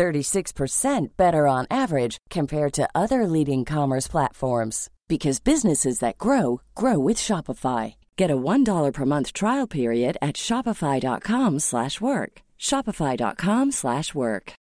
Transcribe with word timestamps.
36% 0.00 1.08
better 1.18 1.46
on 1.46 1.66
average 1.70 2.16
compared 2.30 2.72
to 2.72 2.88
other 2.94 3.26
leading 3.26 3.66
commerce 3.66 4.08
platforms 4.08 4.88
because 5.08 5.40
businesses 5.40 5.98
that 5.98 6.16
grow 6.16 6.62
grow 6.74 6.98
with 6.98 7.18
Shopify. 7.18 7.94
Get 8.16 8.30
a 8.30 8.36
$1 8.36 8.92
per 8.94 9.04
month 9.04 9.34
trial 9.34 9.66
period 9.66 10.16
at 10.22 10.36
shopify.com/work. 10.36 12.32
shopify.com/work. 12.68 14.52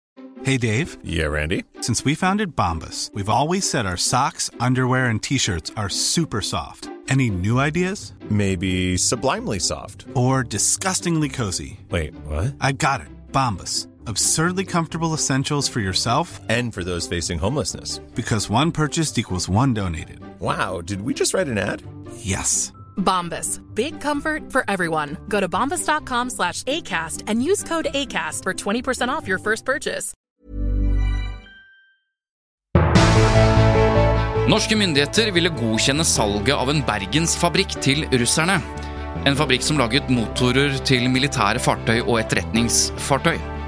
Hey 0.47 0.57
Dave. 0.57 0.89
Yeah, 1.03 1.29
Randy. 1.35 1.63
Since 1.81 2.05
we 2.05 2.15
founded 2.15 2.55
Bombus, 2.55 3.11
we've 3.13 3.35
always 3.39 3.69
said 3.69 3.85
our 3.85 3.97
socks, 3.97 4.49
underwear 4.67 5.05
and 5.11 5.21
t-shirts 5.21 5.71
are 5.75 5.89
super 5.89 6.41
soft. 6.41 6.89
Any 7.09 7.29
new 7.29 7.59
ideas? 7.59 8.13
Maybe 8.29 8.97
sublimely 8.97 9.59
soft 9.59 10.05
or 10.13 10.43
disgustingly 10.43 11.29
cozy. 11.29 11.79
Wait, 11.89 12.13
what? 12.27 12.55
I 12.67 12.71
got 12.73 13.01
it. 13.01 13.07
Bombus 13.31 13.88
absurdly 14.09 14.65
comfortable 14.65 15.13
essentials 15.13 15.69
for 15.69 15.79
yourself 15.79 16.39
and 16.49 16.73
for 16.73 16.83
those 16.83 17.07
facing 17.07 17.39
homelessness. 17.39 17.99
Because 18.15 18.49
one 18.49 18.71
purchased 18.71 19.17
equals 19.17 19.47
one 19.47 19.73
donated. 19.73 20.19
Wow, 20.39 20.81
did 20.81 21.01
we 21.01 21.13
just 21.13 21.33
write 21.33 21.47
an 21.47 21.57
ad? 21.57 21.83
Yes. 22.17 22.73
Bombas. 22.97 23.61
Big 23.75 24.01
comfort 24.01 24.51
for 24.51 24.63
everyone. 24.67 25.17
Go 25.29 25.39
to 25.39 25.47
bombas.com 25.47 26.29
slash 26.29 26.63
ACAST 26.63 27.23
and 27.27 27.43
use 27.43 27.63
code 27.63 27.87
ACAST 27.93 28.43
for 28.43 28.53
20% 28.53 29.09
off 29.09 29.27
your 29.27 29.39
first 29.39 29.65
purchase. 29.65 30.13
Norske 34.49 34.73
myndigheter 34.73 35.29
ville 35.29 35.51
godkjenne 35.53 36.01
salget 36.07 36.55
av 36.57 36.71
en 36.71 36.79
bergensfabrikk 36.87 37.75
til 37.85 38.07
russerne. 38.17 38.57
En 39.29 39.37
fabrikk 39.37 39.61
som 39.61 39.77
laget 39.77 40.09
motorer 40.09 40.73
til 40.89 41.05
militære 41.13 41.61
fartøy 41.61 41.99
og 42.01 42.17
etterretningsfartøy. 42.23 43.58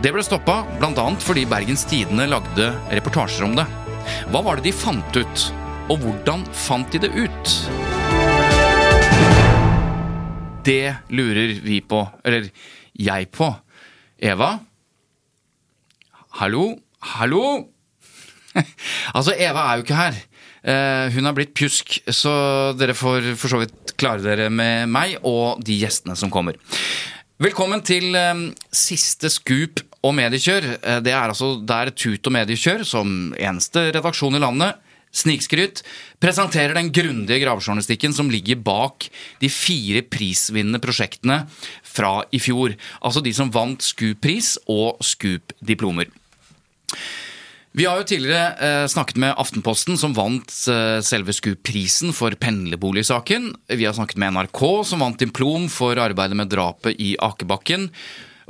Det 0.00 0.14
ble 0.14 0.22
stoppa 0.24 0.62
bl.a. 0.80 1.02
fordi 1.20 1.42
Bergens 1.44 1.82
Tidende 1.84 2.24
lagde 2.30 2.70
reportasjer 2.88 3.44
om 3.44 3.52
det. 3.58 3.66
Hva 4.32 4.40
var 4.46 4.56
det 4.56 4.70
de 4.70 4.72
fant 4.72 5.12
ut, 5.12 5.42
og 5.92 6.00
hvordan 6.00 6.46
fant 6.56 6.88
de 6.94 7.02
det 7.02 7.10
ut? 7.12 7.52
Det 10.64 10.94
lurer 11.12 11.52
vi 11.60 11.82
på, 11.84 12.00
eller 12.24 12.48
jeg 12.96 13.28
på. 13.36 13.50
Eva? 14.16 14.54
Hallo? 16.40 16.64
Hallo? 17.18 17.44
altså, 19.16 19.36
Eva 19.36 19.66
er 19.66 19.76
jo 19.76 19.84
ikke 19.84 20.00
her. 20.00 20.20
Uh, 20.60 21.12
hun 21.12 21.28
har 21.28 21.36
blitt 21.36 21.52
pjusk, 21.52 22.00
så 22.08 22.32
dere 22.76 22.96
får 22.96 23.34
for 23.36 23.52
så 23.52 23.60
vidt 23.60 23.92
klare 24.00 24.24
dere 24.24 24.48
med 24.48 24.88
meg 24.88 25.20
og 25.28 25.60
de 25.64 25.76
gjestene 25.84 26.16
som 26.16 26.32
kommer. 26.32 26.56
Velkommen 27.40 27.80
til 27.80 28.12
um, 28.12 28.50
siste 28.68 29.30
scoop 29.32 29.80
og 30.04 30.12
mediekjør. 30.12 30.66
Uh, 30.82 30.98
det 31.00 31.14
er 31.14 31.22
altså 31.32 31.54
der 31.64 31.88
Tut 31.96 32.28
og 32.28 32.34
Mediekjør, 32.36 32.82
som 32.84 33.30
eneste 33.32 33.86
redaksjon 33.96 34.36
i 34.36 34.42
landet, 34.42 34.76
Snikskryt 35.08 35.80
presenterer 36.20 36.76
den 36.76 36.90
grundige 36.92 37.40
gravejournalistikken 37.40 38.12
som 38.12 38.28
ligger 38.28 38.60
bak 38.60 39.08
de 39.40 39.48
fire 39.48 40.04
prisvinnende 40.04 40.82
prosjektene 40.84 41.40
fra 41.80 42.12
i 42.28 42.42
fjor. 42.44 42.76
Altså 43.00 43.24
de 43.24 43.32
som 43.32 43.48
vant 43.56 43.88
SKUP-pris 43.88 44.58
og 44.68 45.00
Scoop-diplomer. 45.00 46.12
Vi 47.72 47.84
har 47.86 48.00
jo 48.00 48.06
tidligere 48.10 48.54
eh, 48.58 48.86
snakket 48.90 49.20
med 49.22 49.36
Aftenposten, 49.38 49.98
som 49.98 50.14
vant 50.16 50.50
eh, 50.68 50.98
selve 51.06 51.30
SKU-prisen 51.30 52.10
for 52.16 52.34
pendlerboligsaken. 52.34 53.52
Vi 53.70 53.86
har 53.86 53.94
snakket 53.94 54.18
med 54.18 54.34
NRK, 54.34 54.62
som 54.84 55.04
vant 55.04 55.20
diplom 55.20 55.68
for 55.70 56.00
arbeidet 56.02 56.38
med 56.40 56.50
drapet 56.50 56.98
i 56.98 57.12
Akebakken. 57.22 57.86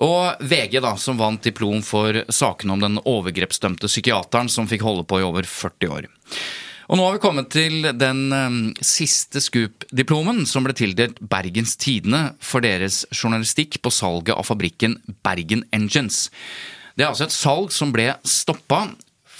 Og 0.00 0.40
VG, 0.40 0.78
da, 0.80 0.94
som 0.96 1.20
vant 1.20 1.44
diplom 1.44 1.82
for 1.84 2.22
saken 2.32 2.72
om 2.72 2.80
den 2.80 2.96
overgrepsdømte 3.04 3.90
psykiateren 3.92 4.48
som 4.48 4.68
fikk 4.70 4.86
holde 4.88 5.04
på 5.04 5.20
i 5.20 5.26
over 5.26 5.44
40 5.44 5.92
år. 5.92 6.08
Og 6.88 6.96
nå 6.96 7.04
har 7.04 7.14
vi 7.14 7.22
kommet 7.22 7.52
til 7.52 7.84
den 8.00 8.22
um, 8.32 8.58
siste 8.80 9.42
Scoop-diplomen, 9.44 10.42
som 10.48 10.64
ble 10.64 10.72
tildelt 10.74 11.20
Bergens 11.20 11.76
Tidende 11.78 12.32
for 12.40 12.64
deres 12.64 13.04
journalistikk 13.12 13.82
på 13.84 13.92
salget 13.94 14.32
av 14.32 14.48
fabrikken 14.48 14.96
Bergen 15.22 15.66
Engines. 15.76 16.30
Det 16.96 17.04
er 17.04 17.12
altså 17.12 17.28
et 17.28 17.36
salg 17.36 17.70
som 17.76 17.92
ble 17.94 18.08
stoppa 18.26 18.86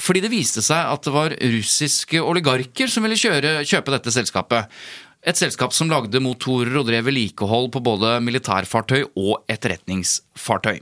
fordi 0.01 0.23
det 0.25 0.33
viste 0.33 0.63
seg 0.65 0.91
at 0.95 1.05
det 1.07 1.13
var 1.15 1.37
russiske 1.55 2.23
oligarker 2.25 2.91
som 2.91 3.05
ville 3.07 3.19
kjøre, 3.21 3.61
kjøpe 3.69 3.95
dette 3.95 4.15
selskapet. 4.15 4.81
Et 5.21 5.37
selskap 5.37 5.75
som 5.77 5.91
lagde 5.93 6.23
motorer 6.25 6.79
og 6.81 6.87
drev 6.89 7.05
vedlikehold 7.11 7.69
på 7.75 7.83
både 7.85 8.15
militærfartøy 8.25 9.03
og 9.21 9.43
etterretningsfartøy. 9.53 10.81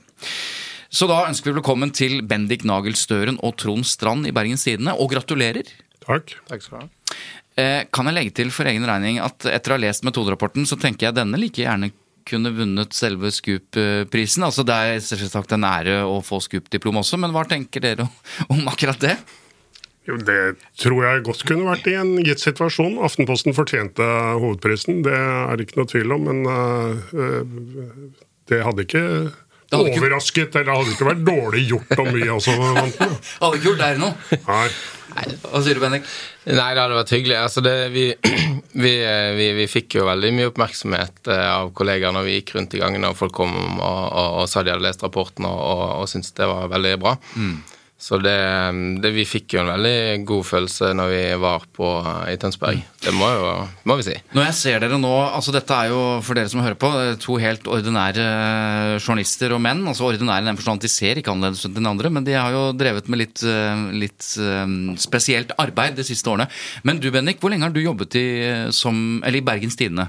Så 0.88 1.08
da 1.10 1.24
ønsker 1.28 1.50
vi 1.50 1.58
velkommen 1.58 1.90
til 1.92 2.22
Bendik 2.24 2.62
Nagel 2.68 2.94
Støren 2.96 3.40
og 3.44 3.58
Trond 3.60 3.84
Strand 3.84 4.28
i 4.28 4.32
Bergens 4.32 4.64
Tidende, 4.64 4.94
og 4.96 5.10
gratulerer. 5.12 5.68
Takk. 6.06 6.38
Takk 6.48 6.64
skal 6.64 6.78
du 6.78 6.84
ha. 6.86 7.18
Eh, 7.58 7.82
kan 7.92 8.06
jeg 8.08 8.14
legge 8.14 8.36
til 8.38 8.52
for 8.54 8.70
egen 8.70 8.86
regning 8.86 9.18
at 9.20 9.44
etter 9.50 9.74
å 9.74 9.76
ha 9.76 9.82
lest 9.82 10.06
metoderapporten, 10.06 10.64
så 10.68 10.78
tenker 10.80 11.08
jeg 11.08 11.18
denne 11.18 11.40
like 11.40 11.60
gjerne 11.60 11.90
kunne 12.28 12.52
vunnet 12.54 12.94
selve 12.96 13.32
Scoop-prisen. 13.34 14.46
Altså 14.46 14.64
Det 14.66 14.76
er 14.76 15.02
selvsagt 15.04 15.52
en 15.56 15.66
ære 15.68 16.00
å 16.06 16.20
få 16.24 16.40
Scoop-diplom 16.44 17.00
også, 17.02 17.20
men 17.20 17.34
hva 17.34 17.46
tenker 17.48 17.84
dere 17.84 18.08
om 18.52 18.64
akkurat 18.70 19.00
det? 19.02 19.16
Jo, 20.08 20.16
Det 20.16 20.56
tror 20.80 21.02
jeg 21.04 21.24
godt 21.26 21.44
kunne 21.48 21.68
vært 21.68 21.90
i 21.90 21.98
en 22.00 22.14
gitt 22.24 22.40
situasjon. 22.40 22.96
Aftenposten 23.04 23.56
fortjente 23.56 24.06
hovedprisen, 24.40 25.02
det 25.04 25.16
er 25.16 25.58
det 25.58 25.66
ikke 25.66 25.82
noe 25.82 25.90
tvil 25.90 26.16
om. 26.16 26.30
Men 26.30 26.48
uh, 26.48 28.08
det 28.48 28.62
hadde 28.64 28.86
ikke 28.86 29.04
det 29.68 29.76
hadde 29.76 29.98
overrasket, 29.98 30.46
ikke... 30.48 30.62
eller 30.62 30.78
hadde 30.78 30.94
ikke 30.94 31.08
vært 31.10 31.26
dårlig 31.26 31.64
gjort 31.68 31.98
om 32.00 32.06
vi 32.14 32.22
også 32.32 32.54
vant 32.56 33.02
den. 33.02 33.10
hadde 33.42 33.58
ikke 33.58 33.68
gjort 33.68 33.82
deg 33.82 34.00
noe? 34.00 34.38
Nei. 34.46 34.68
Hva 35.44 35.60
sier 35.64 35.76
du, 35.76 35.82
Bendik? 35.82 36.08
Nei, 36.48 36.68
det 36.72 36.80
hadde 36.80 36.96
vært 36.96 37.12
hyggelig. 37.12 37.36
Altså 37.42 37.62
det, 37.64 37.74
vi, 37.92 38.04
vi, 38.84 38.92
vi, 39.38 39.48
vi, 39.58 39.66
fikk 39.68 39.98
jo 39.98 40.06
veldig 40.08 40.30
mye 40.36 40.50
oppmerksomhet 40.52 41.28
eh, 41.32 41.48
av 41.52 41.72
kollegaer 41.76 42.14
når 42.16 42.28
vi 42.28 42.36
gikk 42.38 42.54
rundt 42.56 42.76
i 42.76 42.82
gangene 42.82 43.10
og 43.12 43.18
folk 43.18 43.34
kom 43.36 43.52
og, 43.58 43.82
og, 43.82 44.38
og 44.42 44.46
sa 44.48 44.64
de 44.64 44.72
hadde 44.72 44.86
lest 44.86 45.04
rapporten 45.04 45.48
og, 45.48 45.58
og, 45.58 45.84
og 46.02 46.08
syntes 46.10 46.32
det 46.38 46.48
var 46.48 46.70
veldig 46.72 46.94
bra. 47.04 47.16
Mm. 47.36 47.58
Så 47.98 48.20
det, 48.22 48.36
det, 49.02 49.10
Vi 49.10 49.24
fikk 49.26 49.56
jo 49.56 49.64
en 49.64 49.72
veldig 49.72 50.24
god 50.28 50.44
følelse 50.46 50.92
når 50.94 51.08
vi 51.10 51.22
var 51.42 51.64
på, 51.74 51.88
i 52.30 52.36
Tønsberg. 52.38 52.78
Det 53.02 53.10
må, 53.16 53.26
jo, 53.34 53.48
må 53.90 53.96
vi 53.98 54.06
si. 54.06 54.14
Når 54.36 54.46
jeg 54.46 54.56
ser 54.60 54.84
dere 54.84 55.00
nå, 55.02 55.10
altså 55.26 55.54
Dette 55.54 55.74
er 55.74 55.90
jo 55.90 55.98
for 56.22 56.38
dere 56.38 56.52
som 56.52 56.62
hører 56.62 56.78
på, 56.78 56.92
to 57.24 57.40
helt 57.42 57.66
ordinære 57.66 58.28
journalister 59.02 59.56
og 59.56 59.62
menn. 59.66 59.82
altså 59.90 60.06
Ordinære 60.06 60.46
i 60.46 60.50
den 60.52 60.60
forstand 60.60 60.86
de 60.86 60.92
ser 60.92 61.18
ikke 61.18 61.34
annerledes 61.34 61.66
ut 61.66 61.72
enn 61.72 61.82
de 61.82 61.90
andre, 61.90 62.12
men 62.14 62.28
de 62.28 62.38
har 62.38 62.54
jo 62.54 62.62
drevet 62.78 63.10
med 63.10 63.24
litt, 63.24 63.42
litt 63.98 64.30
spesielt 65.02 65.56
arbeid 65.58 65.98
de 65.98 66.06
siste 66.06 66.30
årene. 66.30 66.46
Men 66.86 67.02
du 67.02 67.10
Bennik, 67.10 67.42
hvor 67.42 67.50
lenge 67.50 67.66
har 67.66 67.74
du 67.74 67.82
jobbet 67.82 68.14
i, 68.20 68.28
som, 68.78 69.18
eller 69.24 69.42
i 69.42 69.46
Bergens 69.50 69.78
Tidende? 69.78 70.06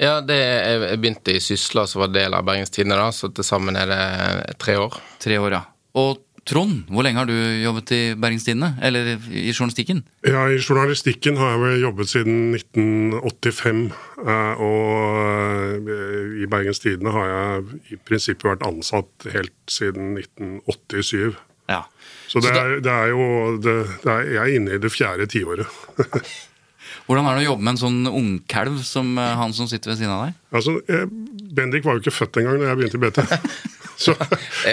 Ja, 0.00 0.18
det, 0.24 0.36
Jeg 0.36 1.00
begynte 1.00 1.36
i 1.36 1.44
Sysla, 1.44 1.86
som 1.88 2.06
var 2.06 2.12
del 2.12 2.32
av 2.36 2.44
Bergens 2.48 2.72
Tidende, 2.72 3.04
så 3.12 3.28
til 3.32 3.44
sammen 3.44 3.76
er 3.76 3.92
det 3.92 4.56
tre 4.60 4.80
år. 4.80 4.96
Tre 5.20 5.38
år, 5.40 5.60
ja. 5.60 5.62
Og 5.96 6.24
Trond, 6.46 6.84
hvor 6.94 7.02
lenge 7.02 7.18
har 7.18 7.26
du 7.26 7.34
jobbet 7.34 7.90
i 7.96 8.00
Bergens 8.14 8.44
Tidende? 8.46 8.68
Eller 8.86 9.16
i 9.34 9.50
journalistikken? 9.50 10.04
Ja, 10.22 10.44
I 10.46 10.60
journalistikken 10.62 11.40
har 11.40 11.56
jeg 11.56 11.62
vel 11.64 11.80
jobbet 11.82 12.10
siden 12.12 12.36
1985. 12.54 13.80
Eh, 14.22 14.62
og 14.62 15.90
eh, 15.90 16.36
i 16.44 16.46
Bergens 16.50 16.78
Tidende 16.84 17.14
har 17.16 17.32
jeg 17.32 17.80
i 17.90 17.98
prinsippet 17.98 18.46
vært 18.46 18.66
ansatt 18.68 19.26
helt 19.34 19.56
siden 19.66 20.14
1987. 20.22 21.34
Ja. 21.66 21.82
Så 22.30 22.38
det, 22.44 22.54
er, 22.54 22.76
det 22.78 22.94
er, 22.94 23.10
jo 23.10 23.56
det, 23.58 23.74
det 24.04 24.12
er, 24.12 24.28
Jeg 24.36 24.42
er 24.44 24.60
inne 24.60 24.76
i 24.76 24.82
det 24.82 24.92
fjerde 24.94 25.26
tiåret. 25.30 25.66
Hvordan 27.06 27.26
er 27.26 27.40
det 27.40 27.46
å 27.46 27.50
jobbe 27.50 27.66
med 27.66 27.74
en 27.74 27.82
sånn 27.82 28.06
ungkalv 28.06 28.78
som 28.86 29.16
eh, 29.18 29.34
han 29.42 29.54
som 29.54 29.66
sitter 29.70 29.96
ved 29.96 29.98
siden 29.98 30.14
av 30.14 30.28
deg? 30.28 30.38
Altså, 30.54 30.78
Bendik 31.56 31.86
var 31.86 31.96
jo 31.96 32.04
ikke 32.04 32.14
født 32.14 32.40
engang 32.42 32.60
da 32.60 32.70
jeg 32.70 32.80
begynte 32.80 33.00
i 33.00 33.04
BT. 33.06 33.24
Så, 33.96 34.12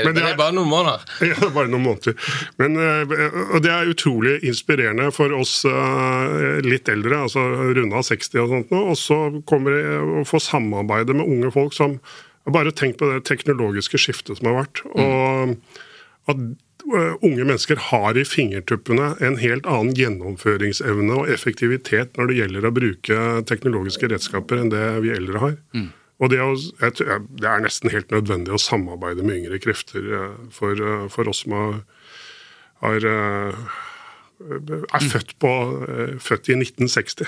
men 0.03 0.17
det 0.17 0.23
er 0.27 0.35
bare 0.35 0.51
noen 0.51 0.67
måneder. 0.67 1.03
Ja, 1.31 1.47
bare 1.55 1.71
noen 1.71 1.85
måneder. 1.85 2.17
Men, 2.59 2.75
eh, 2.75 3.13
og 3.55 3.63
det 3.63 3.71
er 3.71 3.91
utrolig 3.91 4.33
inspirerende 4.43 5.07
for 5.15 5.31
oss 5.37 5.61
eh, 5.69 6.59
litt 6.65 6.91
eldre, 6.91 7.21
altså 7.29 7.45
runda 7.77 8.03
60 8.03 8.43
og 8.43 8.51
sånt 8.51 8.75
nå. 8.75 8.83
Og 8.91 8.99
så 8.99 9.19
kommer 9.49 9.77
det 9.77 9.95
å 9.95 10.27
få 10.27 10.43
samarbeide 10.43 11.15
med 11.15 11.27
unge 11.27 11.55
folk 11.55 11.75
som 11.77 11.97
Bare 12.43 12.73
tenk 12.75 12.97
på 12.99 13.07
det 13.07 13.21
teknologiske 13.23 13.95
skiftet 14.03 14.35
som 14.35 14.49
har 14.49 14.57
vært. 14.65 14.81
og 14.99 15.53
at 16.27 16.41
unge 17.23 17.45
mennesker 17.45 17.79
har 17.89 18.17
i 18.19 18.25
fingertuppene 18.27 19.13
en 19.23 19.37
helt 19.39 19.67
annen 19.69 19.93
gjennomføringsevne 19.95 21.21
og 21.21 21.31
effektivitet 21.31 22.17
når 22.19 22.27
det 22.27 22.37
gjelder 22.41 22.67
å 22.67 22.73
bruke 22.75 23.19
teknologiske 23.47 24.09
redskaper 24.11 24.59
enn 24.59 24.73
det 24.73 24.83
vi 25.05 25.13
eldre 25.15 25.43
har. 25.45 25.55
Mm. 25.71 25.87
Og 26.23 26.31
det, 26.31 26.39
er, 26.39 26.93
det, 26.95 27.47
er 27.47 27.63
nesten 27.63 27.91
helt 27.91 28.13
nødvendig 28.13 28.53
å 28.55 28.61
samarbeide 28.61 29.25
med 29.25 29.41
yngre 29.41 29.59
krefter 29.63 30.05
uh, 30.07 30.35
for, 30.55 30.79
uh, 30.79 31.07
for 31.11 31.27
oss 31.27 31.43
som 31.43 31.55
har, 31.57 31.81
har 32.83 33.07
er 34.43 35.07
født, 35.07 35.35
på, 35.39 35.49
født, 36.23 36.49
i 36.51 36.55
1960. 36.59 37.27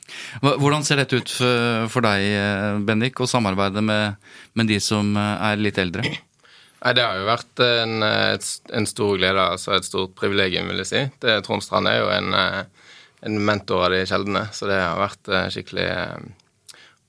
Hvordan 0.62 0.86
ser 0.86 1.02
dette 1.02 1.20
ut 1.20 1.30
for 1.30 2.02
deg, 2.02 2.82
Bendik, 2.88 3.20
å 3.22 3.28
samarbeide 3.30 3.82
med, 3.86 4.16
med 4.58 4.70
de 4.70 4.80
som 4.82 5.12
er 5.20 5.60
litt 5.60 5.78
eldre? 5.78 6.02
Nei, 6.86 6.92
Det 6.94 7.04
har 7.04 7.18
jo 7.18 7.28
vært 7.28 7.62
en, 7.64 8.02
en, 8.02 8.86
stor 8.88 9.14
glede, 9.18 9.44
altså 9.56 9.76
et 9.76 9.86
stort 9.86 10.16
privilegium, 10.18 10.68
vil 10.70 10.82
jeg 10.84 10.90
si. 10.90 11.04
Det, 11.22 11.38
Trond 11.46 11.64
Strand 11.64 11.88
er 11.90 12.00
jo 12.02 12.10
en, 12.14 12.34
en, 13.26 13.38
mentor 13.48 13.86
av 13.86 13.94
de 13.94 14.02
sjeldne, 14.08 14.46
så 14.54 14.68
det 14.70 14.80
har 14.82 15.00
vært 15.00 15.30
eh, 15.32 15.48
skikkelig 15.54 15.88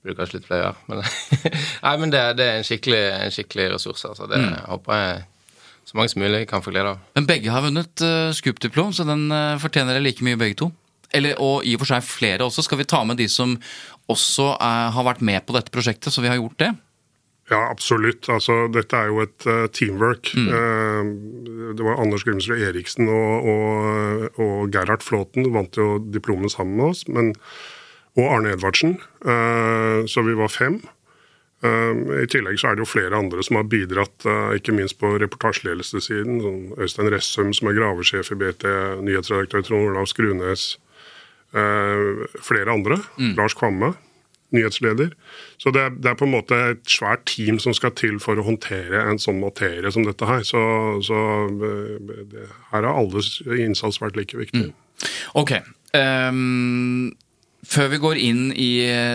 Bruker 0.08 0.22
kanskje 0.22 0.40
litt 0.40 0.48
flere, 0.48 0.72
men 0.88 1.02
Nei, 1.84 1.94
men 2.00 2.12
det, 2.14 2.22
det, 2.38 2.46
er 2.48 2.62
en 2.62 2.66
skikkelig, 2.66 3.02
en 3.26 3.34
skikkelig 3.34 3.66
ressurs. 3.74 4.06
altså. 4.08 4.28
Det 4.30 4.40
mm. 4.40 4.54
håper 4.72 5.02
jeg 5.02 5.26
så 5.88 5.96
mange 5.96 6.12
som 6.12 6.22
mulig 6.24 6.42
kan 6.48 6.64
få 6.64 6.72
glede 6.72 6.94
av. 6.94 7.04
Men 7.16 7.28
begge 7.28 7.52
har 7.52 7.64
vunnet 7.64 8.04
uh, 8.04 8.32
Scoop-diplom, 8.36 8.92
så 8.96 9.06
den 9.08 9.28
uh, 9.32 9.56
fortjener 9.60 9.96
dere 9.96 10.04
like 10.04 10.24
mye, 10.24 10.40
begge 10.40 10.58
to. 10.64 10.72
Eller, 11.16 11.38
og 11.40 11.64
i 11.64 11.72
og 11.76 11.84
for 11.84 11.92
seg 11.94 12.04
flere 12.04 12.44
også. 12.44 12.64
Skal 12.66 12.82
vi 12.82 12.88
ta 12.88 13.00
med 13.08 13.20
de 13.20 13.28
som 13.32 13.54
også 14.12 14.50
uh, 14.56 14.88
har 14.96 15.08
vært 15.08 15.24
med 15.24 15.44
på 15.48 15.56
dette 15.56 15.72
prosjektet, 15.72 16.12
så 16.12 16.24
vi 16.24 16.32
har 16.32 16.40
gjort 16.40 16.60
det? 16.60 16.72
Ja, 17.48 17.62
absolutt. 17.70 18.28
Altså, 18.32 18.66
dette 18.72 18.96
er 18.96 19.08
jo 19.08 19.22
et 19.24 19.48
uh, 19.48 19.64
teamwork. 19.72 20.32
Mm. 20.36 20.50
Uh, 20.52 21.72
det 21.78 21.86
var 21.86 22.00
Anders 22.02 22.24
Grimsrud 22.28 22.60
Eriksen 22.60 23.08
og, 23.08 23.48
og, 23.48 24.28
og 24.44 24.72
Gerhard 24.74 25.04
Flåten 25.04 25.48
vant 25.54 25.80
jo 25.80 25.96
diplomet 26.12 26.52
sammen 26.52 26.76
med 26.80 26.92
oss. 26.92 27.06
Men, 27.08 27.32
og 28.18 28.30
Arne 28.34 28.54
Edvardsen. 28.56 28.98
Uh, 29.24 30.04
så 30.10 30.24
vi 30.26 30.36
var 30.38 30.54
fem. 30.54 30.80
I 31.58 32.26
tillegg 32.30 32.60
så 32.62 32.68
er 32.68 32.76
det 32.78 32.84
jo 32.84 32.86
flere 32.86 33.18
andre 33.18 33.42
som 33.42 33.56
har 33.58 33.64
bidratt, 33.66 34.22
ikke 34.54 34.70
minst 34.76 34.94
på 35.00 35.08
reportasjeledelsessiden. 35.18 36.36
Sånn 36.44 36.60
Øystein 36.78 37.10
Ressum, 37.10 37.48
som 37.50 37.66
er 37.66 37.74
gravesjef 37.74 38.30
i 38.30 38.36
BT, 38.38 38.62
nyhetsredaktør 39.02 39.64
Trond 39.66 39.88
Olav 39.88 40.06
Skrunes. 40.06 40.68
flere 41.50 42.70
andre. 42.70 43.00
Mm. 43.18 43.34
Lars 43.40 43.58
Kvamme 43.58 43.90
nyhetsleder. 44.50 45.10
Så 45.56 45.70
det 45.70 45.82
er, 45.82 45.90
det 45.90 46.10
er, 46.10 46.16
på 46.18 46.26
en 46.26 46.32
måte 46.32 46.58
et 46.72 46.82
svært 46.88 47.26
team 47.28 47.58
som 47.62 47.74
skal 47.76 47.92
til 47.98 48.18
for 48.22 48.38
å 48.38 48.46
håndtere 48.46 49.02
en 49.10 49.20
sånn 49.20 49.40
materie 49.42 49.90
som 49.92 50.06
dette 50.06 50.28
her. 50.28 50.44
Så, 50.46 50.60
så 51.04 51.22
eh, 51.48 51.96
det, 52.32 52.48
her 52.72 52.82
har 52.82 52.92
alles 52.94 53.38
innsats 53.44 54.00
vært 54.02 54.18
like 54.18 54.38
viktig. 54.38 54.70
Mm. 54.70 55.08
Ok. 55.38 55.58
Um, 55.94 57.12
før 57.68 57.90
vi 57.92 58.00
går 58.00 58.20
inn 58.24 58.42
i 58.56 58.70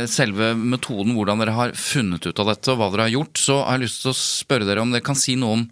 selve 0.09 0.51
metoden, 0.59 1.15
hvordan 1.17 1.41
dere 1.41 1.55
har 1.57 1.75
funnet 1.77 2.27
ut 2.27 2.41
av 2.41 2.51
dette 2.51 2.73
og 2.73 2.79
hva 2.79 2.89
dere 2.93 3.07
har 3.07 3.15
gjort, 3.15 3.41
så 3.41 3.59
har 3.63 3.79
jeg 3.79 3.87
lyst 3.87 4.03
til 4.03 4.13
å 4.13 4.17
spørre 4.19 4.67
dere 4.69 4.83
om 4.83 4.93
dere 4.93 5.05
kan 5.05 5.17
si 5.17 5.33
noe 5.39 5.57
om 5.57 5.63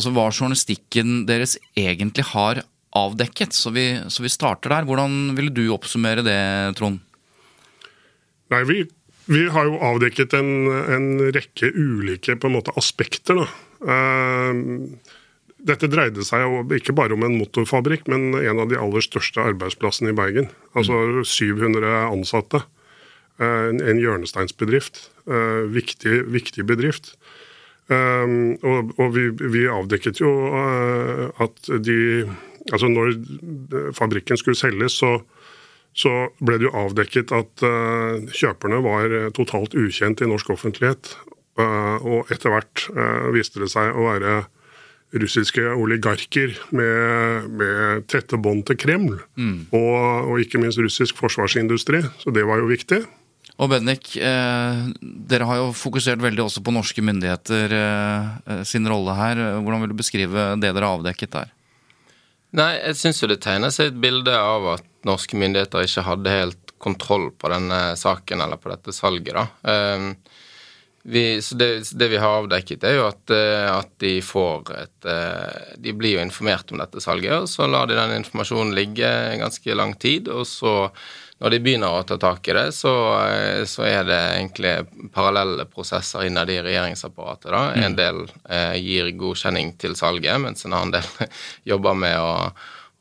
altså, 0.00 0.12
hva 0.16 0.30
journalistikken 0.32 1.24
deres 1.28 1.58
egentlig 1.78 2.24
har 2.32 2.62
avdekket. 2.96 3.54
Så 3.54 3.72
vi, 3.74 3.86
så 4.08 4.24
vi 4.24 4.32
starter 4.32 4.72
der. 4.72 4.88
Hvordan 4.88 5.36
ville 5.36 5.52
du 5.54 5.66
oppsummere 5.74 6.24
det, 6.26 6.40
Trond? 6.80 7.02
Nei, 8.50 8.64
vi, 8.66 8.82
vi 9.30 9.46
har 9.52 9.68
jo 9.68 9.78
avdekket 9.92 10.34
en, 10.38 10.52
en, 10.96 11.08
rekke 11.34 11.70
ulike 11.76 12.38
måte, 12.50 12.74
aspekter. 12.80 13.44
Da. 13.44 13.48
Uh, 13.80 15.16
dette 15.66 15.88
dreide 15.90 16.24
seg 16.26 16.44
jo 16.44 16.62
ikke 16.76 16.94
bare 16.96 17.16
om 17.16 17.24
en 17.26 17.38
motorfabrikk, 17.38 18.06
men 18.10 18.34
en 18.38 18.62
av 18.62 18.70
de 18.70 18.78
aller 18.80 19.04
største 19.04 19.42
arbeidsplassene 19.42 20.12
i 20.12 20.16
Bergen. 20.16 20.50
Altså 20.78 21.24
700 21.26 22.06
ansatte. 22.10 22.64
Uh, 23.40 23.72
en, 23.72 23.96
hjørnesteinsbedrift. 23.96 25.06
Uh, 25.24 25.64
viktig, 25.72 26.26
viktig 26.28 26.66
bedrift. 26.68 27.14
Um, 27.88 28.58
og, 28.60 28.92
og 29.00 29.14
vi, 29.16 29.30
vi, 29.40 29.64
avdekket 29.66 30.20
jo 30.22 30.30
at 31.42 31.72
de 31.82 32.28
Altså 32.70 32.90
når 32.92 33.14
fabrikken 33.96 34.36
skulle 34.36 34.58
selges, 34.58 34.98
så 35.00 35.16
så 35.96 36.10
ble 36.44 36.58
det 36.60 36.68
jo 36.68 36.74
avdekket 36.76 37.32
at 37.34 37.62
kjøperne 38.36 38.76
var 38.84 39.14
eh, 39.16 39.30
totalt 39.34 39.72
ukjent 39.74 40.20
i 40.22 40.28
norsk 40.28 40.52
offentlighet. 40.54 41.14
Og 41.58 42.30
etter 42.30 42.52
hvert 42.52 42.84
viste 43.34 43.58
det 43.64 43.72
seg 43.72 43.96
å 43.96 44.04
være 44.06 44.34
russiske 45.16 45.62
oligarker 45.74 46.54
med, 46.76 47.48
med 47.58 48.04
tette 48.10 48.38
bånd 48.38 48.64
til 48.68 48.78
Kreml. 48.78 49.16
Mm. 49.34 49.70
Og, 49.74 49.96
og, 50.30 50.34
ikke 50.42 50.60
minst 50.62 50.78
russisk 50.78 51.18
forsvarsindustri, 51.18 52.02
så 52.22 52.34
det 52.34 52.44
var 52.46 52.62
jo 52.62 52.70
viktig. 52.70 53.00
Og 53.60 53.68
Bendik, 53.68 54.14
dere 54.16 55.46
har 55.48 55.58
jo 55.58 55.72
fokusert 55.76 56.22
veldig 56.22 56.46
også 56.46 56.62
på 56.64 56.72
norske 56.72 57.02
myndigheter 57.04 57.74
sin 58.64 58.88
rolle 58.88 59.12
her. 59.18 59.40
Hvordan 59.60 59.82
vil 59.82 59.92
du 59.92 59.98
beskrive 59.98 60.46
det 60.56 60.70
dere 60.70 60.86
har 60.86 60.96
avdekket 60.96 61.34
der? 61.34 61.50
Nei, 62.56 62.72
jeg 62.80 62.96
syns 62.98 63.20
jo 63.22 63.28
det 63.30 63.42
tegner 63.44 63.70
seg 63.74 63.92
et 63.92 64.00
bilde 64.02 64.32
av 64.34 64.64
at 64.78 64.86
norske 65.06 65.38
myndigheter 65.38 65.86
ikke 65.86 66.06
hadde 66.06 66.32
helt 66.34 66.72
kontroll 66.80 67.28
på 67.36 67.50
denne 67.52 67.80
saken 68.00 68.42
eller 68.42 68.58
på 68.60 68.72
dette 68.72 68.94
salget, 68.96 69.36
da. 69.36 69.44
Ehm, 69.70 70.14
vi, 71.02 71.42
så 71.42 71.54
det, 71.56 71.70
det, 71.96 72.08
vi 72.12 72.18
har 72.20 72.42
avdekket, 72.42 72.84
er 72.84 72.98
jo 72.98 73.06
at, 73.08 73.32
eh, 73.32 73.68
at, 73.72 73.92
de 74.02 74.18
får 74.24 74.72
et 74.76 75.08
eh, 75.08 75.72
De 75.80 75.94
blir 75.96 76.18
jo 76.18 76.24
informert 76.24 76.72
om 76.72 76.80
dette 76.82 77.00
salget, 77.00 77.32
og 77.38 77.48
så 77.48 77.68
lar 77.70 77.88
de 77.88 77.96
den 77.96 78.18
informasjonen 78.18 78.74
ligge 78.76 79.08
ganske 79.40 79.76
lang 79.78 79.94
tid, 79.96 80.28
og 80.28 80.44
så 80.48 80.74
når 81.40 81.54
de 81.54 81.60
begynner 81.64 81.94
å 81.96 82.02
ta 82.04 82.18
tak 82.20 82.50
i 82.52 82.54
det, 82.56 82.66
så, 82.76 82.92
eh, 83.24 83.62
så 83.64 83.86
er 83.88 84.04
det 84.04 84.18
egentlig 84.34 84.74
parallelle 85.14 85.64
prosesser 85.72 86.26
innad 86.28 86.52
i 86.52 86.58
regjeringsapparatet. 86.60 87.48
da. 87.48 87.62
Mm. 87.70 87.84
En 87.86 87.96
del 87.96 88.20
eh, 88.44 88.76
gir 88.76 89.08
godkjenning 89.16 89.72
til 89.80 89.96
salget, 89.96 90.36
mens 90.42 90.68
en 90.68 90.76
annen 90.76 90.98
del 90.98 91.30
jobber 91.72 91.96
med 91.96 92.18
å, 92.20 92.34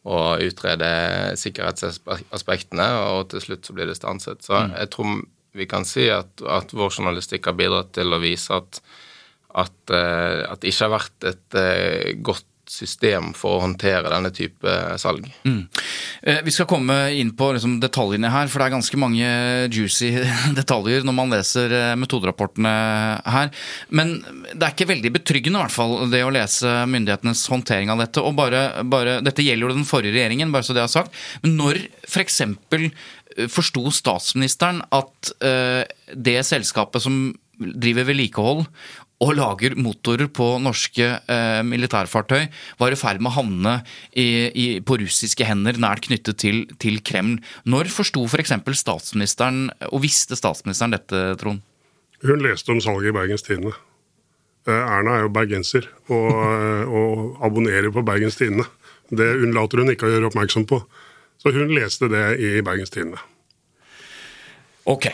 og 0.07 0.45
utrede 0.45 0.87
sikkerhetsaspektene, 1.41 2.87
og 3.11 3.27
til 3.33 3.43
slutt 3.43 3.67
så 3.67 3.75
blir 3.75 3.91
det 3.91 3.99
stanset. 3.99 4.39
Så 4.47 4.55
mm. 4.55 4.77
jeg 4.77 4.91
tror 4.95 5.19
vi 5.57 5.65
kan 5.69 5.85
si 5.87 6.09
at, 6.13 6.41
at 6.45 6.73
vår 6.75 6.91
journalistikk 6.93 7.49
har 7.49 7.57
bidratt 7.57 7.93
til 7.97 8.13
å 8.13 8.21
vise 8.21 8.53
at 8.55 8.81
at, 9.57 9.89
eh, 9.89 10.45
at 10.45 10.61
det 10.61 10.73
ikke 10.73 10.87
har 10.87 10.95
vært 10.99 11.29
et 11.31 11.59
eh, 11.59 12.13
godt 12.21 12.45
system 12.69 13.31
for 13.33 13.55
å 13.55 13.61
håndtere 13.63 14.11
denne 14.11 14.29
type 14.29 14.73
salg. 15.01 15.23
Mm. 15.41 15.63
Eh, 16.21 16.41
vi 16.45 16.51
skal 16.53 16.67
komme 16.69 16.97
inn 17.17 17.31
på 17.33 17.47
liksom, 17.55 17.79
detaljene 17.81 18.29
her, 18.29 18.45
for 18.45 18.61
det 18.61 18.67
er 18.67 18.75
ganske 18.75 18.99
mange 19.01 19.31
juicy 19.73 20.11
detaljer 20.59 21.07
når 21.07 21.15
man 21.17 21.33
leser 21.33 21.73
metoderapportene 21.97 22.73
her. 23.25 23.49
Men 23.89 24.19
det 24.53 24.61
er 24.61 24.75
ikke 24.75 24.91
veldig 24.91 25.13
betryggende 25.17 25.57
i 25.57 25.65
hvert 25.65 25.77
fall, 25.79 25.95
det 26.13 26.21
å 26.21 26.29
lese 26.35 26.75
myndighetenes 26.93 27.41
håndtering 27.49 27.89
av 27.89 28.05
dette. 28.05 28.21
og 28.21 28.37
bare, 28.37 28.83
bare, 28.85 29.17
Dette 29.25 29.47
gjelder 29.47 29.65
jo 29.65 29.79
den 29.79 29.89
forrige 29.89 30.19
regjeringen, 30.19 30.53
bare 30.53 30.69
så 30.69 30.77
det 30.77 30.85
er 30.85 30.93
sagt. 30.93 31.17
Men 31.41 31.57
når 31.57 31.81
f.eks. 32.05 32.43
For 33.29 33.45
eh, 33.45 33.51
forsto 33.51 33.85
statsministeren 33.93 34.81
at 34.95 35.33
uh, 35.43 35.83
det 36.15 36.39
selskapet 36.47 37.03
som 37.03 37.29
driver 37.59 38.07
vedlikehold 38.07 38.65
og 39.19 39.33
lager 39.35 39.73
motorer 39.75 40.29
på 40.31 40.45
norske 40.63 41.03
eh, 41.03 41.59
militærfartøy, 41.67 42.45
var 42.79 42.93
i 42.95 42.99
ferd 42.99 43.19
med 43.19 43.33
å 43.33 43.35
havne 43.35 43.73
på 44.87 44.97
russiske 45.01 45.43
hender, 45.43 45.75
nært 45.75 46.05
knyttet 46.07 46.39
til, 46.39 46.61
til 46.79 47.01
Kreml. 47.03 47.35
Når 47.67 47.91
forsto 47.91 48.23
f.eks. 48.23 48.55
For 48.63 48.79
statsministeren, 48.79 49.65
og 49.91 50.05
visste 50.05 50.39
statsministeren 50.39 50.95
dette, 50.95 51.25
Trond? 51.41 51.59
Hun 52.23 52.47
leste 52.47 52.71
om 52.71 52.79
salget 52.83 53.11
i 53.11 53.17
Bergens 53.19 53.43
Tidende. 53.43 53.75
Eh, 54.67 54.75
Erna 54.75 55.17
er 55.17 55.25
jo 55.25 55.33
bergenser 55.33 55.87
og, 56.11 56.31
eh, 56.31 56.87
og 56.87 57.43
abonnerer 57.45 57.91
på 57.95 58.03
Bergens 58.05 58.39
Tidende. 58.39 58.67
Det 59.09 59.29
unnlater 59.41 59.81
hun 59.81 59.91
ikke 59.93 60.07
å 60.07 60.11
gjøre 60.13 60.29
oppmerksom 60.29 60.67
på. 60.69 60.81
Så 61.39 61.53
hun 61.55 61.71
leste 61.71 62.09
det 62.11 62.25
i 62.43 62.57
Bergens 62.65 62.91
Tidende. 62.91 63.21
Ok. 64.89 65.07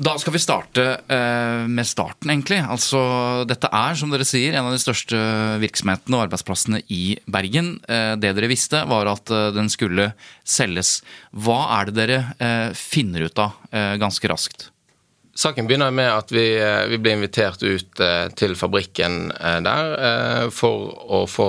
Da 0.00 0.14
skal 0.16 0.32
vi 0.32 0.40
starte 0.40 0.84
eh, 1.12 1.66
med 1.68 1.84
starten, 1.84 2.30
egentlig. 2.32 2.60
Altså, 2.62 3.00
dette 3.48 3.68
er, 3.68 3.96
som 3.98 4.12
dere 4.12 4.24
sier, 4.24 4.54
en 4.54 4.70
av 4.70 4.72
de 4.72 4.80
største 4.80 5.18
virksomhetene 5.60 6.16
og 6.16 6.24
arbeidsplassene 6.24 6.80
i 6.88 7.18
Bergen. 7.28 7.74
Eh, 7.84 8.14
det 8.16 8.30
dere 8.38 8.48
visste, 8.48 8.80
var 8.88 9.10
at 9.10 9.32
eh, 9.34 9.50
den 9.52 9.68
skulle 9.72 10.12
selges. 10.40 11.00
Hva 11.36 11.58
er 11.80 11.90
det 11.90 11.96
dere 11.98 12.20
eh, 12.38 12.70
finner 12.78 13.26
ut 13.28 13.42
av 13.44 13.58
eh, 13.74 13.98
ganske 14.00 14.30
raskt? 14.32 14.70
Saken 15.36 15.68
begynner 15.68 15.92
med 15.92 16.08
at 16.08 16.32
vi, 16.32 16.46
vi 16.90 16.96
ble 17.00 17.18
invitert 17.18 17.60
ut 17.62 18.00
til 18.36 18.56
fabrikken 18.58 19.30
der 19.64 20.50
for 20.52 20.90
å 21.06 21.20
få, 21.30 21.46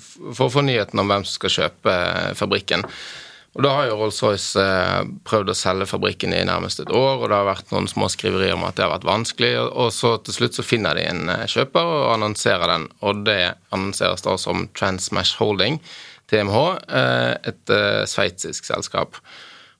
for 0.00 0.48
å 0.48 0.52
få 0.58 0.64
nyheten 0.66 1.00
om 1.02 1.08
hvem 1.10 1.24
som 1.26 1.38
skal 1.38 1.54
kjøpe 1.60 1.94
fabrikken. 2.38 2.84
Og 3.56 3.62
da 3.64 3.70
har 3.72 3.86
jo 3.88 3.96
Rolls-Royce 3.96 4.60
eh, 4.60 5.06
prøvd 5.24 5.48
å 5.48 5.56
selge 5.56 5.86
fabrikken 5.88 6.34
i 6.36 6.42
nærmest 6.44 6.82
et 6.82 6.92
år, 6.92 7.22
og 7.22 7.30
det 7.30 7.38
har 7.38 7.48
vært 7.48 7.72
noen 7.72 7.88
små 7.88 8.10
skriverier 8.12 8.52
om 8.52 8.66
at 8.68 8.76
det 8.76 8.84
har 8.84 8.92
vært 8.92 9.08
vanskelig, 9.08 9.54
og, 9.64 9.88
så 9.96 10.18
til 10.20 10.36
slutt 10.36 10.58
så 10.58 10.64
finner 10.66 10.98
de 10.98 11.06
en 11.08 11.32
eh, 11.32 11.46
kjøper 11.48 11.88
og 11.94 12.10
annonserer 12.18 12.68
den, 12.74 12.84
og 13.00 13.24
det 13.24 13.40
annonseres 13.72 14.26
da 14.26 14.36
som 14.40 14.68
Transmash 14.76 15.40
Holding, 15.40 15.80
TMH, 16.28 16.62
eh, 17.00 17.32
et 17.48 17.72
eh, 17.72 18.02
sveitsisk 18.10 18.68
selskap. 18.68 19.16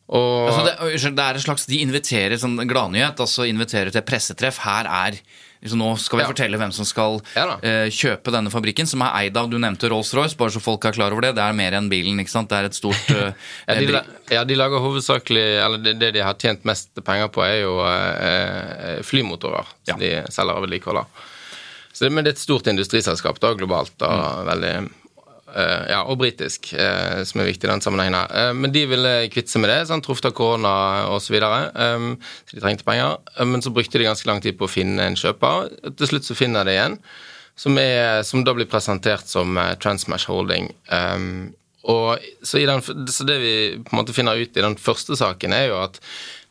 Og 0.06 0.46
Altså 0.46 0.64
det, 0.70 1.12
det 1.18 1.24
er 1.26 1.36
en 1.36 1.42
slags, 1.42 1.66
De 1.68 1.82
inviterer 1.82 2.38
sånn 2.40 2.56
gladnyhet, 2.70 3.20
altså 3.20 3.44
inviterer 3.50 3.90
til 3.92 4.04
pressetreff. 4.06 4.62
Her 4.64 4.88
er 4.88 5.20
liksom 5.66 5.82
Nå 5.82 5.90
skal 6.00 6.18
vi 6.20 6.24
Ja. 6.24 6.30
fortelle 6.30 6.56
hvem 6.60 6.72
som 6.72 6.86
skal 6.88 7.20
Ja 7.36 7.58
eh, 7.60 7.90
kjøpe 7.92 8.32
denne 8.32 8.50
fabrikken, 8.54 8.86
som 8.88 9.02
er 9.02 9.12
eid 9.24 9.36
av 9.36 9.50
Du 9.50 9.58
nevnte 9.58 9.90
Rolls-Royce, 9.92 10.36
bare 10.38 10.54
så 10.54 10.62
folk 10.62 10.84
er 10.88 10.92
klar 10.96 11.12
over 11.12 11.26
det. 11.26 11.34
Det 11.36 11.44
er 11.44 11.52
mer 11.58 11.76
enn 11.76 11.90
bilen, 11.92 12.18
ikke 12.22 12.32
sant? 12.32 12.48
Det 12.48 12.56
er 12.62 12.70
et 12.70 12.78
stort 12.78 13.10
uh, 13.12 13.32
Ja, 13.68 13.74
de, 13.80 14.02
ja, 14.32 14.44
de 14.48 14.54
lager 14.58 14.80
hovedsakelig 14.80 15.46
Eller 15.66 15.78
det, 15.82 15.98
det 16.00 16.12
de 16.16 16.24
har 16.24 16.34
tjent 16.40 16.64
mest 16.64 16.90
penger 17.04 17.28
på, 17.28 17.42
er 17.44 17.60
jo 17.66 17.76
uh, 17.84 19.02
flymotorer. 19.06 19.66
Som 19.88 20.00
de 20.00 20.12
selger 20.30 20.54
og 20.56 20.64
vedlikeholder. 20.66 21.04
Men 22.12 22.24
det 22.26 22.32
er 22.34 22.36
et 22.36 22.42
stort 22.42 22.66
industriselskap 22.68 23.38
da, 23.40 23.54
globalt. 23.56 23.92
Da, 23.98 24.08
Mm. 24.12 24.46
veldig, 24.50 24.70
eh, 24.76 24.88
ja, 25.88 26.02
og 26.04 26.18
britisk, 26.20 26.72
eh, 26.76 27.22
som 27.24 27.40
er 27.40 27.48
viktig 27.48 27.64
i 27.64 27.70
den 27.70 27.84
sammenhengen. 27.84 28.18
her. 28.18 28.32
Eh, 28.50 28.52
men 28.54 28.72
de 28.72 28.84
ville 28.90 29.14
kvitte 29.32 29.52
seg 29.52 29.64
med 29.64 29.72
det, 29.72 29.78
sånn, 29.88 30.02
truffet 30.04 30.28
av 30.30 30.34
korona 30.36 30.74
osv. 31.14 31.26
Så, 31.26 31.34
videre. 31.34 31.60
um, 31.74 32.12
så 32.46 32.56
de 32.56 32.62
trengte 32.62 32.86
penger. 32.86 33.16
Eh, 33.36 33.46
men 33.48 33.64
så 33.64 33.72
brukte 33.74 33.98
de 33.98 34.08
ganske 34.08 34.28
lang 34.28 34.42
tid 34.44 34.58
på 34.58 34.68
å 34.68 34.70
finne 34.70 35.02
en 35.02 35.18
kjøper. 35.18 35.70
Til 35.96 36.12
slutt 36.12 36.28
så 36.28 36.38
finner 36.38 36.68
de 36.68 36.76
en, 36.80 36.98
som, 37.56 37.78
er, 37.80 38.22
som 38.22 38.44
da 38.44 38.52
blir 38.56 38.68
presentert 38.68 39.26
som 39.28 39.56
eh, 39.56 39.74
Transmash 39.80 40.28
Holding. 40.28 40.70
Um, 40.92 41.54
og 41.86 42.18
så, 42.42 42.58
den, 42.58 42.82
så 42.82 43.24
det 43.24 43.36
vi 43.40 43.54
på 43.78 43.94
en 43.94 44.00
måte 44.00 44.14
finner 44.16 44.36
ut 44.36 44.56
i 44.56 44.64
den 44.64 44.76
første 44.76 45.16
saken, 45.16 45.54
er 45.54 45.70
jo 45.70 45.80
at 45.84 46.00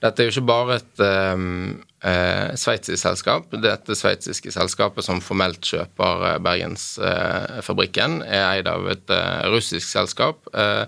dette 0.06 0.22
er 0.22 0.30
jo 0.30 0.36
ikke 0.36 0.48
bare 0.48 0.78
et 0.80 1.04
um, 1.04 1.76
eh, 2.06 2.54
sveitsisk 2.60 3.02
selskap. 3.02 3.52
Dette 3.64 3.98
sveitsiske 3.98 4.54
selskapet 4.54 5.08
som 5.08 5.22
formelt 5.24 5.66
kjøper 5.66 6.26
eh, 6.30 6.40
Bergensfabrikken, 6.46 8.20
er 8.26 8.48
eid 8.54 8.70
av 8.72 8.88
et 8.94 9.14
eh, 9.14 9.46
russisk 9.54 9.90
selskap 9.90 10.46
eh, 10.54 10.86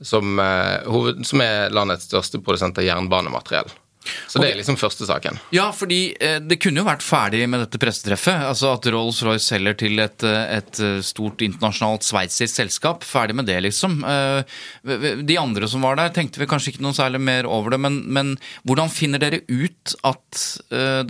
som, 0.00 0.38
eh, 0.40 0.88
hoved, 0.88 1.24
som 1.28 1.44
er 1.44 1.72
landets 1.74 2.08
største 2.08 2.40
produsent 2.44 2.80
av 2.80 2.86
jernbanemateriell. 2.86 3.72
Så 4.00 4.40
det 4.40 4.48
er 4.48 4.56
liksom 4.56 4.78
første 4.80 5.04
saken. 5.04 5.36
Ja, 5.52 5.66
fordi 5.76 6.14
eh, 6.22 6.38
det 6.40 6.56
kunne 6.62 6.80
jo 6.80 6.86
vært 6.86 7.04
ferdig 7.04 7.42
med 7.50 7.60
dette 7.64 7.80
pressetreffet. 7.82 8.46
Altså 8.48 8.72
at 8.72 8.88
Rolls-Royce 8.88 9.52
selger 9.52 9.76
til 9.82 10.00
et, 10.00 10.24
eh, 10.24 10.54
et 10.56 10.80
eh, 10.80 11.02
stort 11.04 11.44
internasjonalt 11.44 12.06
sveitsisk 12.06 12.62
selskap. 12.62 13.04
Ferdig 13.06 13.36
med 13.36 13.48
det, 13.50 13.58
liksom. 13.66 14.00
De 14.00 15.36
andre 15.40 15.68
som 15.68 15.84
var 15.84 15.98
der, 16.00 16.14
tenkte 16.16 16.40
vi 16.40 16.48
kanskje 16.48 16.74
ikke 16.74 16.86
noe 16.86 16.96
særlig 16.96 17.20
mer 17.22 17.48
over 17.48 17.74
det. 17.74 17.80
Men, 17.84 18.00
men 18.08 18.32
hvordan 18.64 18.92
finner 18.92 19.20
dere 19.22 19.42
ut 19.50 19.94
at 20.06 20.40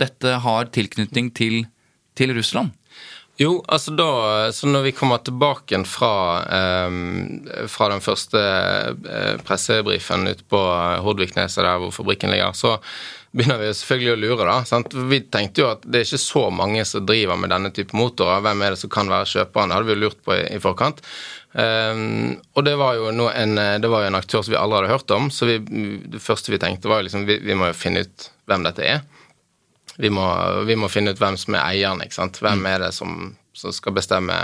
dette 0.01 0.35
har 0.43 0.69
tilknytning 0.75 1.31
til, 1.37 1.63
til 2.17 2.35
Russland? 2.35 2.75
Jo, 3.41 3.55
altså 3.67 3.93
da 3.97 4.51
Så 4.53 4.69
når 4.69 4.83
vi 4.89 4.93
kommer 4.95 5.21
tilbake 5.25 5.79
fra, 5.89 6.13
um, 6.87 7.47
fra 7.71 7.87
den 7.89 8.03
første 8.03 8.41
eh, 8.41 9.39
pressebrifen 9.45 10.27
ute 10.27 10.45
på 10.49 10.59
Hordvikneset, 11.05 11.63
der 11.65 11.79
hvor 11.81 11.93
fabrikken 11.95 12.33
ligger, 12.33 12.53
så 12.53 12.75
begynner 13.31 13.61
vi 13.61 13.71
selvfølgelig 13.73 14.11
å 14.13 14.19
lure, 14.19 14.47
da. 14.49 14.57
Sant? 14.67 14.93
Vi 14.93 15.21
tenkte 15.31 15.63
jo 15.63 15.69
at 15.71 15.85
det 15.87 16.01
er 16.01 16.09
ikke 16.09 16.19
så 16.21 16.43
mange 16.53 16.83
som 16.85 17.05
driver 17.07 17.39
med 17.39 17.53
denne 17.53 17.71
type 17.73 17.95
motorer. 17.97 18.43
Hvem 18.43 18.65
er 18.65 18.75
det 18.75 18.81
som 18.81 18.91
kan 18.91 19.09
være 19.09 19.29
kjøperen? 19.31 19.71
Det 19.71 19.77
hadde 19.77 19.87
vi 19.87 19.95
jo 19.95 20.01
lurt 20.03 20.19
på 20.25 20.35
i, 20.35 20.41
i 20.51 20.59
forkant. 20.61 20.99
Um, 21.55 22.35
og 22.53 22.67
det 22.67 22.75
var, 22.79 22.99
jo 22.99 23.07
en, 23.31 23.55
det 23.55 23.91
var 23.91 24.03
jo 24.03 24.11
en 24.11 24.19
aktør 24.19 24.43
som 24.43 24.53
vi 24.53 24.59
aldri 24.59 24.83
hadde 24.83 24.93
hørt 24.93 25.15
om, 25.15 25.31
så 25.31 25.47
vi, 25.49 25.57
det 26.11 26.21
første 26.21 26.53
vi 26.53 26.61
tenkte, 26.61 26.91
var 26.91 27.01
jo 27.01 27.07
liksom 27.07 27.25
vi, 27.29 27.39
vi 27.47 27.57
må 27.57 27.71
jo 27.71 27.79
finne 27.79 28.03
ut 28.05 28.29
hvem 28.51 28.67
dette 28.67 28.85
er. 28.85 29.01
Vi 30.01 30.09
må, 30.13 30.25
vi 30.67 30.77
må 30.79 30.89
finne 30.91 31.13
ut 31.13 31.21
hvem 31.21 31.37
som 31.39 31.57
er 31.57 31.67
eieren. 31.67 32.01
ikke 32.03 32.17
sant? 32.17 32.41
Hvem 32.41 32.65
er 32.69 32.87
det 32.87 32.95
som, 32.97 33.35
som 33.57 33.75
skal 33.75 33.95
bestemme 33.97 34.37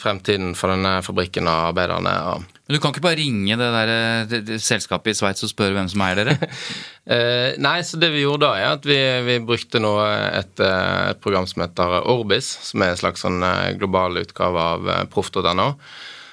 fremtiden 0.00 0.54
for 0.56 0.72
denne 0.72 1.00
fabrikken 1.04 1.48
og 1.50 1.70
arbeiderne? 1.70 2.12
og 2.30 2.44
Men 2.66 2.76
Du 2.76 2.80
kan 2.80 2.94
ikke 2.94 3.04
bare 3.04 3.18
ringe 3.20 3.58
det, 3.60 3.68
der, 3.74 3.92
det, 4.30 4.40
det 4.48 4.60
selskapet 4.64 5.12
i 5.12 5.18
Sveits 5.18 5.44
og 5.44 5.52
spørre 5.52 5.76
hvem 5.76 5.90
som 5.92 6.06
eier 6.06 6.24
dere? 6.24 6.38
Eh, 7.10 7.56
nei, 7.58 7.80
så 7.82 7.98
det 7.98 8.12
vi 8.12 8.20
gjorde 8.20 8.44
da, 8.44 8.50
er 8.54 8.74
at 8.76 8.84
vi, 8.86 8.96
vi 9.26 9.40
brukte 9.42 9.80
nå 9.82 9.88
et, 10.04 10.60
eh, 10.62 11.08
et 11.10 11.18
program 11.18 11.48
som 11.48 11.64
heter 11.64 12.04
Orbis, 12.06 12.46
som 12.68 12.84
er 12.84 12.92
en 12.92 13.00
slags 13.00 13.24
sånn 13.24 13.40
eh, 13.42 13.72
global 13.80 14.20
utgave 14.20 14.66
av 14.76 14.86
eh, 14.86 15.00
proff.no. 15.10 15.66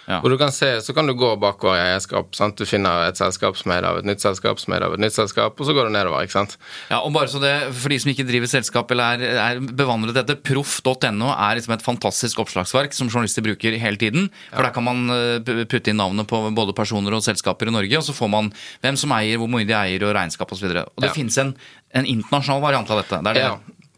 Ja. 0.07 0.21
Hvor 0.23 0.31
du 0.31 0.37
kan 0.39 0.51
se, 0.55 0.79
Så 0.81 0.93
kan 0.95 1.05
du 1.05 1.13
gå 1.13 1.33
bakover 1.39 1.75
i 1.75 1.81
eierskap. 1.91 2.33
sant? 2.33 2.55
Du 2.55 2.63
finner 2.65 3.09
et 3.09 3.17
selskap 3.19 3.57
som 3.59 3.71
er 3.75 3.83
av 3.83 3.97
et 3.97 4.05
nytt 4.07 4.21
selskap, 4.23 4.57
som 4.59 4.71
er 4.73 4.85
av 4.87 4.93
et 4.93 4.99
nytt 5.03 5.11
selskap, 5.11 5.59
og 5.59 5.65
så 5.67 5.73
går 5.75 5.89
du 5.89 5.91
nedover. 5.91 6.23
ikke 6.23 6.31
sant? 6.31 6.55
Ja, 6.89 7.01
og 7.01 7.11
bare 7.13 7.27
så 7.27 7.41
det, 7.43 7.73
For 7.75 7.89
de 7.89 7.99
som 7.99 8.11
ikke 8.13 8.25
driver 8.25 8.47
selskap 8.47 8.89
eller 8.91 9.19
er, 9.19 9.35
er 9.57 9.59
bevandret 9.59 10.13
dette, 10.15 10.37
proff.no 10.41 11.27
er 11.35 11.55
liksom 11.59 11.73
et 11.75 11.83
fantastisk 11.83 12.39
oppslagsverk 12.39 12.93
som 12.95 13.09
journalister 13.11 13.43
bruker 13.43 13.77
hele 13.77 13.97
tiden. 13.97 14.29
For 14.53 14.63
Der 14.63 14.71
kan 14.71 14.83
man 14.87 15.09
eh, 15.09 15.65
putte 15.67 15.91
inn 15.91 15.97
navnet 15.99 16.25
på 16.27 16.39
både 16.55 16.73
personer 16.73 17.11
og 17.13 17.21
selskaper 17.27 17.67
i 17.67 17.71
Norge, 17.75 17.97
og 17.99 18.03
så 18.07 18.15
får 18.15 18.29
man 18.31 18.53
hvem 18.81 18.95
som 18.95 19.11
eier, 19.11 19.37
hvor 19.37 19.49
mye 19.51 19.67
de 19.67 19.75
eier, 19.75 20.03
og 20.07 20.15
regnskap 20.15 20.51
osv. 20.55 20.71
Og, 20.71 20.85
og 20.95 21.03
det 21.03 21.11
Ja. 21.11 21.13
finnes 21.19 21.37
en, 21.37 21.53
en 21.93 22.05
internasjonal 22.05 22.61
variant 22.63 22.89
av 22.91 23.03
dette. 23.03 23.19
Det 23.23 23.27
er 23.27 23.33
det. 23.33 23.43
Ja. 23.43 23.57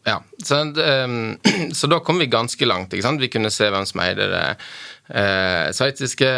Ja. 0.09 0.19
Så, 0.43 0.61
ehm, 0.83 1.37
så 1.77 1.89
da 1.91 1.99
kom 2.03 2.19
vi 2.21 2.29
ganske 2.31 2.65
langt. 2.67 2.93
ikke 2.93 3.05
sant? 3.05 3.21
Vi 3.21 3.31
kunne 3.31 3.51
se 3.53 3.69
hvem 3.71 3.85
som 3.89 4.01
eide 4.03 4.27
det 4.31 4.43
eh, 5.13 5.69
sveitsiske, 5.75 6.31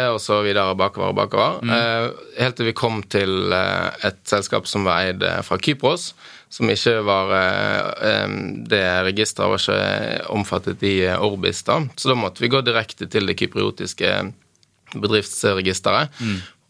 videre 0.46 0.76
bakover 0.78 1.12
og 1.12 1.18
bakover. 1.18 1.58
Eh, 1.64 2.10
helt 2.42 2.58
til 2.58 2.70
vi 2.70 2.76
kom 2.76 3.02
til 3.12 3.52
eh, 3.52 4.06
et 4.10 4.20
selskap 4.28 4.68
som 4.70 4.86
var 4.88 5.08
eid 5.08 5.24
eh, 5.26 5.40
fra 5.46 5.58
Kypros. 5.62 6.12
Som 6.52 6.68
ikke 6.68 6.98
var 7.06 7.30
eh, 7.32 8.08
em, 8.10 8.34
Det 8.68 8.82
registeret 9.08 9.54
var 9.54 9.62
ikke 9.62 10.30
omfattet 10.34 10.82
i 10.84 10.98
eh, 11.06 11.16
Orbis, 11.24 11.62
da. 11.68 11.80
Så 11.96 12.12
da 12.12 12.18
måtte 12.18 12.44
vi 12.44 12.52
gå 12.52 12.60
direkte 12.66 13.08
til 13.08 13.26
det 13.30 13.38
kypriotiske 13.40 14.10
bedriftsregisteret. 15.00 16.12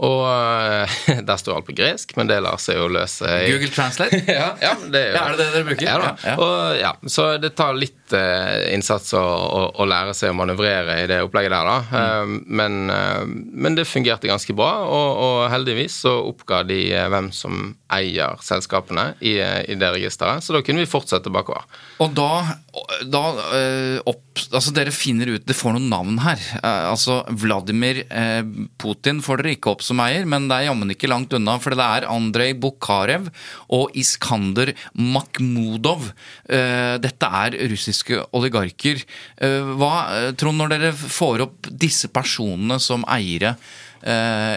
Og 0.02 0.22
eh, 0.26 1.20
der 1.28 1.38
står 1.38 1.60
alt 1.60 1.68
på 1.68 1.76
gresk, 1.78 2.16
men 2.18 2.30
det 2.30 2.40
lar 2.42 2.58
seg 2.62 2.78
jo 2.80 2.88
løse 2.90 3.28
i 3.44 3.52
Google 3.52 3.70
Translate? 3.72 4.22
ja, 4.40 4.48
ja, 4.62 4.74
det 4.82 5.02
er 5.02 5.12
jo 5.12 5.16
Ja, 5.16 5.24
er 5.24 5.36
det 5.36 5.42
det 5.42 5.50
dere 5.54 5.68
bruker? 5.68 5.86
Ja, 5.86 6.12
ja. 6.26 6.34
Og, 6.36 6.54
ja, 6.80 6.92
så 7.06 7.28
det 7.42 7.52
tar 7.58 7.78
litt 7.78 8.16
eh, 8.16 8.72
innsats 8.74 9.14
å, 9.18 9.22
å, 9.22 9.62
å 9.82 9.86
lære 9.88 10.16
seg 10.18 10.32
å 10.32 10.38
manøvrere 10.38 10.98
i 11.04 11.06
det 11.10 11.20
opplegget 11.24 11.54
der, 11.54 11.70
da. 11.70 11.78
Mm. 11.86 12.00
Eh, 12.00 12.56
men, 12.62 12.80
eh, 12.96 13.22
men 13.66 13.78
det 13.78 13.86
fungerte 13.88 14.30
ganske 14.30 14.56
bra, 14.58 14.72
og, 14.88 15.22
og 15.26 15.38
heldigvis 15.54 16.02
så 16.04 16.16
oppga 16.32 16.62
de 16.66 16.80
eh, 16.90 17.08
hvem 17.12 17.30
som 17.34 17.62
eier 17.92 18.42
selskapene 18.42 19.12
i, 19.20 19.36
eh, 19.42 19.60
i 19.70 19.78
det 19.78 19.94
registeret, 19.94 20.42
så 20.42 20.56
da 20.56 20.64
kunne 20.66 20.82
vi 20.82 20.90
fortsette 20.90 21.32
bakover. 21.32 21.66
Og 22.02 22.14
da, 22.16 22.58
da 23.04 23.20
øh, 23.52 23.98
opp, 24.08 24.40
altså 24.48 24.72
Dere 24.72 24.92
finner 24.94 25.28
ut 25.34 25.44
Det 25.44 25.56
får 25.56 25.74
noen 25.74 25.90
navn 25.92 26.20
her. 26.24 26.40
Eh, 26.62 26.86
altså 26.88 27.18
Vladimir 27.28 28.00
eh, 28.06 28.40
Putin 28.80 29.20
får 29.24 29.42
dere 29.42 29.54
ikke 29.58 29.74
opp 29.74 29.84
som 29.84 30.00
eier, 30.00 30.24
men 30.28 30.48
det 30.48 30.56
er 30.56 30.68
jammen 30.70 30.94
ikke 30.94 31.10
langt 31.12 31.36
unna. 31.36 31.58
For 31.60 31.76
det 31.76 31.84
er 31.84 32.08
Andrej 32.08 32.54
Bukharev 32.62 33.28
og 33.72 33.92
Iskander 33.98 34.72
Makhmudov. 34.96 36.08
Eh, 36.48 36.96
dette 37.02 37.32
er 37.42 37.58
russiske 37.74 38.22
oligarker. 38.32 39.04
Eh, 39.36 39.72
hva, 39.76 39.94
eh, 40.16 40.30
Trond, 40.40 40.62
når 40.62 40.76
dere 40.76 40.96
får 40.96 41.44
opp 41.44 41.68
disse 41.68 42.08
personene 42.12 42.80
som 42.80 43.04
eiere 43.04 43.52
eh, 43.52 43.91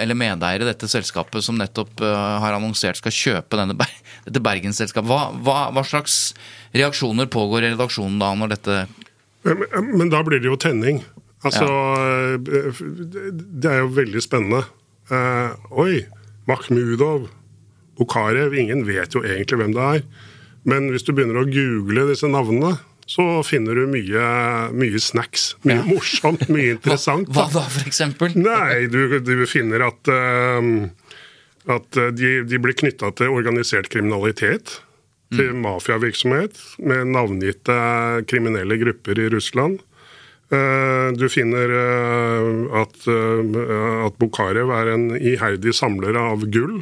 eller 0.02 0.18
medeiere 0.18 0.66
i 0.66 0.70
dette 0.70 0.90
selskapet 0.90 1.46
som 1.46 1.58
nettopp 1.60 2.02
eh, 2.02 2.36
har 2.42 2.58
annonsert 2.58 3.00
skal 3.02 3.14
kjøpe 3.14 3.60
denne, 3.60 3.78
dette 4.26 4.42
Bergensselskapet. 4.44 5.10
Hva, 5.10 5.30
hva, 5.46 5.58
hva 5.76 5.84
slags 5.86 6.34
reaksjoner 6.76 7.30
pågår 7.32 7.64
i 7.66 7.74
redaksjonen 7.76 8.18
da 8.22 8.34
når 8.38 8.56
dette 8.56 8.80
Men, 9.46 9.92
men 10.02 10.10
da 10.10 10.24
blir 10.26 10.42
det 10.42 10.50
jo 10.50 10.58
tenning. 10.58 11.04
Altså, 11.46 11.68
ja. 11.70 12.72
Det 13.38 13.70
er 13.70 13.84
jo 13.84 13.92
veldig 13.94 14.24
spennende. 14.24 14.64
Uh, 15.12 15.54
oi, 15.78 16.00
Makhmudov, 16.50 17.28
Bukharev 18.00 18.56
Ingen 18.58 18.82
vet 18.88 19.14
jo 19.14 19.22
egentlig 19.22 19.60
hvem 19.62 19.76
det 19.76 19.84
er. 19.86 20.08
Men 20.66 20.90
hvis 20.90 21.06
du 21.06 21.14
begynner 21.14 21.44
å 21.44 21.46
google 21.46 22.08
disse 22.10 22.26
navnene, 22.26 22.74
så 23.06 23.24
finner 23.46 23.78
du 23.78 23.86
mye, 23.92 24.22
mye 24.74 25.00
snacks. 25.02 25.52
Mye 25.64 25.76
Ja. 25.78 25.84
morsomt, 25.94 26.48
mye 26.50 26.72
interessant. 26.76 27.30
Hva 27.36 27.46
da, 27.54 27.62
for 27.70 27.86
eksempel? 27.90 28.34
Nei, 28.40 28.88
du, 28.90 29.20
du 29.22 29.46
finner 29.50 29.86
at, 29.86 30.10
uh, 30.10 30.90
at 31.78 31.98
eh, 32.02 32.10
de, 32.18 32.32
de 32.50 32.60
blir 32.62 32.74
knytta 32.78 33.12
til 33.18 33.30
organisert 33.36 33.90
kriminalitet. 33.94 34.80
Til 35.36 35.56
mafiavirksomhet 35.58 36.54
med 36.86 37.10
navngitte 37.12 37.74
kriminelle 38.30 38.78
grupper 38.80 39.18
i 39.20 39.26
Russland. 39.34 39.80
Eh, 40.54 41.08
Du 41.18 41.26
finner 41.34 41.72
eh, 41.76 42.78
at, 42.82 42.94
at 43.10 44.20
Bukharev 44.22 44.70
er 44.78 44.92
en 44.94 45.08
iherdig 45.18 45.74
samler 45.76 46.16
av 46.22 46.46
gull. 46.54 46.78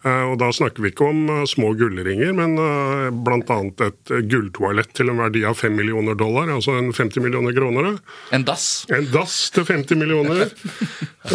Eh, 0.00 0.22
Og 0.30 0.38
da 0.40 0.48
snakker 0.54 0.80
vi 0.80 0.92
ikke 0.94 1.08
om 1.10 1.26
eh, 1.28 1.42
små 1.50 1.74
gullringer, 1.76 2.32
men 2.36 2.54
eh, 2.56 3.08
bl.a. 3.12 3.58
et 3.84 4.12
gulltoalett 4.32 4.94
til 4.96 5.12
en 5.12 5.20
verdi 5.20 5.42
av 5.44 5.58
5 5.60 5.76
millioner 5.76 6.16
dollar, 6.16 6.48
altså 6.54 6.78
en 6.78 6.88
50 6.96 7.20
millioner 7.24 7.52
kroner. 7.56 7.98
En 8.32 8.46
dass. 8.48 8.86
En 8.88 9.10
dass 9.12 9.36
til 9.52 9.66
50 9.68 10.00
millioner. 10.00 10.48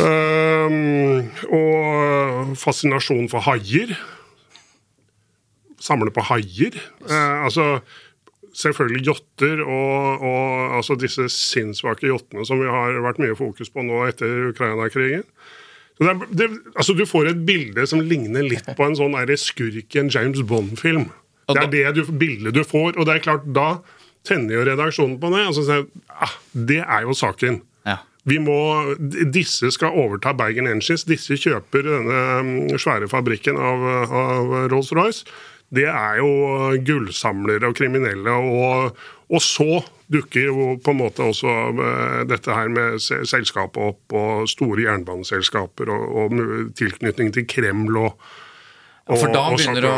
um, 0.01 1.29
og 1.60 2.55
fascinasjon 2.57 3.29
for 3.29 3.45
haier. 3.45 3.93
Samle 5.86 6.10
på 6.15 6.25
haier. 6.31 6.79
Uh, 7.05 7.45
altså 7.45 7.67
selvfølgelig 8.55 9.03
jotter 9.10 9.62
og, 9.62 10.24
og 10.24 10.77
altså 10.77 10.95
disse 10.95 11.27
sinnssvake 11.34 12.07
jottene 12.07 12.45
som 12.48 12.62
vi 12.62 12.69
har 12.72 13.01
vært 13.03 13.19
mye 13.19 13.36
fokus 13.36 13.69
på 13.69 13.84
nå 13.84 14.05
etter 14.07 14.50
Ukraina-krigen. 14.53 15.25
Det 15.96 16.10
er, 16.12 16.24
det, 16.28 16.48
altså 16.75 16.96
Du 16.98 17.06
får 17.08 17.30
et 17.32 17.46
bilde 17.48 17.86
som 17.88 18.02
ligner 18.04 18.44
litt 18.44 18.68
på 18.75 18.88
en 18.88 18.98
sånn 18.98 19.16
skurken 19.40 20.12
James 20.12 20.42
Bond-film. 20.44 21.08
Det 21.48 21.62
er 21.62 21.70
det 21.72 21.86
du, 21.96 22.04
bildet 22.12 22.56
du 22.56 22.64
får, 22.66 22.98
og 22.98 23.06
det 23.06 23.16
er 23.16 23.24
klart, 23.24 23.46
da 23.54 23.80
tenner 24.25 24.58
jo 24.58 24.66
redaksjonen 24.66 25.20
på 25.22 25.32
det. 25.36 25.46
og 25.46 25.56
så 25.58 25.66
sier 25.68 25.86
ah, 26.10 26.36
Det 26.52 26.82
er 26.82 27.06
jo 27.06 27.16
saken. 27.16 27.62
Ja. 27.86 28.00
Vi 28.25 28.40
må, 28.42 28.58
disse 29.32 29.70
skal 29.72 29.94
overta 29.94 30.34
Bergen 30.34 30.68
Engines. 30.68 31.06
Disse 31.06 31.38
kjøper 31.38 31.86
denne 31.86 32.22
mm, 32.42 32.80
svære 32.82 33.10
fabrikken 33.12 33.60
av, 33.62 33.86
av 34.10 34.56
Rolls-Royce. 34.74 35.28
Det 35.74 35.88
er 35.89 36.22
jo 36.22 36.29
gullsamlere 36.86 37.72
og 37.72 37.75
kriminelle. 37.77 38.31
Og, 38.31 38.98
og 39.29 39.43
så 39.43 39.81
dukker 40.12 40.50
jo 40.50 40.67
på 40.86 40.93
en 40.93 41.00
måte 41.01 41.25
også 41.25 41.53
eh, 41.74 42.24
dette 42.29 42.53
her 42.53 42.69
med 42.72 43.01
selskapet 43.01 43.81
opp, 43.81 44.15
og 44.15 44.50
store 44.51 44.86
jernbaneselskaper, 44.86 45.89
og, 45.89 46.17
og 46.22 46.75
tilknytning 46.77 47.34
til 47.34 47.48
Kreml 47.50 48.03
og, 48.03 48.19
og 49.05 49.19
For 49.21 49.29
da 49.29 49.41
begynner 49.53 49.85
å 49.85 49.95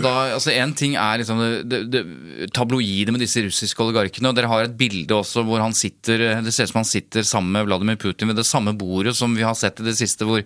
da, 0.00 0.12
altså 0.32 0.48
En 0.54 0.70
ting 0.76 0.94
er 0.96 1.20
liksom 1.20 1.40
det, 1.42 1.48
det, 1.68 1.80
det 1.92 2.46
tabloide 2.56 3.12
med 3.12 3.20
disse 3.20 3.42
russiske 3.44 3.82
oligarkene. 3.84 4.30
og 4.30 4.38
Dere 4.38 4.48
har 4.48 4.64
et 4.64 4.78
bilde 4.80 5.12
også 5.12 5.44
hvor 5.44 5.60
han 5.60 5.76
sitter 5.76 6.40
Det 6.40 6.54
ser 6.54 6.64
ut 6.64 6.72
som 6.72 6.80
han 6.80 6.88
sitter 6.88 7.26
sammen 7.26 7.52
med 7.52 7.68
Vladimir 7.68 7.98
Putin 8.00 8.32
ved 8.32 8.40
det 8.40 8.46
samme 8.48 8.72
bordet 8.78 9.12
som 9.18 9.36
vi 9.36 9.44
har 9.44 9.56
sett 9.58 9.82
i 9.82 9.86
det 9.86 9.96
siste, 9.98 10.24
hvor 10.24 10.40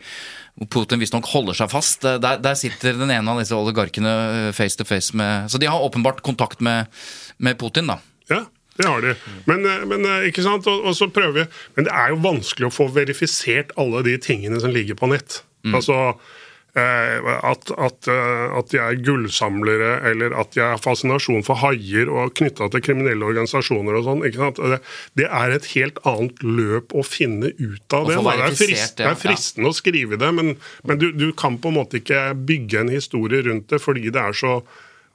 Putin 0.75 0.99
visstnok 1.01 1.29
holder 1.31 1.57
seg 1.61 1.71
fast. 1.71 2.03
Der, 2.03 2.41
der 2.43 2.59
sitter 2.59 2.99
den 2.99 3.13
ene 3.15 3.31
av 3.31 3.39
disse 3.41 3.55
oligarkene 3.55 4.15
eh, 4.49 4.51
face 4.59 4.81
to 4.81 4.89
face 4.89 5.15
med 5.17 5.47
Så 5.53 5.63
de 5.63 5.71
har 5.71 5.87
åpenbart 5.87 6.25
kontakt 6.27 6.61
med, 6.61 6.91
med 7.39 7.59
Putin, 7.63 7.93
da. 7.95 8.01
Ja, 8.31 8.43
det 8.81 8.91
har 8.91 9.07
de. 9.07 9.15
Men, 9.47 9.63
eh, 9.71 9.87
men 9.87 10.05
eh, 10.09 10.27
ikke 10.33 10.45
sant? 10.45 10.67
Og, 10.67 10.91
og 10.91 10.99
så 10.99 11.07
prøver 11.15 11.39
vi 11.39 11.47
Men 11.79 11.87
det 11.87 11.95
er 11.95 12.11
jo 12.11 12.21
vanskelig 12.27 12.73
å 12.73 12.75
få 12.75 12.91
verifisert 12.99 13.71
alle 13.79 14.03
de 14.11 14.19
tingene 14.19 14.59
som 14.59 14.75
ligger 14.75 14.99
på 14.99 15.15
nett. 15.15 15.45
Altså 15.71 15.97
eh, 16.11 16.39
at, 16.77 17.71
at, 17.75 18.09
eh, 18.09 18.59
at 18.59 18.71
de 18.71 18.79
er 18.79 18.99
gullsamlere, 19.03 19.93
eller 20.11 20.35
at 20.39 20.53
de 20.55 20.63
har 20.63 20.83
fascinasjon 20.83 21.43
for 21.47 21.59
haier 21.65 22.11
og 22.13 22.35
knytta 22.39 22.69
til 22.71 22.85
kriminelle 22.85 23.27
organisasjoner 23.27 23.99
og 23.99 24.07
sånn. 24.07 24.23
Det, 24.23 24.81
det 25.19 25.27
er 25.27 25.57
et 25.57 25.71
helt 25.75 25.99
annet 26.09 26.45
løp 26.47 26.95
å 26.95 27.03
finne 27.07 27.51
ut 27.59 27.97
av 27.97 28.07
det. 28.07 28.21
Det 28.21 28.37
er, 28.37 28.55
frist, 28.59 29.01
det, 29.01 29.09
er 29.09 29.19
fristende 29.19 29.73
å 29.73 29.77
skrive 29.77 30.21
det, 30.21 30.31
men, 30.37 30.55
men 30.87 31.03
du, 31.03 31.11
du 31.17 31.31
kan 31.35 31.59
på 31.59 31.73
en 31.73 31.81
måte 31.81 31.99
ikke 32.03 32.31
bygge 32.39 32.85
en 32.85 32.95
historie 32.95 33.43
rundt 33.47 33.71
det 33.73 33.83
fordi 33.83 34.13
det 34.13 34.23
er 34.31 34.37
så 34.37 34.61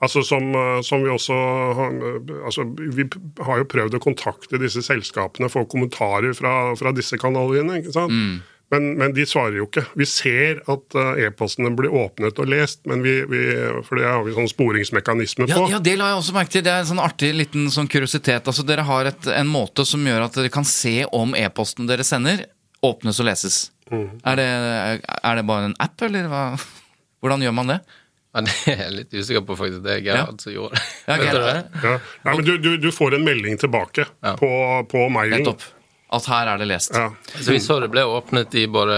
Altså 0.03 0.25
som, 0.27 0.49
eh, 0.59 0.81
som 0.83 1.03
vi 1.03 1.09
også 1.09 1.35
har, 1.77 1.93
altså 2.45 2.65
Vi 2.75 3.05
har 3.47 3.61
jo 3.61 3.67
prøvd 3.71 3.95
å 3.95 4.01
kontakte 4.03 4.59
disse 4.59 4.83
selskapene, 4.83 5.47
få 5.49 5.63
kommentarer 5.71 6.35
fra, 6.35 6.75
fra 6.75 6.91
disse 6.91 7.17
kanalene. 7.17 7.79
ikke 7.79 7.95
sant? 7.95 8.11
Mm. 8.11 8.41
Men, 8.73 8.87
men 8.97 9.11
de 9.13 9.21
svarer 9.29 9.59
jo 9.59 9.67
ikke. 9.67 9.83
Vi 9.93 10.05
ser 10.09 10.61
at 10.71 10.95
eh, 10.97 11.19
e-postene 11.27 11.69
blir 11.77 11.93
åpnet 11.93 12.39
og 12.41 12.47
lest, 12.49 12.79
men 12.89 13.03
vi, 13.05 13.19
vi, 13.29 13.41
for 13.85 13.99
det 14.01 14.07
har 14.09 14.23
vi 14.25 14.33
sånn 14.33 14.49
sporingsmekanisme 14.49 15.45
på. 15.51 15.67
ja, 15.69 15.77
det 15.85 15.93
la 15.99 16.07
jeg 16.11 16.21
også 16.23 16.33
merke 16.35 16.55
til. 16.55 16.63
Det 16.65 16.73
er 16.73 16.81
en 16.81 16.89
sånn 16.89 17.03
artig 17.03 17.29
liten 17.37 17.67
sånn 17.73 17.87
kuriositet. 17.91 18.49
Altså, 18.49 18.65
dere 18.65 18.87
har 18.87 19.11
et, 19.11 19.27
en 19.37 19.51
måte 19.53 19.85
som 19.85 20.01
gjør 20.09 20.25
at 20.25 20.39
dere 20.39 20.49
kan 20.53 20.65
se 20.65 20.95
om 21.13 21.37
e-posten 21.37 21.85
dere 21.89 22.03
sender, 22.07 22.47
åpnes 22.85 23.21
og 23.21 23.29
leses. 23.29 23.59
Mm. 23.93 24.07
Er, 24.25 24.41
det, 24.41 24.49
er 25.21 25.37
det 25.37 25.45
bare 25.45 25.69
en 25.69 25.77
app, 25.85 26.01
eller 26.09 26.25
hva? 26.31 26.41
Hvordan 27.21 27.45
gjør 27.45 27.55
man 27.61 27.69
det? 27.75 27.79
Ja, 28.35 28.41
det 28.43 28.53
er 28.73 28.81
jeg 28.81 28.93
litt 28.97 29.13
usikker 29.15 29.45
på, 29.47 29.55
faktisk. 29.61 29.85
Det 29.85 29.93
er 29.93 30.01
Gerhard 30.09 30.41
som 30.43 30.51
gjorde 30.57 30.75
det. 30.75 30.83
Ja, 31.05 31.13
Vet 31.13 31.21
du 31.21 31.29
Gerhard. 31.29 31.55
det? 31.55 31.85
Ja. 31.85 31.93
Nei, 32.25 32.33
men 32.41 32.45
du, 32.49 32.53
du, 32.65 32.71
du 32.81 32.89
får 32.91 33.15
en 33.21 33.23
melding 33.29 33.61
tilbake 33.61 34.09
Ja. 34.25 34.33
på, 34.41 34.49
på 34.91 35.05
mailen. 35.13 35.45
Nettopp. 35.45 35.63
At 36.15 36.29
her 36.31 36.53
er 36.53 36.61
det 36.61 36.69
lest. 36.69 36.95
Ja. 36.95 37.09
Så 37.35 37.51
Vi 37.51 37.59
så 37.63 37.79
det 37.83 37.89
ble 37.93 38.05
åpnet 38.07 38.55
i 38.55 38.65
både 38.71 38.97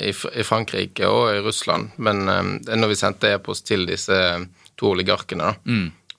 i, 0.00 0.12
i 0.12 0.46
Frankrike 0.46 1.08
og 1.10 1.34
i 1.34 1.42
Russland. 1.44 1.92
Men 1.96 2.24
um, 2.28 2.52
når 2.64 2.92
vi 2.92 2.98
sendte 2.98 3.34
e-post 3.36 3.66
til 3.68 3.86
disse 3.88 4.18
to 4.76 4.92
oligarkene, 4.94 5.52
da. 5.52 5.76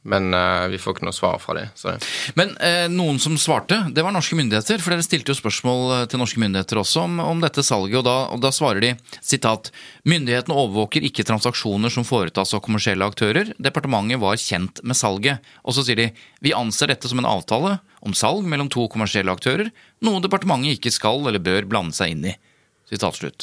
Men 0.08 0.32
uh, 0.32 0.68
vi 0.72 0.80
får 0.80 0.96
ikke 0.96 1.08
noe 1.08 1.16
svar 1.16 1.40
fra 1.44 1.58
dem. 1.58 2.00
Men 2.40 2.54
uh, 2.62 2.86
noen 2.92 3.20
som 3.20 3.36
svarte, 3.40 3.82
det 3.92 4.06
var 4.06 4.16
norske 4.16 4.38
myndigheter. 4.40 4.80
For 4.84 4.96
dere 4.96 5.06
stilte 5.06 5.34
jo 5.34 5.38
spørsmål 5.38 5.82
eh, 5.98 6.06
til 6.08 6.22
norske 6.22 6.40
myndigheter 6.42 6.80
også 6.80 7.04
om, 7.04 7.20
om 7.24 7.44
dette 7.44 7.66
salget, 7.66 8.00
og 8.00 8.06
da, 8.08 8.16
og 8.32 8.42
da 8.44 8.54
svarer 8.56 8.84
de 8.84 8.94
sitat 9.20 9.72
Myndighetene 10.08 10.56
overvåker 10.56 11.04
ikke 11.04 11.26
transaksjoner 11.28 11.92
som 11.92 12.06
foretas 12.08 12.56
av 12.56 12.64
kommersielle 12.64 13.06
aktører. 13.08 13.52
Departementet 13.60 14.22
var 14.22 14.40
kjent 14.40 14.80
med 14.88 14.98
salget. 14.98 15.44
Og 15.68 15.76
så 15.76 15.84
sier 15.84 16.00
de 16.00 16.10
vi 16.44 16.56
anser 16.56 16.94
dette 16.94 17.12
som 17.12 17.20
en 17.20 17.28
avtale 17.28 17.78
om 18.08 18.16
salg 18.16 18.48
mellom 18.48 18.72
to 18.72 18.88
kommersielle 18.92 19.34
aktører, 19.34 19.74
noe 20.06 20.24
departementet 20.24 20.78
ikke 20.78 20.94
skal 20.96 21.26
eller 21.28 21.44
bør 21.44 21.68
blande 21.68 21.98
seg 21.98 22.16
inn 22.16 22.30
i. 22.32 22.38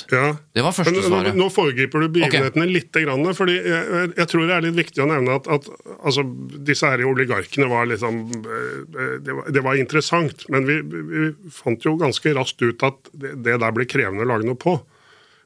Ja. 0.09 0.31
Det 0.57 0.63
var 0.65 0.73
første 0.73 0.93
Men 0.93 1.03
nå- 1.03 1.09
svaret. 1.11 1.37
Nå 1.37 1.49
foregriper 1.53 2.01
du 2.01 2.09
begivenhetene 2.17 2.65
litt. 2.71 2.89
Grann, 2.95 3.27
fordi 3.37 3.59
jeg, 3.59 4.09
jeg, 4.17 4.27
tror 4.31 4.47
det 4.49 4.55
er 4.57 4.65
litt 4.65 4.79
viktig 4.79 5.03
å 5.05 5.09
nevne 5.11 5.35
at, 5.37 5.49
at 5.51 5.69
altså, 5.99 6.25
disse 6.65 6.89
her 6.89 7.03
oligarkene 7.05 7.69
var 7.69 7.89
liksom 7.91 8.23
eh, 8.41 9.17
det 9.21 9.35
var, 9.37 9.51
det 9.53 9.65
var 9.67 9.81
interessant, 9.81 10.47
men 10.53 10.69
vi, 10.69 10.79
vi 10.87 11.29
fant 11.53 11.85
jo 11.85 11.97
ganske 12.01 12.33
raskt 12.39 12.63
ut 12.65 12.87
at 12.87 13.11
det, 13.13 13.35
det 13.45 13.59
der 13.61 13.75
ble 13.77 13.89
krevende 13.91 14.25
å 14.25 14.31
lage 14.31 14.49
noe 14.49 14.61
på. 14.61 14.79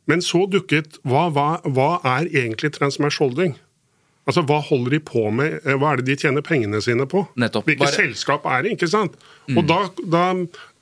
Men 0.08 0.22
så 0.24 0.44
dukket 0.48 1.00
hva, 1.08 1.26
hva, 1.34 1.48
hva 1.66 1.88
er 2.16 2.30
egentlig 2.30 2.76
Transmash 2.76 3.18
Holding? 3.20 3.56
Altså, 4.28 4.42
Hva 4.44 4.58
holder 4.60 4.92
de 4.92 4.98
på 5.08 5.22
med? 5.32 5.54
Eh, 5.64 5.76
Hva 5.80 5.94
er 5.94 6.02
det 6.02 6.10
de 6.10 6.16
tjener 6.20 6.44
pengene 6.44 6.82
sine 6.84 7.06
på? 7.08 7.22
Nettopp. 7.40 7.64
Hvilket 7.70 7.86
Bare- 7.86 7.96
selskap 7.96 8.44
er 8.46 8.62
det? 8.66 8.74
ikke 8.76 8.88
sant? 8.92 9.14
Og 9.56 9.62
da, 9.66 9.78
da, 10.04 10.24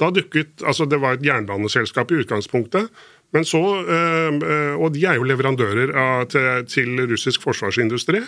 da 0.03 0.09
dukket 0.11 0.65
altså 0.67 0.89
Det 0.91 0.99
var 1.01 1.15
et 1.15 1.23
jernbaneselskap 1.23 2.11
i 2.11 2.19
utgangspunktet. 2.25 2.91
Men 3.35 3.45
så, 3.47 3.61
eh, 3.87 4.35
eh, 4.35 4.75
Og 4.75 4.93
de 4.95 5.05
er 5.07 5.15
jo 5.21 5.29
leverandører 5.31 5.95
av, 5.95 6.27
til, 6.33 6.67
til 6.67 7.07
russisk 7.07 7.43
forsvarsindustri. 7.47 8.25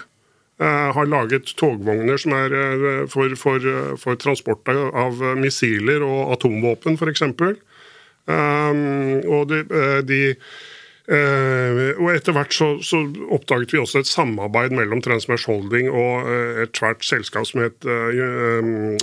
Har 0.58 1.06
laget 1.06 1.52
togvogner 1.54 2.18
som 2.18 2.32
er 2.34 3.06
for, 3.06 3.30
for, 3.38 3.62
for 3.96 4.16
transport 4.18 4.66
av, 4.74 5.20
missiler 5.38 6.02
og 6.02 6.32
atomvåpen, 6.34 6.96
f.eks. 6.98 7.22
Um, 8.26 9.22
og 9.30 9.46
de, 9.52 9.60
de 10.08 10.18
og 11.08 12.10
etter 12.12 12.34
hvert 12.36 12.52
så, 12.52 12.66
så 12.84 12.98
oppdaget 13.32 13.72
vi 13.72 13.78
også 13.80 14.02
et 14.02 14.10
samarbeid 14.10 14.74
mellom 14.76 15.00
Transmash 15.00 15.48
Holding 15.48 15.88
og 15.88 16.28
eh, 16.28 16.62
et 16.66 16.76
svært 16.76 17.04
selskap 17.06 17.46
som 17.48 17.62
het 17.64 17.88
eh, 17.88 18.18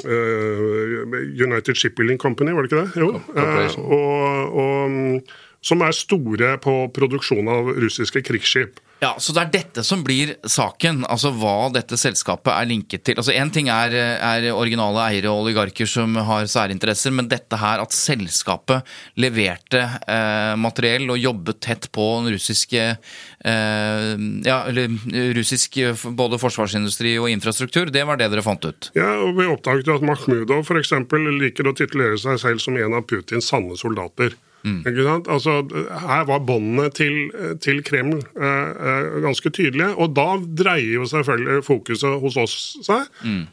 eh, 0.06 1.16
United 1.48 1.74
Shipbuilding 1.74 2.22
Company, 2.22 2.54
var 2.54 2.62
det 2.62 2.72
ikke 2.72 2.84
det? 2.84 3.02
Jo. 3.02 3.10
Eh, 3.34 3.80
og, 3.82 4.54
og, 4.54 4.92
mm, 4.92 5.20
som 5.66 5.82
er 5.82 5.96
store 5.98 6.56
på 6.62 6.74
produksjon 6.94 7.48
av 7.50 7.72
russiske 7.82 8.22
krigsskip. 8.26 8.82
Ja, 9.04 9.16
Så 9.20 9.34
det 9.36 9.42
er 9.42 9.52
dette 9.52 9.84
som 9.84 10.04
blir 10.06 10.32
saken, 10.48 11.04
altså 11.12 11.30
hva 11.36 11.68
dette 11.74 11.98
selskapet 12.00 12.54
er 12.54 12.68
linket 12.70 13.04
til. 13.06 13.18
Altså 13.20 13.34
Én 13.36 13.52
ting 13.54 13.68
er, 13.70 13.92
er 13.94 14.48
originale 14.54 15.04
eiere 15.10 15.34
og 15.34 15.44
oligarker 15.44 15.90
som 15.90 16.16
har 16.16 16.48
særinteresser, 16.50 17.12
men 17.14 17.28
dette 17.30 17.60
her 17.60 17.84
at 17.84 17.94
selskapet 17.96 18.88
leverte 19.20 19.84
eh, 19.84 20.56
materiell 20.58 21.12
og 21.12 21.20
jobbet 21.20 21.60
tett 21.68 21.90
på 21.96 22.08
den 22.22 22.32
russiske 22.38 22.86
eh, 22.96 24.10
ja, 24.48 24.58
eller 24.72 24.96
russisk 25.36 25.78
eh, 25.84 26.08
både 26.16 26.40
forsvarsindustri 26.42 27.18
og 27.20 27.30
infrastruktur, 27.34 27.92
det 27.92 28.08
var 28.08 28.22
det 28.22 28.32
dere 28.32 28.46
fant 28.46 28.64
ut. 28.64 28.92
Ja, 28.96 29.12
og 29.20 29.36
Vi 29.36 29.52
oppdaget 29.52 29.92
at 29.92 30.08
Makhmudov 30.08 30.72
eksempel, 30.80 31.28
liker 31.36 31.68
å 31.68 31.76
titulere 31.76 32.18
seg 32.22 32.40
selv 32.42 32.64
som 32.64 32.80
en 32.80 32.96
av 32.96 33.06
Putins 33.10 33.52
sanne 33.52 33.76
soldater. 33.78 34.38
Sant? 34.66 35.30
Altså, 35.30 35.60
her 36.06 36.26
var 36.30 36.42
båndene 36.48 36.90
til, 36.96 37.30
til 37.62 37.84
Kreml 37.86 38.18
eh, 38.18 38.72
eh, 38.74 39.22
ganske 39.26 39.52
tydelige. 39.54 39.92
Og 40.02 40.16
da 40.18 40.28
dreier 40.42 40.98
jo 40.98 41.06
selvfølgelig 41.10 41.66
fokuset 41.68 42.20
hos 42.24 42.40
oss 42.42 42.58
seg. 42.86 43.08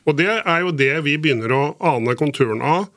Og 0.06 0.16
det 0.18 0.30
er 0.40 0.64
jo 0.64 0.72
det 0.72 0.94
vi 1.06 1.18
begynner 1.20 1.52
å 1.52 1.62
ane 1.92 2.16
konturen 2.18 2.64
av 2.64 2.88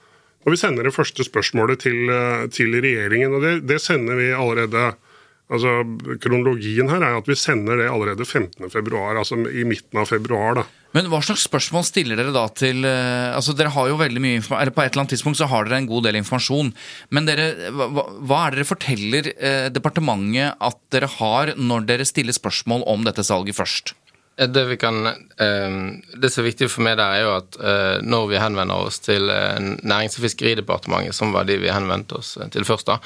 når 0.45 0.53
vi 0.53 0.61
sender 0.61 0.85
det 0.85 0.93
første 0.93 1.25
spørsmålet 1.25 1.81
til, 1.81 2.03
eh, 2.13 2.45
til 2.53 2.75
regjeringen. 2.77 3.33
Og 3.33 3.41
det, 3.41 3.53
det 3.65 3.81
sender 3.81 4.19
vi 4.19 4.29
allerede 4.29 4.91
Altså, 5.45 5.71
Kronologien 6.23 6.87
her 6.89 7.03
er 7.05 7.19
at 7.19 7.27
vi 7.29 7.35
sender 7.37 7.77
det 7.77 7.85
allerede 7.91 8.25
15. 8.25 8.65
februar, 8.73 9.19
altså 9.21 9.37
i 9.45 9.61
midten 9.67 9.99
av 10.01 10.07
februar. 10.09 10.55
da. 10.57 10.63
Men 10.95 11.09
hva 11.11 11.19
slags 11.21 11.43
spørsmål 11.45 11.83
stiller 11.85 12.15
dere 12.17 12.31
da 12.33 12.45
til 12.55 12.85
eh, 12.87 13.35
altså 13.35 13.53
Dere 13.53 13.73
har 13.75 13.89
jo 13.91 13.97
veldig 13.99 14.21
mye 14.23 14.37
informasjon, 14.39 14.61
eller 14.63 14.73
På 14.77 14.81
et 14.85 14.93
eller 14.93 15.03
annet 15.03 15.13
tidspunkt 15.13 15.37
så 15.41 15.49
har 15.51 15.67
dere 15.67 15.81
en 15.83 15.89
god 15.91 16.07
del 16.07 16.17
informasjon. 16.21 16.71
Men 17.13 17.27
dere, 17.29 17.49
hva, 17.75 17.89
hva- 17.91 18.39
er 18.47 18.55
det 18.55 18.61
dere 18.63 18.69
forteller 18.71 19.29
eh, 19.35 19.67
departementet 19.75 20.55
at 20.65 20.79
dere 20.95 21.11
har 21.19 21.53
når 21.59 21.85
dere 21.91 22.07
stiller 22.09 22.33
spørsmål 22.33 22.87
om 22.87 23.03
dette 23.05 23.27
salget 23.27 23.59
først? 23.59 23.93
Eh, 24.39 24.47
Det, 24.49 24.65
vi 24.71 24.77
kan, 24.81 25.03
eh, 25.05 25.77
det 26.15 26.31
som 26.33 26.41
er 26.45 26.49
viktig 26.49 26.71
for 26.71 26.87
meg 26.87 26.97
der, 26.97 27.11
er 27.19 27.21
jo 27.27 27.35
at 27.37 27.59
eh, 27.61 28.01
når 28.01 28.29
vi 28.33 28.41
henvender 28.41 28.87
oss 28.89 28.97
til 29.03 29.29
eh, 29.29 29.59
Nærings- 29.83 30.17
og 30.17 30.25
fiskeridepartementet, 30.25 31.13
som 31.13 31.35
var 31.35 31.43
de 31.45 31.59
vi 31.61 31.69
henvendte 31.75 32.17
oss 32.23 32.37
til 32.55 32.65
først, 32.67 32.87
da, 32.89 32.97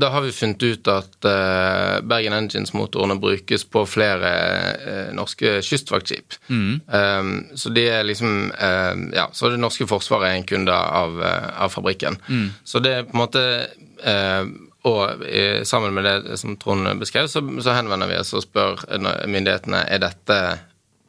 da 0.00 0.08
har 0.12 0.20
vi 0.20 0.32
funnet 0.32 0.62
ut 0.62 0.88
at 0.92 1.24
eh, 1.24 2.00
Bergen 2.04 2.34
Engines-motorene 2.36 3.16
brukes 3.20 3.64
på 3.64 3.86
flere 3.88 4.30
eh, 4.76 5.08
norske 5.16 5.56
kystvaktskip. 5.64 6.36
Eh, 6.50 7.22
så 7.56 7.72
de 7.74 7.86
er 7.88 8.04
liksom 8.04 8.52
eh, 8.52 8.92
Ja, 9.16 9.28
så 9.32 9.48
det 9.50 9.58
norske 9.62 9.88
forsvaret 9.88 10.28
er 10.28 10.36
en 10.40 10.46
kunde 10.46 10.76
av, 10.76 11.16
eh, 11.24 11.48
av 11.64 11.72
fabrikken. 11.74 12.20
Så 12.64 12.78
det 12.84 12.92
er 12.98 13.08
på 13.08 13.16
en 13.16 13.24
måte 13.24 13.44
eh, 14.04 14.44
og 14.86 15.24
eh, 15.26 15.64
sammen 15.66 15.94
med 15.96 16.04
det 16.06 16.36
som 16.38 16.54
Trond 16.60 16.86
beskrev, 17.00 17.26
så, 17.26 17.40
så 17.64 17.72
henvender 17.74 18.06
vi 18.12 18.20
oss 18.20 18.34
og 18.36 18.44
spør 18.44 18.84
eh, 18.92 19.26
myndighetene 19.26 19.80
er 19.90 19.98
dette 20.04 20.36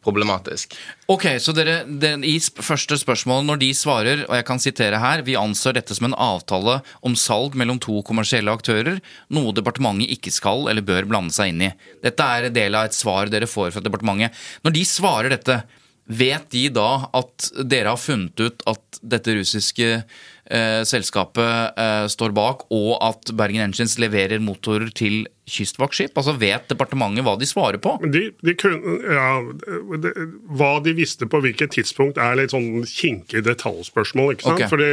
problematisk. 0.07 0.75
Ok, 1.11 1.27
så 1.43 1.53
dere, 1.55 1.81
den, 1.87 2.23
I 2.25 2.37
første 2.39 2.97
spørsmål, 2.99 3.45
når 3.47 3.61
de 3.61 3.71
svarer, 3.77 4.23
og 4.27 4.35
jeg 4.37 4.47
kan 4.47 4.61
sitere 4.63 5.01
her, 5.03 5.23
vi 5.27 5.37
anser 5.39 5.77
dette 5.77 5.95
som 5.97 6.09
en 6.09 6.17
avtale 6.17 6.79
om 7.05 7.17
salg 7.19 7.57
mellom 7.59 7.81
to 7.83 7.99
kommersielle 8.07 8.53
aktører, 8.53 9.01
noe 9.35 9.55
departementet 9.55 10.13
ikke 10.17 10.33
skal 10.33 10.67
eller 10.71 10.85
bør 10.85 11.09
blande 11.09 11.35
seg 11.35 11.53
inn 11.53 11.67
i. 11.69 11.73
Dette 12.03 12.23
er 12.37 12.47
en 12.47 12.55
del 12.55 12.77
av 12.77 12.87
et 12.87 12.97
svar 12.97 13.31
dere 13.31 13.49
får 13.49 13.75
fra 13.75 13.83
departementet. 13.83 14.35
Når 14.63 14.77
de 14.77 14.87
svarer 14.87 15.35
dette, 15.35 15.61
vet 16.07 16.49
de 16.53 16.67
da 16.71 17.07
at 17.15 17.49
dere 17.67 17.91
har 17.91 17.99
funnet 17.99 18.39
ut 18.39 18.63
at 18.69 18.99
dette 19.03 19.33
russiske 19.35 19.87
eh, 19.97 20.81
selskapet 20.87 21.77
eh, 21.77 22.05
står 22.11 22.33
bak, 22.35 22.63
og 22.73 22.93
at 23.03 23.33
Bergen 23.37 23.67
Engines 23.67 23.97
leverer 23.99 24.41
motorer 24.43 24.89
til 24.95 25.27
kystvaktskip? 25.47 26.15
Altså 26.17 26.35
Vet 26.39 26.67
departementet 26.71 27.27
hva 27.27 27.35
de 27.39 27.47
svarer 27.49 27.81
på? 27.83 27.97
De, 28.13 28.27
de 28.43 28.55
kunne, 28.59 28.97
ja, 29.03 29.29
de, 30.03 30.13
hva 30.59 30.73
de 30.83 30.95
visste 30.97 31.27
på 31.29 31.41
hvilket 31.43 31.75
tidspunkt 31.75 32.19
er 32.21 32.39
litt 32.39 32.55
sånn 32.55 32.85
kinkig 32.87 33.43
detaljspørsmål. 33.47 34.35
ikke 34.35 34.47
sant? 34.47 34.63
Okay. 34.63 34.71
Fordi, 34.71 34.91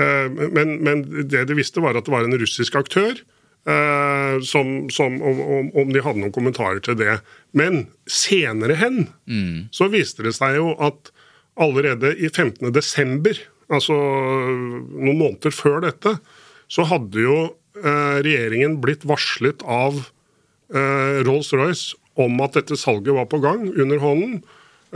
eh, 0.00 0.44
men, 0.56 0.78
men 0.86 1.06
det 1.28 1.46
de 1.50 1.58
visste, 1.58 1.84
var 1.84 1.98
at 1.98 2.08
det 2.08 2.16
var 2.16 2.28
en 2.28 2.40
russisk 2.40 2.80
aktør. 2.80 3.20
Eh, 3.68 4.38
som, 4.46 4.88
som, 4.94 5.18
om, 5.20 5.70
om, 5.74 5.92
de 5.92 6.02
hadde 6.04 6.22
noen 6.22 6.34
kommentarer 6.34 6.82
til 6.84 6.98
det. 7.00 7.18
Men 7.56 7.86
senere 8.10 8.78
hen 8.80 9.06
så 9.74 9.90
viste 9.92 10.26
det 10.26 10.36
seg 10.38 10.58
jo 10.60 10.72
at 10.82 11.12
allerede 11.56 12.12
i 12.20 12.28
15. 12.28 12.72
desember, 12.74 13.38
altså 13.72 13.94
noen 13.96 15.18
måneder 15.18 15.54
før 15.54 15.80
dette, 15.86 16.16
så 16.68 16.86
hadde 16.90 17.22
jo 17.22 17.38
eh, 17.78 18.18
regjeringen 18.26 18.78
blitt 18.82 19.06
varslet 19.08 19.62
av 19.64 19.98
eh, 20.74 21.22
Rolls-Royce 21.26 21.96
om 22.20 22.38
at 22.44 22.56
dette 22.56 22.78
salget 22.80 23.14
var 23.16 23.28
på 23.30 23.40
gang 23.44 23.68
under 23.74 24.00
hånden, 24.02 24.40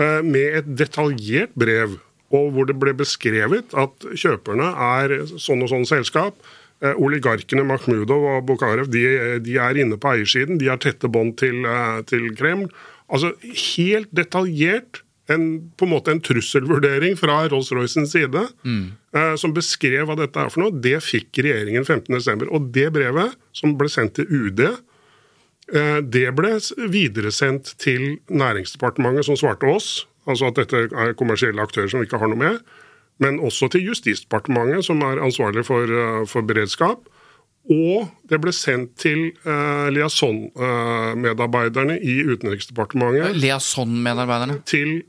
eh, 0.01 0.21
med 0.25 0.61
et 0.61 0.71
detaljert 0.79 1.53
brev, 1.59 1.99
og 2.31 2.55
hvor 2.55 2.69
det 2.69 2.79
ble 2.79 2.95
beskrevet 2.97 3.75
at 3.79 4.07
kjøperne 4.15 4.71
er 4.71 5.17
sånn 5.35 5.65
og 5.65 5.73
sånn 5.73 5.89
selskap. 5.89 6.37
Eh, 6.81 6.97
oligarkene 6.97 7.67
Makhmudov 7.69 8.25
og 8.25 8.47
Bukharev 8.49 8.89
de, 8.89 9.05
de 9.45 9.59
er 9.61 9.77
inne 9.83 9.99
på 10.01 10.15
eiersiden, 10.15 10.57
de 10.61 10.71
har 10.71 10.81
tette 10.81 11.11
bånd 11.13 11.35
til, 11.41 11.61
eh, 11.69 12.01
til 12.09 12.31
Kreml. 12.39 12.71
Altså 13.11 13.35
helt 13.43 14.09
detaljert 14.17 15.03
en, 15.31 15.47
på 15.77 15.87
en 15.87 15.93
måte 15.93 16.13
en 16.15 16.23
trusselvurdering 16.25 17.17
fra 17.19 17.43
Rolls-Roycens 17.51 18.15
side, 18.17 18.45
eh, 19.15 19.35
som 19.39 19.55
beskrev 19.55 20.09
hva 20.09 20.17
dette 20.19 20.41
er 20.41 20.53
for 20.53 20.65
noe. 20.65 20.75
Det 20.75 20.99
fikk 21.05 21.43
regjeringen 21.45 21.87
15.12. 21.87 22.49
Og 22.51 22.71
det 22.75 22.89
brevet, 22.95 23.37
som 23.57 23.77
ble 23.79 23.91
sendt 23.93 24.17
til 24.19 24.31
UD, 24.31 24.65
eh, 24.67 25.99
det 26.03 26.27
ble 26.39 26.57
videresendt 26.91 27.75
til 27.83 28.19
Næringsdepartementet, 28.31 29.29
som 29.29 29.39
svarte 29.39 29.71
oss, 29.71 30.07
altså 30.27 30.51
at 30.51 30.63
dette 30.63 30.87
er 30.91 31.19
kommersielle 31.19 31.63
aktører 31.63 31.91
som 31.91 32.03
vi 32.03 32.09
ikke 32.09 32.21
har 32.23 32.31
noe 32.31 32.41
med, 32.41 32.63
men 33.21 33.41
også 33.41 33.69
til 33.73 33.91
Justisdepartementet, 33.91 34.85
som 34.85 35.03
er 35.05 35.21
ansvarlig 35.23 35.67
for, 35.69 35.85
eh, 35.85 36.27
for 36.29 36.47
beredskap. 36.47 37.09
Og 37.71 38.09
det 38.31 38.41
ble 38.41 38.53
sendt 38.57 38.97
til 38.99 39.29
uh, 39.45 39.87
liaison-medarbeiderne 39.93 41.99
i 42.03 42.17
Utenriksdepartementet 42.25 43.37
Liaison-medarbeiderne. 43.37 44.63
til 44.67 45.03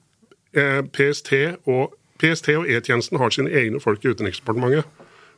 uh, 0.57 0.83
PST 0.93 1.31
og 1.65 1.95
PST 2.21 2.49
og 2.49 2.69
E-tjenesten 2.69 3.17
har 3.17 3.33
sine 3.33 3.49
egne 3.49 3.81
folk 3.81 4.05
i 4.05 4.11
Utenriksdepartementet. 4.13 4.85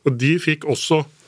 Og 0.04 0.20
de 0.20 0.34
fikk 0.42 0.66
også 0.68 1.00
eh, 1.00 1.23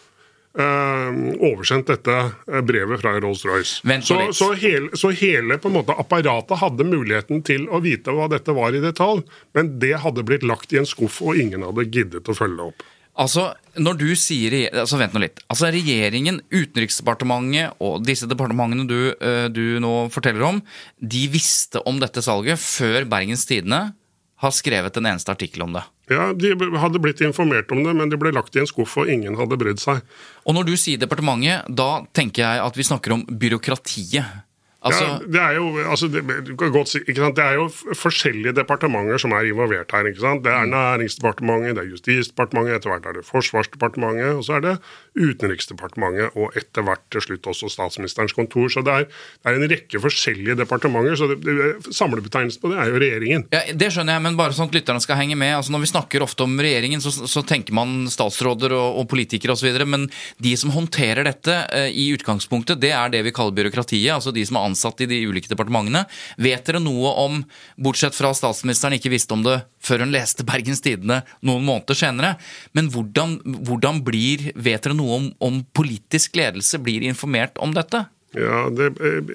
oversendt 0.57 1.91
dette 1.91 2.17
eh, 2.17 2.63
brevet 2.65 3.01
fra 3.03 3.13
Rolls-Royce. 3.21 3.83
Så, 4.03 4.19
så, 4.33 4.51
så 4.97 5.11
hele 5.21 5.59
på 5.61 5.69
en 5.69 5.77
måte 5.77 5.97
apparatet 5.97 6.61
hadde 6.63 6.89
muligheten 6.89 7.43
til 7.47 7.69
å 7.69 7.83
vite 7.85 8.15
hva 8.17 8.29
dette 8.33 8.55
var 8.57 8.77
i 8.77 8.83
detalj, 8.85 9.25
men 9.57 9.77
det 9.83 9.99
hadde 10.05 10.25
blitt 10.27 10.47
lagt 10.47 10.73
i 10.73 10.81
en 10.81 10.89
skuff, 10.89 11.21
og 11.23 11.41
ingen 11.41 11.67
hadde 11.67 11.89
giddet 11.91 12.31
å 12.33 12.37
følge 12.37 12.61
det 12.61 12.71
opp. 12.73 12.87
Altså, 13.17 13.47
når 13.81 13.97
du 13.97 14.09
sier 14.19 14.55
altså 14.77 14.99
Vent 15.01 15.15
nå 15.17 15.23
litt. 15.23 15.39
Altså, 15.49 15.71
Regjeringen, 15.73 16.43
Utenriksdepartementet 16.53 17.79
og 17.85 18.05
disse 18.05 18.29
departementene 18.29 18.85
du, 18.89 18.99
eh, 19.17 19.47
du 19.49 19.79
nå 19.81 19.95
forteller 20.13 20.45
om, 20.45 20.61
de 21.01 21.23
visste 21.33 21.81
om 21.89 22.01
dette 22.03 22.25
salget 22.25 22.61
før 22.61 23.09
Bergens 23.09 23.47
Tidende 23.49 23.95
har 24.37 24.53
skrevet 24.53 24.97
en 24.99 25.07
eneste 25.09 25.33
artikkel 25.33 25.65
om 25.65 25.77
det. 25.77 25.83
Ja, 26.13 26.33
De 26.37 26.53
hadde 26.79 27.01
blitt 27.03 27.23
informert 27.25 27.73
om 27.73 27.83
det, 27.83 27.95
men 27.97 28.11
de 28.13 28.19
ble 28.21 28.31
lagt 28.37 28.57
i 28.57 28.61
en 28.63 28.69
skuff, 28.69 28.99
og 29.01 29.09
ingen 29.11 29.39
hadde 29.39 29.59
brydd 29.59 29.81
seg. 29.83 30.03
Og 30.45 30.55
når 30.55 30.69
du 30.69 30.75
sier 30.79 31.01
departementet, 31.01 31.65
da 31.73 32.05
tenker 32.15 32.45
jeg 32.45 32.65
at 32.67 32.77
vi 32.77 32.87
snakker 32.87 33.17
om 33.17 33.25
byråkratiet. 33.27 34.45
Altså, 34.87 35.07
ja, 35.07 35.17
det 35.35 35.43
er 35.43 35.57
jo, 35.59 35.67
altså, 35.83 36.09
det, 36.13 36.23
du 36.47 36.53
kan 36.59 36.73
godt 36.75 36.93
si, 36.93 37.01
ikke 37.03 37.21
sant? 37.25 37.39
det 37.39 37.45
er 37.45 37.59
jo 37.59 37.67
forskjellige 37.99 38.55
departementer 38.61 39.21
som 39.23 39.35
er 39.37 39.49
involvert 39.51 39.93
her. 39.95 40.09
ikke 40.11 40.23
sant? 40.23 40.45
Det 40.47 40.53
er 40.53 40.69
Næringsdepartementet, 40.71 41.77
det 41.77 41.85
er 41.85 41.91
Justisdepartementet, 41.95 42.79
etter 42.79 42.93
hvert 42.93 43.09
er 43.11 43.19
det 43.19 43.27
Forsvarsdepartementet, 43.27 44.33
og 44.39 44.45
så 44.47 44.59
er 44.59 44.65
det 44.67 44.75
Utenriksdepartementet, 45.17 46.37
og 46.37 46.57
etter 46.59 46.87
hvert 46.87 47.03
til 47.13 47.25
slutt 47.25 47.51
også 47.53 47.71
Statsministerens 47.73 48.37
kontor. 48.37 48.69
Så 48.73 48.85
det 48.87 48.95
er, 48.95 49.09
det 49.09 49.53
er 49.53 49.59
en 49.59 49.71
rekke 49.73 50.03
forskjellige 50.03 50.59
departementer. 50.63 51.17
så 51.19 51.31
det, 51.33 51.41
det, 51.47 51.95
Samlebetegnelsen 51.97 52.63
på 52.63 52.73
det 52.73 52.81
er 52.83 52.93
jo 52.93 53.01
regjeringen. 53.03 53.47
Ja, 53.55 53.63
Det 53.73 53.91
skjønner 53.95 54.17
jeg, 54.17 54.27
men 54.29 54.39
bare 54.39 54.57
sånn 54.57 54.71
at 54.71 54.77
lytterne 54.77 55.03
skal 55.03 55.21
henge 55.21 55.39
med. 55.39 55.55
Altså 55.57 55.75
Når 55.75 55.85
vi 55.87 55.93
snakker 55.93 56.27
ofte 56.27 56.47
om 56.47 56.55
regjeringen, 56.61 57.03
så, 57.03 57.13
så 57.13 57.43
tenker 57.47 57.77
man 57.77 58.07
statsråder 58.13 58.77
og, 58.77 59.01
og 59.03 59.11
politikere 59.11 59.57
osv. 59.57 59.83
Men 59.89 60.09
de 60.43 60.55
som 60.59 60.73
håndterer 60.75 61.27
dette 61.27 61.59
eh, 61.75 61.91
i 61.91 62.09
utgangspunktet, 62.15 62.81
det 62.83 62.93
er 62.95 63.13
det 63.13 63.25
vi 63.27 63.35
kaller 63.35 63.57
byråkratiet. 63.57 64.13
Altså 64.15 64.35
de 64.35 64.45
som 64.47 64.61
er 64.61 64.69
ansatt 64.77 65.01
i 65.01 65.09
de 65.09 65.23
ulike 65.27 65.51
departementene. 65.51 66.05
Vet 66.37 66.67
dere 66.69 66.83
noe 66.83 67.13
om, 67.25 67.41
bortsett 67.81 68.17
fra 68.17 68.33
statsministeren 68.37 68.99
ikke 68.99 69.13
visste 69.15 69.35
om 69.37 69.45
det 69.47 69.63
før 69.83 70.05
hun 70.05 70.13
leste 70.15 70.45
Bergens 70.47 70.83
Tidende 70.85 71.23
noen 71.47 71.65
måneder 71.67 71.97
senere, 71.97 72.35
men 72.77 72.91
hvordan, 72.93 73.39
hvordan 73.67 74.03
blir 74.05 74.51
Vet 74.57 74.85
dere 74.85 74.97
noe 74.97 75.17
om, 75.17 75.27
om 75.43 75.59
politisk 75.77 76.37
ledelse 76.39 76.79
blir 76.83 77.05
informert 77.07 77.57
om 77.63 77.73
dette? 77.77 78.05
Ja, 78.37 78.67
det, 78.73 78.93
eh, 79.01 79.31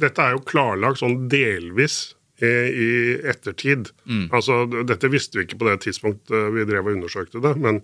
Dette 0.00 0.24
er 0.24 0.34
jo 0.34 0.44
klarlagt 0.46 1.00
sånn 1.02 1.28
delvis 1.30 2.16
eh, 2.42 2.68
i 2.70 2.88
ettertid. 3.30 3.92
Altså, 4.34 4.64
Dette 4.88 5.10
visste 5.12 5.38
vi 5.38 5.46
ikke 5.46 5.60
på 5.60 5.68
det 5.68 5.80
tidspunktet 5.84 6.50
vi 6.56 6.66
drev 6.68 6.88
og 6.88 6.98
undersøkte 6.98 7.42
det. 7.44 7.54
Men, 7.62 7.82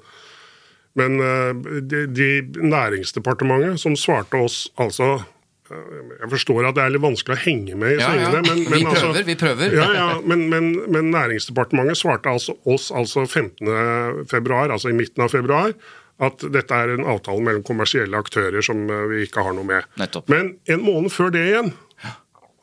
men 0.99 1.21
eh, 1.23 1.81
de, 1.93 2.07
de 2.11 2.31
Næringsdepartementet 2.65 3.83
som 3.83 3.99
svarte 4.01 4.43
oss 4.49 4.65
altså 4.81 5.13
eh, 5.21 5.27
Jeg 5.67 6.31
forstår 6.31 6.69
at 6.69 6.77
det 6.79 6.85
er 6.85 6.95
litt 6.95 7.03
vanskelig 7.03 7.37
å 7.37 7.43
henge 7.43 7.77
med 7.79 7.97
i 7.97 8.01
Ja, 8.01 8.13
ja. 8.15 8.31
Men, 8.35 8.45
Men, 8.47 8.63
Vi 8.63 8.69
prøver, 8.71 8.91
altså, 8.93 9.07
prøver, 9.11 9.27
vi 9.27 9.37
prøver. 9.41 9.77
Ja, 9.77 9.89
ja, 9.97 10.09
men, 10.23 10.47
men, 10.53 10.69
men 10.93 11.11
Næringsdepartementet 11.15 12.01
svarte 12.01 12.33
altså 12.33 12.57
oss 12.65 12.91
altså 12.95 13.27
15. 13.27 14.27
februar, 14.31 14.71
altså 14.75 14.93
i 14.93 14.97
midten 14.97 15.27
av 15.27 15.35
februar, 15.35 15.75
at 16.23 16.47
dette 16.53 16.79
er 16.79 16.95
en 16.95 17.05
avtale 17.05 17.43
mellom 17.45 17.65
kommersielle 17.67 18.17
aktører 18.17 18.65
som 18.65 18.87
eh, 18.89 19.03
vi 19.11 19.27
ikke 19.27 19.45
har 19.45 19.57
noe 19.57 19.69
med. 19.69 19.91
Nettopp. 20.01 20.31
Men 20.33 20.55
en 20.71 20.87
måned 20.87 21.13
før 21.13 21.35
det 21.35 21.45
igjen 21.51 21.75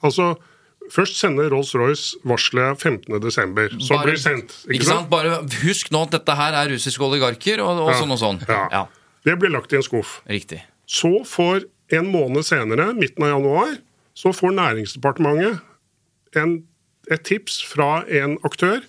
Altså, 0.03 0.33
Først 0.91 1.15
sender 1.15 1.47
Rolls-Royce 1.53 2.19
varselet 2.27 2.81
15.12., 2.83 3.77
som 3.87 4.01
blir 4.03 4.17
sendt. 4.19 4.51
Ikke 4.67 4.87
sant? 4.87 5.07
Bare 5.11 5.39
husk 5.63 5.93
nå 5.95 6.01
at 6.07 6.17
dette 6.17 6.35
her 6.37 6.57
er 6.59 6.73
russiske 6.73 7.05
oligarker, 7.05 7.63
og, 7.63 7.85
og 7.85 7.93
sånn 7.95 8.11
og 8.11 8.19
sånn. 8.19 8.41
Det 9.23 9.37
blir 9.39 9.53
lagt 9.53 9.71
i 9.73 9.79
en 9.79 9.85
skuff. 9.85 10.17
Riktig. 10.29 10.59
Så 10.89 11.21
får 11.27 11.63
en 11.93 12.09
måned 12.11 12.45
senere, 12.47 12.91
midten 12.97 13.25
av 13.25 13.35
januar, 13.35 13.77
så 14.17 14.33
får 14.35 14.55
Næringsdepartementet 14.57 16.37
en, 16.39 16.59
et 17.11 17.23
tips 17.25 17.61
fra 17.65 18.03
en 18.09 18.37
aktør 18.47 18.83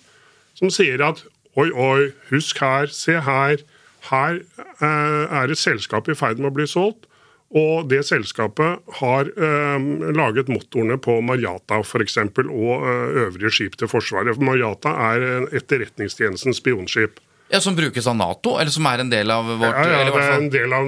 som 0.55 0.71
sier 0.73 1.01
at 1.03 1.23
oi, 1.59 1.69
oi, 1.71 2.11
husk 2.29 2.59
her, 2.63 2.91
se 2.91 3.17
her, 3.23 3.61
her 4.09 4.39
eh, 4.39 5.35
er 5.41 5.51
et 5.51 5.59
selskap 5.59 6.09
i 6.09 6.17
ferd 6.17 6.41
med 6.41 6.51
å 6.53 6.57
bli 6.59 6.69
solgt, 6.69 7.09
Og 7.55 7.85
det 7.87 8.01
selskapet 8.03 8.81
har 8.99 9.29
eh, 9.29 9.83
laget 10.17 10.49
motorene 10.51 10.97
på 10.99 11.19
Marjata 11.23 11.77
f.eks. 11.85 12.17
og 12.17 12.87
eh, 12.89 13.19
øvrige 13.21 13.51
skip 13.53 13.77
til 13.79 13.87
Forsvaret. 13.87 14.41
Marjata 14.41 14.91
er 15.13 15.45
etterretningstjenestens 15.55 16.59
spionskip. 16.59 17.21
Ja, 17.53 17.59
Som 17.61 17.75
brukes 17.77 18.07
av 18.09 18.15
Nato, 18.17 18.55
eller 18.57 18.71
som 18.73 18.81
er 18.89 18.97
en 19.03 19.11
del 19.11 19.29
av 19.31 19.45
vårt 19.45 19.75
Ja, 19.77 19.83
ja, 19.85 19.99
det 20.09 20.17
er 20.23 20.31
en 20.39 20.47
del 20.49 20.71
av 20.73 20.81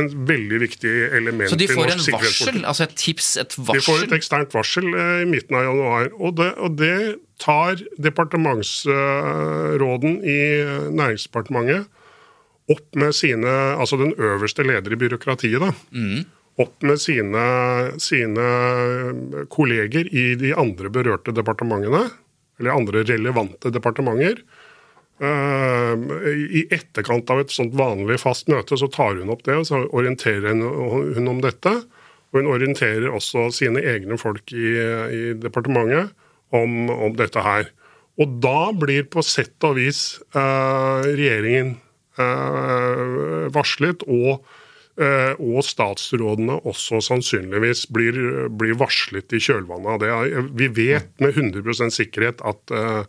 en 0.00 0.06
veldig 0.26 0.58
viktig 0.62 0.92
element 1.18 1.52
i 1.52 1.52
norsk 1.52 1.52
sikkerhetspolitikk. 1.52 1.52
Så 1.52 1.56
de 1.60 1.66
får 1.74 1.86
en 1.92 2.00
varsel, 2.16 2.56
altså 2.70 2.82
et 2.86 2.94
tips, 2.96 3.28
et 3.42 3.52
varsel? 3.58 3.76
De 3.76 3.80
får 3.84 3.98
et 4.06 4.14
eksternt 4.16 4.48
varsel 4.56 4.86
eh, 4.88 5.20
i 5.26 5.28
midten 5.28 5.52
av 5.58 5.62
januar. 5.68 6.08
Og 6.16 6.30
det, 6.40 6.48
og 6.56 6.70
det 6.80 7.20
tar 7.42 7.76
departementsråden 8.08 10.12
i 10.24 10.38
eh, 10.64 10.88
Næringsdepartementet 10.96 11.84
opp 12.72 12.88
med 12.98 13.12
sine 13.14 13.46
Altså 13.76 13.94
den 14.00 14.16
øverste 14.18 14.64
leder 14.66 14.90
i 14.96 14.98
byråkratiet, 14.98 15.60
da. 15.62 15.70
Opp 16.56 16.80
med 16.88 16.96
sine, 17.04 17.44
sine 18.00 18.46
kolleger 19.52 20.08
i 20.08 20.32
de 20.40 20.56
andre 20.56 20.88
berørte 20.90 21.36
departementene. 21.36 22.08
Eller 22.58 22.72
andre 22.72 23.02
relevante 23.04 23.68
departementer. 23.70 24.40
Eh, 25.16 25.92
I 26.60 26.66
etterkant 26.74 27.30
av 27.32 27.40
et 27.40 27.54
sånt 27.54 27.76
vanlig 27.76 28.18
fast 28.20 28.50
møte 28.52 28.76
så 28.76 28.88
tar 28.92 29.16
hun 29.16 29.32
opp 29.32 29.46
det, 29.46 29.56
og 29.56 29.68
så 29.68 29.84
orienterer 29.96 30.52
hun 30.52 31.30
om 31.32 31.40
dette. 31.44 31.72
Og 32.32 32.42
hun 32.42 32.52
orienterer 32.52 33.08
også 33.08 33.48
sine 33.54 33.80
egne 33.80 34.18
folk 34.20 34.52
i, 34.52 34.74
i 34.76 35.22
departementet 35.40 36.12
om, 36.54 36.90
om 36.92 37.16
dette 37.16 37.42
her. 37.42 37.70
Og 38.20 38.38
da 38.44 38.70
blir 38.76 39.08
på 39.12 39.24
sett 39.24 39.64
og 39.66 39.76
vis 39.76 40.18
eh, 40.36 41.08
regjeringen 41.08 41.74
eh, 42.20 43.48
varslet, 43.52 44.04
og, 44.08 44.44
eh, 45.00 45.32
og 45.36 45.60
statsrådene 45.66 46.58
også 46.64 47.02
sannsynligvis 47.04 47.86
blir, 47.92 48.48
blir 48.48 48.78
varslet 48.80 49.36
i 49.36 49.42
kjølvannet 49.42 49.92
av 49.92 50.02
det. 50.02 50.44
Vi 50.56 50.70
vet 50.80 51.12
med 51.20 51.36
100 51.36 51.92
sikkerhet 51.98 52.40
at, 52.44 52.72
eh, 52.72 53.02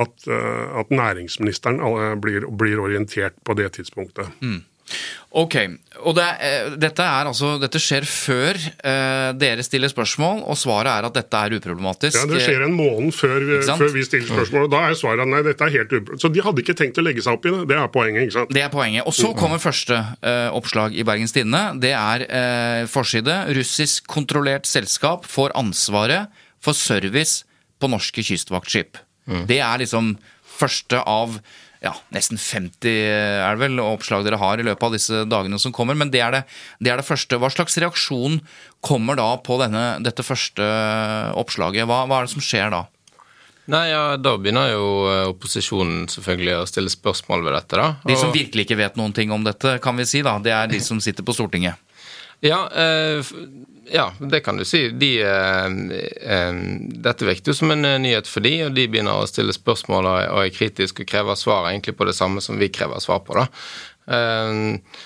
at, 0.00 0.26
eh, 0.28 0.80
at 0.80 0.92
næringsministeren 0.94 1.80
eh, 1.80 2.14
blir, 2.20 2.48
blir 2.48 2.80
orientert 2.80 3.36
på 3.44 3.56
det 3.58 3.72
tidspunktet. 3.78 4.30
Ok, 5.32 5.54
og 6.04 6.12
det, 6.18 6.24
eh, 6.44 6.74
dette, 6.76 7.00
er 7.00 7.28
altså, 7.30 7.54
dette 7.60 7.80
skjer 7.80 8.04
før 8.04 8.58
eh, 8.60 9.30
dere 9.40 9.64
stiller 9.64 9.88
spørsmål, 9.88 10.42
og 10.44 10.58
svaret 10.60 10.90
er 10.92 11.06
at 11.08 11.14
dette 11.16 11.38
er 11.38 11.54
uproblematisk. 11.56 12.18
Ja, 12.18 12.26
Det 12.28 12.42
skjer 12.44 12.66
en 12.66 12.74
måned 12.76 13.14
før, 13.16 13.46
før 13.64 13.94
vi 13.94 14.04
stiller 14.04 14.28
spørsmål. 14.28 14.66
og 14.66 14.74
Da 14.74 14.82
er 14.90 14.98
svaret 14.98 15.30
nei, 15.30 15.40
dette 15.46 15.64
er 15.64 15.72
helt 15.78 15.88
uproblematisk. 15.88 16.26
Så 16.26 16.32
de 16.34 16.44
hadde 16.44 16.64
ikke 16.64 16.76
tenkt 16.76 17.00
å 17.00 17.06
legge 17.06 17.24
seg 17.24 17.38
opp 17.38 17.48
i 17.48 17.54
det. 17.54 17.62
Det 17.70 17.78
er 17.78 17.88
poenget. 17.94 18.26
ikke 18.26 18.36
sant? 18.36 18.52
Det 18.52 18.64
er 18.66 18.74
poenget. 18.74 19.06
Og 19.08 19.16
så 19.16 19.32
kommer 19.38 19.62
første 19.62 20.02
eh, 20.20 20.50
oppslag 20.52 20.98
i 20.98 21.06
Bergens 21.08 21.32
Tidende. 21.32 21.62
Det 21.80 21.94
er 21.96 22.26
eh, 22.28 22.82
forside. 22.92 23.38
Russisk 23.56 24.10
kontrollert 24.12 24.68
selskap 24.68 25.24
får 25.24 25.56
ansvaret 25.56 26.28
for 26.60 26.76
service 26.76 27.46
på 27.80 27.88
norske 27.88 28.20
kystvaktskip. 28.20 29.00
Det 29.26 29.60
er 29.62 29.82
liksom 29.82 30.16
første 30.52 31.00
av 31.08 31.38
ja, 31.82 31.92
nesten 32.14 32.38
50 32.38 32.86
er 32.86 33.56
det 33.56 33.60
vel, 33.64 33.80
oppslag 33.82 34.22
dere 34.22 34.38
har 34.38 34.60
i 34.60 34.66
løpet 34.66 34.86
av 34.86 34.94
disse 34.94 35.24
dagene 35.26 35.58
som 35.58 35.74
kommer. 35.74 35.98
Men 35.98 36.12
det 36.14 36.20
er 36.22 36.36
det, 36.36 36.42
det, 36.78 36.92
er 36.92 37.00
det 37.00 37.06
første. 37.08 37.40
Hva 37.42 37.50
slags 37.50 37.74
reaksjon 37.82 38.38
kommer 38.86 39.18
da 39.18 39.32
på 39.42 39.58
denne, 39.58 39.98
dette 40.04 40.22
første 40.22 40.66
oppslaget? 41.38 41.88
Hva, 41.90 42.04
hva 42.06 42.20
er 42.20 42.28
det 42.28 42.34
som 42.36 42.44
skjer 42.44 42.70
da? 42.74 42.84
Nei, 43.70 43.84
ja, 43.92 44.16
Da 44.18 44.34
begynner 44.38 44.72
jo 44.72 44.86
eh, 45.10 45.24
opposisjonen 45.30 46.06
selvfølgelig 46.10 46.54
å 46.60 46.68
stille 46.70 46.90
spørsmål 46.92 47.44
ved 47.46 47.56
dette. 47.58 47.78
da. 47.78 47.88
De 48.06 48.18
som 48.18 48.34
virkelig 48.34 48.66
ikke 48.66 48.78
vet 48.78 48.98
noen 48.98 49.14
ting 49.14 49.34
om 49.34 49.44
dette, 49.46 49.76
kan 49.82 49.98
vi 49.98 50.06
si 50.08 50.22
da, 50.22 50.36
det 50.42 50.54
er 50.54 50.70
de 50.70 50.80
som 50.82 51.02
sitter 51.02 51.26
på 51.26 51.34
Stortinget. 51.34 51.78
Ja, 52.44 52.70
eh, 52.74 53.24
ja, 53.90 54.12
det 54.18 54.40
kan 54.40 54.56
du 54.56 54.64
si. 54.64 54.88
De, 54.88 55.22
eh, 55.22 55.64
eh, 56.36 56.54
dette 56.82 57.24
virket 57.24 57.46
jo 57.46 57.54
som 57.54 57.70
en 57.70 57.86
nyhet 58.02 58.26
for 58.26 58.42
de, 58.42 58.56
og 58.66 58.74
de 58.74 58.88
begynner 58.90 59.14
å 59.14 59.28
stille 59.30 59.54
spørsmål 59.54 60.08
og, 60.10 60.40
er 60.42 60.50
kritiske 60.50 61.04
og 61.04 61.10
krever 61.12 61.38
svar 61.38 61.68
egentlig 61.70 61.94
på 61.94 62.08
det 62.08 62.16
samme 62.18 62.42
som 62.42 62.58
vi 62.58 62.72
krever 62.74 62.98
svar 62.98 63.22
på. 63.22 63.38
da. 63.38 63.46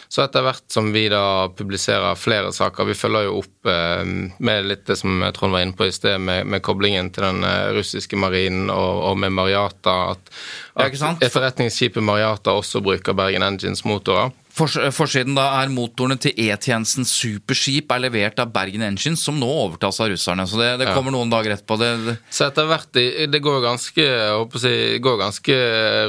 Så 0.09 0.22
etter 0.22 0.40
hvert 0.40 0.64
som 0.72 0.87
vi 0.94 1.03
da 1.12 1.51
publiserer 1.53 2.16
flere 2.16 2.49
saker 2.57 2.87
Vi 2.88 2.94
følger 2.96 3.27
jo 3.27 3.35
opp 3.42 3.68
med 3.68 4.64
litt 4.70 4.87
det 4.88 4.96
som 4.96 5.20
Trond 5.37 5.53
var 5.53 5.66
inne 5.66 5.77
på 5.77 5.85
i 5.85 5.92
sted, 5.92 6.16
med, 6.16 6.46
med 6.49 6.64
koblingen 6.64 7.11
til 7.12 7.27
den 7.27 7.44
russiske 7.77 8.16
marinen 8.16 8.70
og, 8.72 9.03
og 9.11 9.20
med 9.20 9.37
Mariata. 9.37 9.99
At, 10.14 10.33
at 10.81 10.96
etterretningsskipet 11.29 12.01
Mariata 12.03 12.57
også 12.57 12.81
bruker 12.81 13.12
Bergen 13.12 13.44
Engines 13.44 13.85
motorer. 13.85 14.33
Fors 14.56 14.76
forsiden 14.96 15.36
da 15.36 15.44
er 15.58 15.72
motorene 15.72 16.16
til 16.20 16.32
E-tjenesten 16.46 17.04
superskip 17.04 17.90
er 17.92 18.00
levert 18.06 18.38
av 18.40 18.54
Bergen 18.54 18.84
Engines, 18.86 19.20
som 19.26 19.36
nå 19.36 19.48
overtas 19.48 20.00
av 20.00 20.08
russerne. 20.08 20.46
Så 20.48 20.60
det, 20.60 20.70
det 20.80 20.94
kommer 20.96 21.12
noen 21.12 21.32
dager 21.32 21.52
etterpå. 21.52 21.76
Det, 21.80 21.90
det, 22.06 22.14
Så 22.32 22.46
etter 22.48 22.70
hvert 22.70 22.96
Det 22.96 23.42
går 23.44 23.60
ganske 23.64 24.06
jeg 24.06 25.02
går 25.04 25.20
ganske 25.20 25.56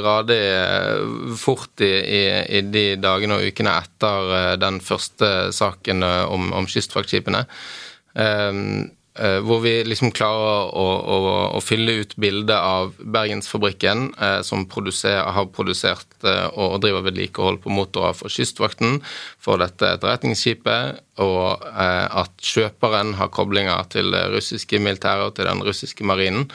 radig 0.04 0.40
eh, 0.40 1.34
fort 1.36 1.84
i, 1.84 1.92
i, 2.08 2.62
de 2.64 2.86
dagene 3.00 3.36
og 3.36 3.52
ukene 3.52 3.76
etter 3.82 4.34
eh, 4.38 4.54
den 4.60 4.80
første 4.84 5.32
saken 5.54 6.06
eh, 6.06 6.24
om, 6.32 6.48
om 6.56 6.68
kystvaktskipene. 6.68 7.44
Um, 8.16 8.24
eh, 8.24 8.97
hvor 9.18 9.62
vi 9.64 9.72
liksom 9.86 10.12
klarer 10.14 10.68
å, 10.78 10.84
å, 10.98 11.16
å 11.58 11.60
fylle 11.64 11.96
ut 12.02 12.14
bildet 12.20 12.54
av 12.54 12.92
Bergensfabrikken, 12.98 14.12
eh, 14.14 14.40
som 14.46 14.64
har 14.68 15.48
produsert 15.54 16.06
eh, 16.22 16.46
og 16.54 16.78
driver 16.84 17.06
vedlikehold 17.08 17.60
på 17.64 17.72
motorer 17.72 18.14
for 18.16 18.32
Kystvakten, 18.32 19.00
for 19.42 19.60
dette 19.62 19.94
etterretningsskipet, 19.96 21.02
og 21.24 21.66
eh, 21.72 22.06
at 22.22 22.34
kjøperen 22.44 23.16
har 23.18 23.32
koblinger 23.34 23.88
til 23.92 24.12
det 24.14 24.28
russiske 24.34 24.78
militæret 24.82 25.30
og 25.30 25.36
til 25.38 25.50
den 25.50 25.64
russiske 25.66 26.06
marinen. 26.06 26.46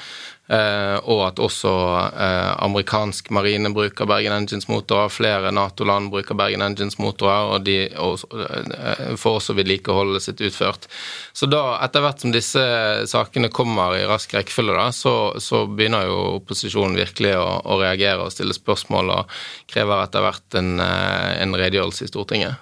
Eh, 0.52 0.98
og 1.08 1.22
at 1.24 1.38
også 1.40 1.72
eh, 2.20 2.50
amerikansk 2.66 3.30
marine 3.32 3.70
bruker 3.72 4.08
Bergen 4.10 4.36
Engines 4.36 4.68
motorer. 4.68 5.12
Flere 5.14 5.54
Nato-land 5.56 6.12
bruker 6.12 6.36
Bergen 6.36 6.66
Engines 6.66 6.98
motorer, 7.00 7.54
og 7.56 7.64
de 7.64 7.78
eh, 7.88 9.14
får 9.20 9.40
også 9.40 9.56
vedlikeholdet 9.56 10.26
sitt 10.26 10.44
utført. 10.44 10.90
Så 11.32 11.48
da, 11.48 11.64
etter 11.86 12.04
hvert 12.04 12.26
som 12.26 12.36
disse 12.36 12.64
sakene 13.10 13.52
kommer 13.56 13.96
i 13.96 14.06
rask 14.10 14.36
rekkefølge, 14.36 14.76
da, 14.76 14.90
så, 14.92 15.16
så 15.40 15.64
begynner 15.70 16.10
jo 16.12 16.20
opposisjonen 16.42 17.00
virkelig 17.00 17.38
å, 17.40 17.48
å 17.64 17.80
reagere 17.80 18.28
og 18.28 18.36
stille 18.36 18.56
spørsmål, 18.58 19.16
og 19.16 19.38
krever 19.72 20.04
etter 20.04 20.28
hvert 20.28 20.60
en, 20.60 20.76
en 20.84 21.56
redegjørelse 21.56 22.04
i 22.04 22.12
Stortinget. 22.12 22.60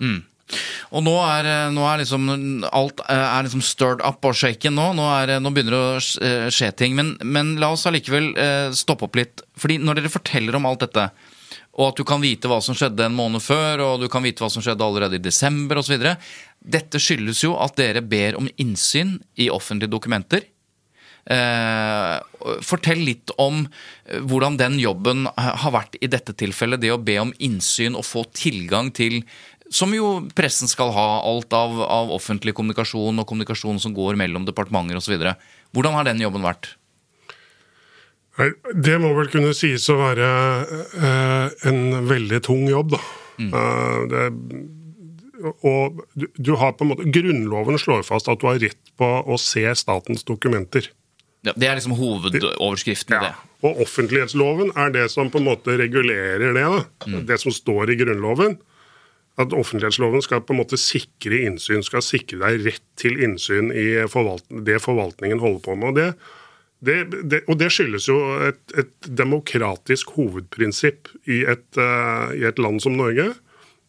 Og 0.91 1.03
nå 1.05 1.13
er, 1.23 1.49
nå 1.71 1.83
er 1.87 2.01
liksom 2.01 2.29
alt 2.67 3.03
er 3.07 3.45
liksom 3.45 3.63
stirred 3.65 4.03
up 4.05 4.25
og 4.27 4.37
shaken 4.37 4.75
nå. 4.77 4.87
Nå, 4.97 5.07
er, 5.21 5.37
nå 5.39 5.51
begynner 5.53 5.75
det 5.75 5.81
å 5.81 6.49
skje 6.53 6.71
ting. 6.77 6.95
Men, 6.97 7.13
men 7.23 7.55
la 7.61 7.71
oss 7.75 7.87
allikevel 7.89 8.31
eh, 8.35 8.69
stoppe 8.75 9.07
opp 9.07 9.19
litt. 9.19 9.45
Fordi 9.59 9.79
når 9.81 10.01
dere 10.01 10.13
forteller 10.13 10.57
om 10.59 10.67
alt 10.69 10.83
dette, 10.85 11.09
og 11.79 11.85
at 11.87 11.99
du 12.01 12.03
kan 12.07 12.19
vite 12.23 12.49
hva 12.51 12.59
som 12.63 12.75
skjedde 12.75 13.05
en 13.07 13.15
måned 13.15 13.43
før, 13.43 13.85
og 13.85 14.01
du 14.03 14.09
kan 14.11 14.23
vite 14.25 14.43
hva 14.43 14.51
som 14.51 14.63
skjedde 14.63 14.83
allerede 14.83 15.17
i 15.17 15.23
desember 15.23 15.79
osv. 15.79 16.03
Dette 16.59 16.99
skyldes 16.99 17.45
jo 17.45 17.55
at 17.63 17.77
dere 17.79 18.03
ber 18.03 18.35
om 18.39 18.49
innsyn 18.59 19.15
i 19.39 19.47
offentlige 19.53 19.93
dokumenter. 19.93 20.43
Eh, 21.21 22.15
fortell 22.65 23.03
litt 23.05 23.29
om 23.37 23.61
eh, 23.61 24.17
hvordan 24.25 24.57
den 24.57 24.79
jobben 24.81 25.27
har 25.37 25.73
vært 25.73 25.99
i 26.01 26.09
dette 26.09 26.33
tilfellet. 26.33 26.81
Det 26.81 26.91
å 26.91 27.01
be 27.01 27.19
om 27.21 27.33
innsyn 27.37 27.95
og 27.97 28.07
få 28.07 28.25
tilgang 28.33 28.89
til 28.95 29.21
som 29.71 29.93
jo 29.95 30.11
pressen 30.35 30.69
skal 30.69 30.91
ha, 30.95 31.07
alt 31.27 31.53
av, 31.55 31.79
av 31.85 32.11
offentlig 32.13 32.53
kommunikasjon 32.57 33.23
og 33.23 33.27
kommunikasjon 33.27 33.79
som 33.81 33.95
går 33.95 34.19
mellom 34.19 34.45
departementer 34.47 34.99
osv. 34.99 35.15
Hvordan 35.71 35.95
har 35.95 36.09
den 36.09 36.23
jobben 36.23 36.43
vært? 36.45 36.73
Det 38.73 38.97
må 39.01 39.11
vel 39.15 39.29
kunne 39.31 39.55
sies 39.55 39.85
å 39.91 39.97
være 39.99 40.27
eh, 40.97 41.65
en 41.69 41.81
veldig 42.07 42.39
tung 42.45 42.63
jobb, 42.69 42.95
da. 42.95 43.01
Eh, 43.41 43.97
det, 44.11 44.27
og 45.65 46.01
du, 46.13 46.53
har 46.59 46.75
på 46.77 46.85
en 46.85 46.91
måte 46.91 47.11
Grunnloven 47.13 47.79
slår 47.81 48.03
fast 48.05 48.29
at 48.29 48.41
du 48.41 48.47
har 48.49 48.59
rett 48.61 48.91
på 48.99 49.07
å 49.25 49.37
se 49.41 49.63
statens 49.77 50.25
dokumenter. 50.27 50.91
Ja, 51.41 51.55
det 51.57 51.67
er 51.67 51.79
liksom 51.79 51.95
hovedoverskriften 51.97 53.17
i 53.17 53.21
det. 53.23 53.31
Og 53.65 53.79
offentlighetsloven 53.81 54.75
er 54.77 54.93
det 54.93 55.07
som 55.13 55.31
på 55.33 55.41
en 55.41 55.47
måte 55.49 55.73
regulerer 55.79 56.53
det. 56.53 56.65
Da. 56.67 57.21
Det 57.31 57.39
som 57.41 57.53
står 57.53 57.93
i 57.93 57.97
Grunnloven. 57.97 58.59
At 59.39 59.53
offentlighetsloven 59.55 60.23
skal 60.25 60.43
på 60.43 60.53
en 60.53 60.59
måte 60.59 60.79
sikre 60.79 61.39
innsyn, 61.47 61.85
skal 61.85 62.03
sikre 62.03 62.41
deg 62.41 62.65
rett 62.67 62.83
til 62.99 63.15
innsyn 63.23 63.71
i 63.71 64.03
forvaltning, 64.11 64.65
det 64.67 64.81
forvaltningen 64.83 65.39
holder 65.39 65.63
på 65.63 65.77
med. 65.79 65.87
Og 65.87 65.95
det, 65.95 66.09
det, 66.81 67.21
det, 67.31 67.39
og 67.47 67.61
det 67.61 67.71
skyldes 67.71 68.09
jo 68.09 68.17
et, 68.49 68.61
et 68.75 69.09
demokratisk 69.21 70.11
hovedprinsipp 70.17 71.13
i 71.31 71.41
et, 71.47 71.65
uh, 71.79 72.35
i 72.35 72.43
et 72.49 72.59
land 72.59 72.83
som 72.83 72.97
Norge. 72.99 73.31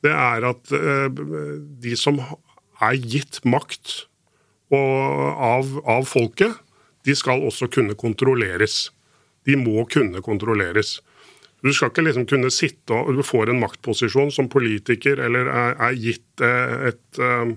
Det 0.03 0.15
er 0.15 0.47
at 0.47 0.75
uh, 0.77 1.23
de 1.83 1.99
som 1.99 2.23
er 2.83 2.99
gitt 3.03 3.43
makt 3.43 4.07
og 4.73 5.39
av, 5.43 5.75
av 5.91 6.07
folket, 6.09 6.55
de 7.05 7.15
skal 7.19 7.43
også 7.45 7.69
kunne 7.73 7.99
kontrolleres. 7.99 8.93
De 9.47 9.59
må 9.59 9.83
kunne 9.91 10.23
kontrolleres. 10.25 11.01
Du 11.63 11.71
skal 11.71 11.93
ikke 11.93 12.07
liksom 12.09 12.29
kunne 12.31 12.51
sitte 12.51 12.97
og 12.97 13.15
Du 13.17 13.23
får 13.27 13.53
en 13.53 13.61
maktposisjon 13.63 14.33
som 14.35 14.51
politiker 14.53 15.21
eller 15.23 15.51
er, 15.51 15.77
er 15.79 15.99
gitt 15.99 16.43
eh, 16.43 16.89
et, 16.91 17.21
eh, 17.23 17.53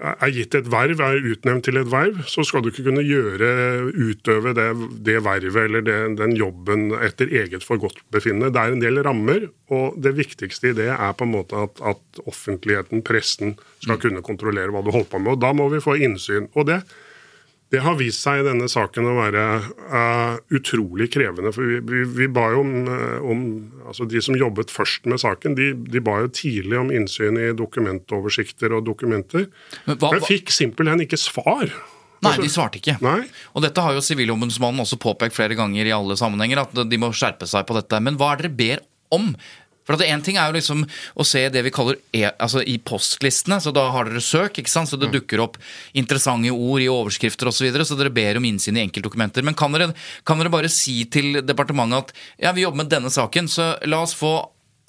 er 0.00 0.32
gitt 0.32 0.56
et 0.56 0.68
verv, 0.72 1.00
er 1.04 1.26
utnevnt 1.32 1.66
til 1.68 1.76
et 1.76 1.90
verv, 1.92 2.22
så 2.30 2.42
skal 2.46 2.64
du 2.64 2.70
ikke 2.70 2.86
kunne 2.86 3.04
gjøre, 3.04 3.50
utøve 3.92 4.54
det, 4.56 4.68
det 5.06 5.18
vervet 5.26 5.58
eller 5.66 5.84
det, 5.84 5.98
den 6.18 6.32
jobben 6.38 6.88
etter 6.96 7.28
eget 7.28 7.66
forgodtbefinnende. 7.66 8.48
Det 8.54 8.62
er 8.62 8.74
en 8.74 8.82
del 8.82 9.02
rammer, 9.04 9.50
og 9.68 10.00
det 10.00 10.14
viktigste 10.16 10.72
i 10.72 10.78
det 10.78 10.88
er 10.94 11.12
på 11.16 11.28
en 11.28 11.34
måte 11.34 11.60
at, 11.68 11.84
at 11.92 12.24
offentligheten, 12.24 13.04
pressen, 13.06 13.58
skal 13.84 14.00
kunne 14.00 14.24
kontrollere 14.24 14.72
hva 14.72 14.82
du 14.84 14.90
holder 14.94 15.12
på 15.12 15.20
med. 15.20 15.36
og 15.36 15.44
Da 15.44 15.52
må 15.56 15.68
vi 15.72 15.84
få 15.84 15.98
innsyn. 16.00 16.48
og 16.54 16.70
det 16.72 16.80
det 17.70 17.82
har 17.84 17.94
vist 18.00 18.24
seg 18.24 18.40
i 18.40 18.46
denne 18.48 18.66
saken 18.70 19.06
å 19.06 19.14
være 19.20 19.44
uh, 19.62 20.40
utrolig 20.56 21.06
krevende. 21.14 21.52
for 21.54 21.66
Vi, 21.66 21.78
vi, 21.86 22.02
vi 22.18 22.26
ba 22.30 22.48
jo 22.54 22.64
om, 22.64 22.72
uh, 22.90 23.20
om, 23.30 23.44
altså 23.86 24.08
De 24.10 24.22
som 24.24 24.38
jobbet 24.38 24.74
først 24.74 25.06
med 25.10 25.22
saken, 25.22 25.54
de, 25.58 25.70
de, 25.78 26.02
ba 26.02 26.18
jo 26.24 26.32
tidlig 26.34 26.80
om 26.80 26.90
innsyn 26.94 27.38
i 27.38 27.52
dokumentoversikter 27.54 28.74
og 28.74 28.88
dokumenter. 28.90 29.46
Men, 29.86 30.00
hva, 30.02 30.10
Men 30.16 30.26
fikk 30.26 30.50
simpelthen 30.54 31.06
ikke 31.06 31.20
svar. 31.20 31.70
Nei, 32.26 32.34
de 32.42 32.50
svarte 32.52 32.80
ikke. 32.82 32.98
Nei. 33.04 33.22
Og 33.54 33.62
dette 33.64 33.80
har 33.80 33.94
jo 33.96 34.02
Sivilombudsmannen 34.04 34.82
også 34.82 34.98
påpekt 35.00 35.38
flere 35.38 35.56
ganger 35.56 35.88
i 35.88 35.94
alle 35.94 36.18
sammenhenger, 36.20 36.66
at 36.66 36.82
de 36.90 37.00
må 37.00 37.14
skjerpe 37.16 37.48
seg 37.48 37.64
på 37.68 37.78
dette. 37.78 38.02
Men 38.02 38.18
hva 38.20 38.34
er 38.34 38.42
det 38.42 38.50
dere 38.50 38.58
ber 38.58 38.82
om? 39.14 39.30
For 39.90 39.98
at 39.98 40.06
En 40.06 40.22
ting 40.22 40.38
er 40.38 40.46
jo 40.50 40.54
liksom 40.54 40.84
å 41.18 41.26
se 41.26 41.42
det 41.50 41.64
vi 41.66 41.72
kaller 41.74 41.98
e, 42.14 42.22
altså 42.30 42.62
i 42.62 42.76
postlistene. 42.78 43.58
så 43.60 43.74
Da 43.74 43.88
har 43.90 44.06
dere 44.06 44.22
søk, 44.22 44.62
ikke 44.62 44.70
sant? 44.70 44.90
så 44.90 44.98
det 45.00 45.10
mm. 45.10 45.16
dukker 45.18 45.42
opp 45.42 45.58
interessante 45.98 46.50
ord 46.54 46.84
i 46.84 46.88
overskrifter 46.90 47.50
osv. 47.50 47.58
Så, 47.60 47.66
videre, 47.66 47.84
så 47.84 47.98
dere 47.98 48.14
ber 48.14 48.38
om 48.38 48.46
innsyn 48.48 48.78
i 48.78 48.84
enkeltdokumenter. 48.86 49.44
Men 49.44 49.58
kan 49.58 49.74
dere, 49.74 49.90
kan 50.24 50.40
dere 50.40 50.52
bare 50.52 50.70
si 50.72 51.02
til 51.12 51.42
departementet 51.44 52.14
at 52.14 52.14
ja, 52.46 52.54
vi 52.56 52.64
jobber 52.64 52.84
med 52.84 52.92
denne 52.92 53.10
saken, 53.12 53.50
så 53.50 53.74
la 53.90 54.00
oss 54.06 54.16
få 54.16 54.38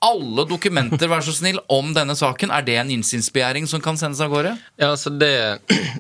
alle 0.02 0.46
dokumenter, 0.50 1.08
vær 1.12 1.22
så 1.22 1.34
snill, 1.36 1.60
om 1.70 1.92
denne 1.94 2.16
saken. 2.18 2.50
Er 2.52 2.64
det 2.66 2.76
en 2.82 2.90
innsynsbegjæring 2.96 3.68
som 3.70 3.82
kan 3.86 4.00
sendes 4.00 4.22
av 4.24 4.32
gårde? 4.34 4.56
Ja, 4.82 4.90
altså 4.96 5.12
det, 5.14 5.60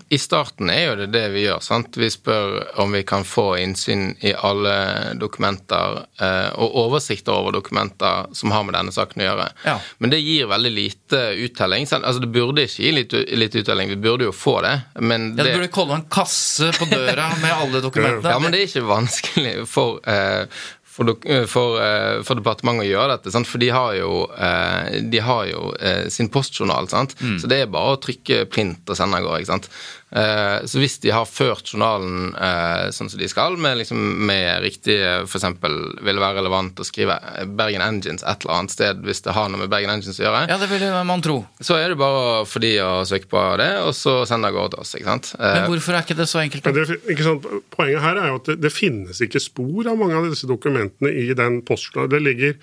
I 0.09 0.17
starten 0.17 0.71
er 0.73 0.83
jo 0.87 0.95
det 1.03 1.11
det 1.13 1.23
vi 1.35 1.43
gjør. 1.45 1.61
sant? 1.61 1.97
Vi 2.01 2.09
spør 2.09 2.55
om 2.81 2.95
vi 2.97 3.03
kan 3.07 3.25
få 3.27 3.45
innsyn 3.61 4.15
i 4.25 4.33
alle 4.33 4.73
dokumenter 5.21 6.01
eh, 6.17 6.49
og 6.57 6.79
oversikter 6.87 7.35
over 7.35 7.53
dokumenter 7.59 8.31
som 8.37 8.51
har 8.55 8.65
med 8.65 8.73
denne 8.79 8.95
saken 8.95 9.21
å 9.21 9.27
gjøre. 9.29 9.47
Ja. 9.69 9.77
Men 10.01 10.15
det 10.15 10.21
gir 10.23 10.49
veldig 10.49 10.73
lite 10.73 11.21
uttelling. 11.45 11.85
Altså 11.91 12.19
Det 12.25 12.31
burde 12.33 12.65
ikke 12.65 12.81
gi 12.87 12.91
litt, 12.97 13.13
litt 13.37 13.59
uttelling, 13.61 13.93
vi 13.93 14.01
burde 14.01 14.29
jo 14.31 14.33
få 14.35 14.57
det. 14.65 14.75
Men 14.99 15.31
ja, 15.37 15.45
Du 15.45 15.53
burde 15.59 15.71
komme 15.73 16.01
en 16.01 16.07
kasse 16.11 16.71
på 16.79 16.89
døra 16.91 17.29
med 17.41 17.53
alle 17.53 17.81
dokumentene. 17.87 18.33
Ja, 18.33 18.41
men 18.41 18.51
det 18.53 18.63
er 18.65 18.69
ikke 18.71 18.87
vanskelig 18.89 19.55
for, 19.69 20.01
eh, 20.09 20.47
for, 20.91 21.09
eh, 21.25 21.45
for, 21.45 21.79
eh, 21.81 22.19
for, 22.27 22.35
departementet 22.35 22.85
å 22.85 22.89
gjøre 22.89 23.15
dette. 23.15 23.31
Sant? 23.31 23.47
For 23.47 23.61
de 23.61 23.69
har 23.71 23.95
jo, 23.95 24.25
eh, 24.35 24.99
de 25.01 25.23
har 25.23 25.45
jo 25.47 25.71
sin 26.11 26.29
postjournal, 26.29 26.89
mm. 26.91 27.39
så 27.39 27.47
det 27.47 27.61
er 27.61 27.71
bare 27.71 27.95
å 27.95 28.01
trykke 28.01 28.45
plint 28.51 28.89
og 28.89 28.99
sende 28.99 29.21
av 29.21 29.23
gårde. 29.23 29.71
Eh, 30.11 30.65
så 30.67 30.81
hvis 30.81 30.97
de 30.99 31.11
har 31.15 31.27
ført 31.29 31.69
journalen 31.71 32.33
eh, 32.35 32.89
sånn 32.91 33.07
som 33.11 33.19
de 33.19 33.29
skal, 33.31 33.55
med, 33.61 33.79
liksom, 33.79 33.99
med 34.27 34.59
riktig 34.65 34.97
F.eks. 35.23 35.45
vil 35.63 36.17
det 36.17 36.19
være 36.19 36.41
relevant 36.41 36.81
å 36.83 36.87
skrive 36.87 37.15
Bergen 37.47 37.83
Engines 37.85 38.25
et 38.27 38.43
eller 38.43 38.57
annet 38.57 38.75
sted 38.75 39.05
hvis 39.07 39.23
det 39.23 39.35
har 39.37 39.47
noe 39.51 39.63
med 39.63 39.71
Bergen 39.71 39.93
Engines 39.93 40.19
å 40.19 40.25
gjøre. 40.25 40.43
Ja, 40.51 40.59
det 40.59 40.67
vil 40.73 40.83
man 41.07 41.23
tro. 41.23 41.37
Så 41.63 41.79
er 41.79 41.93
det 41.93 41.99
bare 42.01 42.43
for 42.49 42.63
de 42.63 42.73
å 42.83 42.91
søke 43.07 43.31
på 43.31 43.45
det, 43.61 43.71
og 43.85 43.95
så 43.95 44.21
sende 44.27 44.51
av 44.51 44.57
gårde 44.57 44.75
til 44.75 44.83
oss. 44.83 44.93
ikke 44.99 45.11
sant? 45.13 45.33
Eh, 45.39 45.57
Men 45.61 45.71
hvorfor 45.71 45.95
er 45.95 46.05
ikke 46.05 46.19
det 46.19 46.27
så 46.31 46.43
enkelt? 46.43 46.67
Det, 46.75 47.01
ikke 47.15 47.27
sant? 47.29 47.49
Poenget 47.71 48.03
her 48.03 48.19
er 48.19 48.31
jo 48.33 48.41
at 48.41 48.51
det, 48.51 48.59
det, 48.67 48.75
finnes 48.75 49.23
ikke 49.23 49.41
spor 49.43 49.87
av 49.91 49.99
mange 49.99 50.19
av 50.19 50.27
disse 50.27 50.49
dokumentene 50.49 51.11
i 51.11 51.31
den 51.37 51.61
postjournalen. 51.67 52.11
Det 52.11 52.23
ligger 52.25 52.57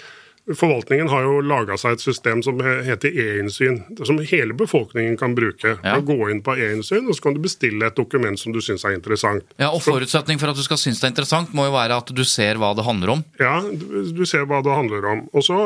Forvaltningen 0.57 1.09
har 1.13 1.27
jo 1.27 1.41
laga 1.45 1.77
seg 1.81 1.97
et 1.97 2.03
system 2.03 2.41
som 2.45 2.61
heter 2.63 3.13
e-innsyn, 3.13 3.83
som 4.09 4.21
hele 4.31 4.57
befolkningen 4.57 5.19
kan 5.21 5.35
bruke. 5.37 5.75
Ja. 5.85 5.99
Gå 6.01 6.17
inn 6.33 6.41
på 6.45 6.55
e-innsyn, 6.57 7.05
og 7.09 7.19
så 7.19 7.27
kan 7.27 7.37
du 7.37 7.43
bestille 7.45 7.91
et 7.91 7.99
dokument 7.99 8.41
som 8.41 8.55
du 8.55 8.61
syns 8.65 8.87
er 8.89 8.97
interessant. 8.97 9.45
Ja, 9.61 9.71
og 9.75 9.83
Forutsetning 9.85 10.41
for 10.41 10.53
at 10.53 10.59
du 10.59 10.65
skal 10.65 10.81
synes 10.81 11.03
det 11.03 11.09
er 11.11 11.13
interessant, 11.13 11.53
må 11.57 11.69
jo 11.69 11.75
være 11.77 12.01
at 12.01 12.13
du 12.15 12.25
ser 12.29 12.61
hva 12.61 12.73
det 12.79 12.87
handler 12.87 13.15
om. 13.19 13.25
Ja, 13.41 13.61
du 13.63 14.25
ser 14.29 14.49
hva 14.49 14.63
det 14.65 14.73
handler 14.75 15.09
om. 15.13 15.25
Også, 15.37 15.59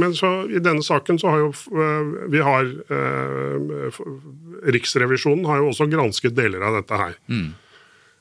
men 0.00 0.16
så, 0.16 0.32
i 0.48 0.62
denne 0.62 0.84
saken 0.86 1.20
så 1.20 1.34
har 1.34 1.44
jo 1.44 1.50
eh, 1.52 2.14
vi 2.32 2.44
har 2.44 2.70
eh, 2.96 4.00
Riksrevisjonen 4.72 5.44
har 5.48 5.60
jo 5.60 5.70
også 5.72 5.88
gransket 5.90 6.36
deler 6.36 6.64
av 6.64 6.80
dette 6.80 7.00
her. 7.00 7.18
Mm. 7.28 7.50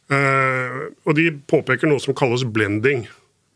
Eh, 0.09 0.77
og 1.05 1.15
de 1.17 1.29
påpeker 1.51 1.89
noe 1.89 2.01
som 2.01 2.17
kalles 2.17 2.45
blending. 2.47 3.05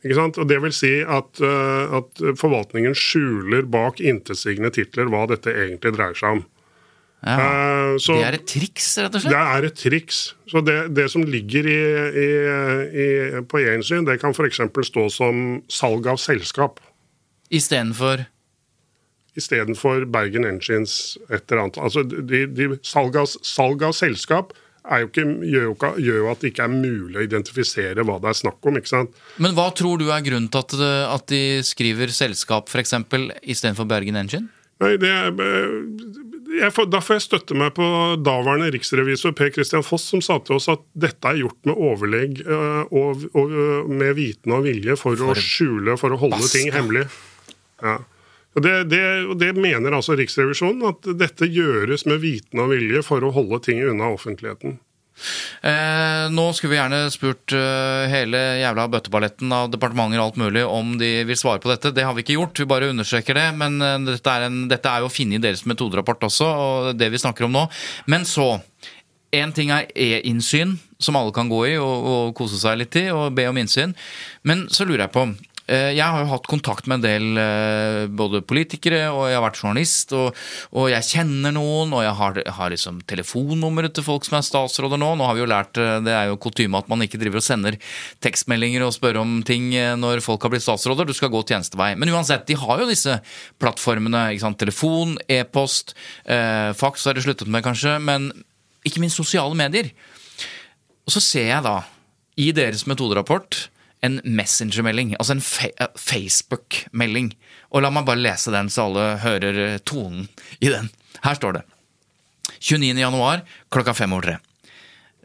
Og 0.03 0.47
Det 0.49 0.57
vil 0.65 0.73
si 0.75 0.97
at, 1.01 1.39
uh, 1.39 1.99
at 1.99 2.23
forvaltningen 2.39 2.95
skjuler 2.97 3.63
bak 3.71 4.01
intetsigende 4.03 4.73
titler 4.75 5.07
hva 5.11 5.23
dette 5.31 5.53
egentlig 5.53 5.93
dreier 5.95 6.17
seg 6.19 6.39
om. 6.39 6.43
Ja, 7.23 7.37
uh, 7.39 7.93
så, 8.03 8.17
det 8.19 8.27
er 8.27 8.35
et 8.35 8.47
triks, 8.51 8.89
rett 8.99 9.15
og 9.15 9.23
slett? 9.23 9.31
Det 9.31 9.43
er 9.55 9.67
et 9.69 9.77
triks. 9.79 10.17
Så 10.51 10.63
det, 10.65 10.77
det 10.97 11.07
som 11.13 11.23
ligger 11.23 11.69
i, 11.71 11.79
i, 12.19 12.27
i, 13.05 13.07
på 13.47 13.63
gjensyn, 13.63 14.03
det 14.09 14.19
kan 14.19 14.35
f.eks. 14.35 14.59
stå 14.89 15.07
som 15.13 15.39
salg 15.71 16.09
av 16.11 16.19
selskap. 16.19 16.83
Istedenfor? 17.53 18.25
Istedenfor 19.39 20.03
Bergen 20.11 20.45
Engines 20.45 21.17
et 21.29 21.47
eller 21.47 21.63
annet. 21.63 21.79
Altså, 21.79 22.03
de, 22.03 22.43
de, 22.51 22.69
salg, 22.85 23.15
av, 23.17 23.31
salg 23.39 23.87
av 23.87 23.95
selskap 23.97 24.51
jo 24.83 25.07
ikke, 25.09 25.23
gjør, 25.47 25.67
jo 25.67 25.75
ikke, 25.77 25.91
gjør, 26.03 26.17
jo 26.19 26.31
at 26.31 26.41
det 26.43 26.51
ikke 26.51 26.65
er 26.65 26.73
mulig 26.73 27.19
å 27.19 27.23
identifisere 27.23 28.03
hva 28.07 28.17
det 28.23 28.33
er 28.33 28.39
snakk 28.41 28.67
om. 28.67 28.79
ikke 28.79 28.91
sant? 28.91 29.21
Men 29.43 29.55
hva 29.57 29.69
tror 29.75 30.01
du 30.01 30.09
er 30.11 30.25
grunnen 30.25 30.49
til 30.51 30.63
at, 30.63 30.75
at 31.13 31.29
de 31.31 31.43
skriver 31.63 32.11
selskap 32.13 32.71
f.eks. 32.71 32.97
istedenfor 33.41 33.87
Bergen 33.89 34.19
Engine? 34.19 34.51
Nei, 34.83 34.95
det 34.99 35.09
er, 35.09 35.31
jeg, 36.57 36.85
Da 36.91 36.99
får 37.03 37.19
jeg 37.19 37.25
støtte 37.27 37.57
meg 37.57 37.75
på 37.77 37.85
daværende 38.19 38.71
riksrevisor 38.73 39.35
Per 39.37 39.51
Christian 39.55 39.85
Foss, 39.85 40.09
som 40.11 40.23
sa 40.25 40.39
til 40.43 40.57
oss 40.57 40.67
at 40.71 40.83
dette 40.91 41.29
er 41.29 41.39
gjort 41.43 41.69
med 41.69 41.79
overlegg 41.79 42.41
øh, 42.43 42.81
og, 42.91 43.27
og 43.39 43.93
med 43.93 44.17
viten 44.19 44.55
og 44.55 44.65
vilje 44.67 44.97
for, 44.99 45.19
for 45.19 45.31
å 45.31 45.37
skjule, 45.39 45.95
for 46.01 46.15
å 46.15 46.19
holde 46.25 46.41
Baska. 46.41 46.57
ting 46.57 46.73
hemmelig. 46.75 47.05
Ja. 47.83 48.01
Det, 48.53 48.83
det, 48.85 49.03
det, 49.41 49.51
mener 49.57 49.95
altså 49.97 50.17
Riksrevisjonen, 50.17 50.83
at 50.91 51.07
dette 51.17 51.49
gjøres 51.49 52.05
med 52.05 52.21
viten 52.21 52.61
og 52.61 52.73
vilje 52.73 53.01
for 53.05 53.25
å 53.25 53.33
holde 53.33 53.63
ting 53.65 53.81
unna 53.81 54.11
offentligheten. 54.13 54.77
Eh, 55.61 56.23
nå 56.33 56.45
skulle 56.53 56.73
vi 56.73 56.77
gjerne 56.79 56.99
spurt 57.13 57.53
eh, 57.55 58.09
hele 58.11 58.39
jævla 58.59 58.87
bøtteballetten 58.91 59.53
av 59.55 59.69
departementer 59.71 60.19
og 60.19 60.25
alt 60.25 60.39
mulig 60.41 60.63
om 60.65 60.95
de 60.99 61.11
vil 61.29 61.39
svare 61.39 61.61
på 61.63 61.71
dette. 61.71 61.93
Det 61.95 62.05
har 62.05 62.17
vi 62.17 62.25
ikke 62.25 62.37
gjort, 62.37 62.59
vi 62.59 62.69
bare 62.69 62.89
understreker 62.93 63.37
det. 63.37 63.47
Men 63.57 63.77
eh, 63.81 63.99
dette, 64.09 64.33
er 64.33 64.49
en, 64.49 64.63
dette, 64.71 64.89
er 64.89 65.03
jo 65.03 65.11
å 65.11 65.13
finne 65.13 65.37
i 65.37 65.43
deres 65.43 65.65
metoderapport 65.69 66.27
også, 66.29 66.49
og 66.49 66.91
det 66.99 67.11
vi 67.13 67.21
snakker 67.21 67.47
om 67.47 67.57
nå. 67.61 67.67
Men 68.11 68.27
så 68.29 68.55
Én 69.33 69.49
ting 69.49 69.71
er 69.73 69.87
e-innsyn, 69.97 70.75
som 71.01 71.15
alle 71.17 71.33
kan 71.33 71.47
gå 71.49 71.63
i 71.65 71.71
og, 71.81 72.03
og 72.05 72.35
kose 72.37 72.59
seg 72.61 72.75
litt 72.77 72.93
i, 73.01 73.07
og 73.09 73.33
be 73.33 73.47
om 73.49 73.57
innsyn. 73.57 73.95
Men 74.45 74.67
så 74.69 74.85
lurer 74.85 75.07
jeg 75.07 75.13
på 75.15 75.23
jeg 75.63 76.03
har 76.03 76.19
jo 76.19 76.27
hatt 76.27 76.47
kontakt 76.51 76.89
med 76.91 76.99
en 76.99 77.03
del 77.05 77.39
eh, 77.39 78.05
både 78.11 78.41
politikere, 78.43 79.05
og 79.15 79.29
jeg 79.29 79.37
har 79.37 79.45
vært 79.45 79.59
journalist, 79.61 80.11
og, 80.17 80.35
og 80.75 80.89
jeg 80.91 81.07
kjenner 81.07 81.55
noen, 81.55 81.93
og 81.95 82.03
jeg 82.03 82.15
har, 82.19 82.39
har 82.57 82.73
liksom 82.73 82.99
telefonnummeret 83.07 83.95
til 83.95 84.03
folk 84.03 84.27
som 84.27 84.37
er 84.39 84.43
statsråder 84.47 84.99
nå. 84.99 85.13
Nå 85.15 85.29
har 85.29 85.37
vi 85.37 85.43
jo 85.45 85.47
lært, 85.47 85.79
eh, 85.79 86.01
Det 86.03 86.11
er 86.11 86.27
jo 86.27 86.39
kutyme 86.43 86.81
at 86.81 86.91
man 86.91 87.05
ikke 87.05 87.21
driver 87.21 87.39
og 87.39 87.47
sender 87.47 87.79
tekstmeldinger 88.23 88.83
og 88.83 88.91
spør 88.95 89.21
om 89.23 89.39
ting 89.47 89.71
når 89.99 90.23
folk 90.25 90.43
har 90.43 90.51
blitt 90.51 90.65
statsråder. 90.65 91.07
Du 91.07 91.15
skal 91.15 91.31
gå 91.31 91.43
tjenestevei. 91.47 91.93
Men 91.99 92.11
uansett, 92.11 92.45
de 92.49 92.59
har 92.59 92.83
jo 92.83 92.89
disse 92.89 93.17
plattformene. 93.63 94.25
Telefon, 94.59 95.15
e-post, 95.31 95.95
eh, 96.25 96.71
faks 96.75 97.07
har 97.07 97.15
de 97.15 97.23
sluttet 97.23 97.47
med 97.47 97.63
kanskje, 97.63 97.97
men 98.03 98.31
ikke 98.83 98.99
minst 98.99 99.19
sosiale 99.19 99.55
medier. 99.55 99.91
Og 101.07 101.15
så 101.15 101.23
ser 101.23 101.47
jeg 101.49 101.63
da, 101.65 101.81
i 102.39 102.51
deres 102.55 102.87
metoderapport 102.89 103.67
en 104.03 104.19
Messenger-melding, 104.23 105.15
altså 105.19 105.37
en 105.37 105.43
fa 105.43 105.69
Facebook-melding. 105.97 107.33
Og 107.71 107.83
la 107.83 107.91
meg 107.93 108.05
bare 108.07 108.21
lese 108.21 108.51
den, 108.53 108.69
så 108.69 108.89
alle 108.89 109.05
hører 109.23 109.61
eh, 109.65 109.79
tonen 109.85 110.27
i 110.59 110.69
den. 110.69 110.91
Her 111.23 111.39
står 111.39 111.57
det. 111.59 111.63
29. 112.59 112.99
januar 112.99 113.43
klokka 113.71 113.93
fem 113.93 114.13
over 114.13 114.21
tre. 114.27 114.37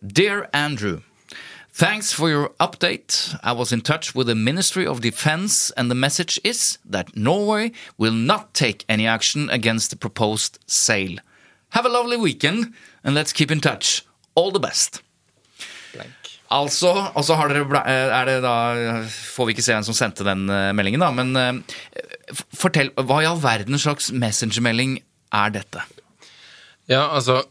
Dear 0.00 0.46
Andrew. 0.52 1.00
Thanks 1.72 2.12
for 2.12 2.28
your 2.28 2.50
update. 2.58 3.36
I 3.44 3.52
was 3.52 3.72
in 3.72 3.82
touch 3.82 4.12
with 4.14 4.26
the 4.26 4.34
Ministry 4.34 4.84
of 4.84 5.00
Defense, 5.00 5.70
and 5.76 5.88
the 5.88 5.94
message 5.94 6.40
is 6.42 6.78
that 6.84 7.16
Norway 7.16 7.70
will 7.96 8.12
not 8.12 8.52
take 8.52 8.84
any 8.88 9.06
action 9.06 9.48
against 9.50 9.90
the 9.90 9.96
proposed 9.96 10.58
sale. 10.66 11.18
Have 11.70 11.86
a 11.86 11.88
lovely 11.88 12.16
weekend, 12.16 12.74
and 13.04 13.14
let's 13.14 13.32
keep 13.32 13.52
in 13.52 13.60
touch. 13.60 14.04
All 14.34 14.50
the 14.50 14.58
best. 14.58 15.02
Altså, 16.48 16.90
og 17.12 17.24
så 17.26 17.37
har 17.37 17.50
dere, 17.52 17.82
eh, 17.84 18.11
er 18.16 18.24
det 18.24 18.38
da, 18.40 18.54
får 19.12 19.48
vi 19.48 19.52
ikke 19.52 19.64
se 19.66 19.74
hvem 19.74 19.84
som 19.84 19.96
sendte 19.96 20.24
den 20.24 20.46
eh, 20.48 20.72
meldingen, 20.72 21.02
da, 21.04 21.11
men 21.12 21.37
eh, 21.37 22.38
fortell, 22.56 22.88
hva 22.96 23.20
i 23.20 23.28
all 23.28 23.40
verden 23.42 23.76
slags 23.80 24.08
messengermelding 24.16 24.96
er 25.37 25.52
dette? 25.52 25.84
Ja, 26.88 27.04
altså 27.12 27.42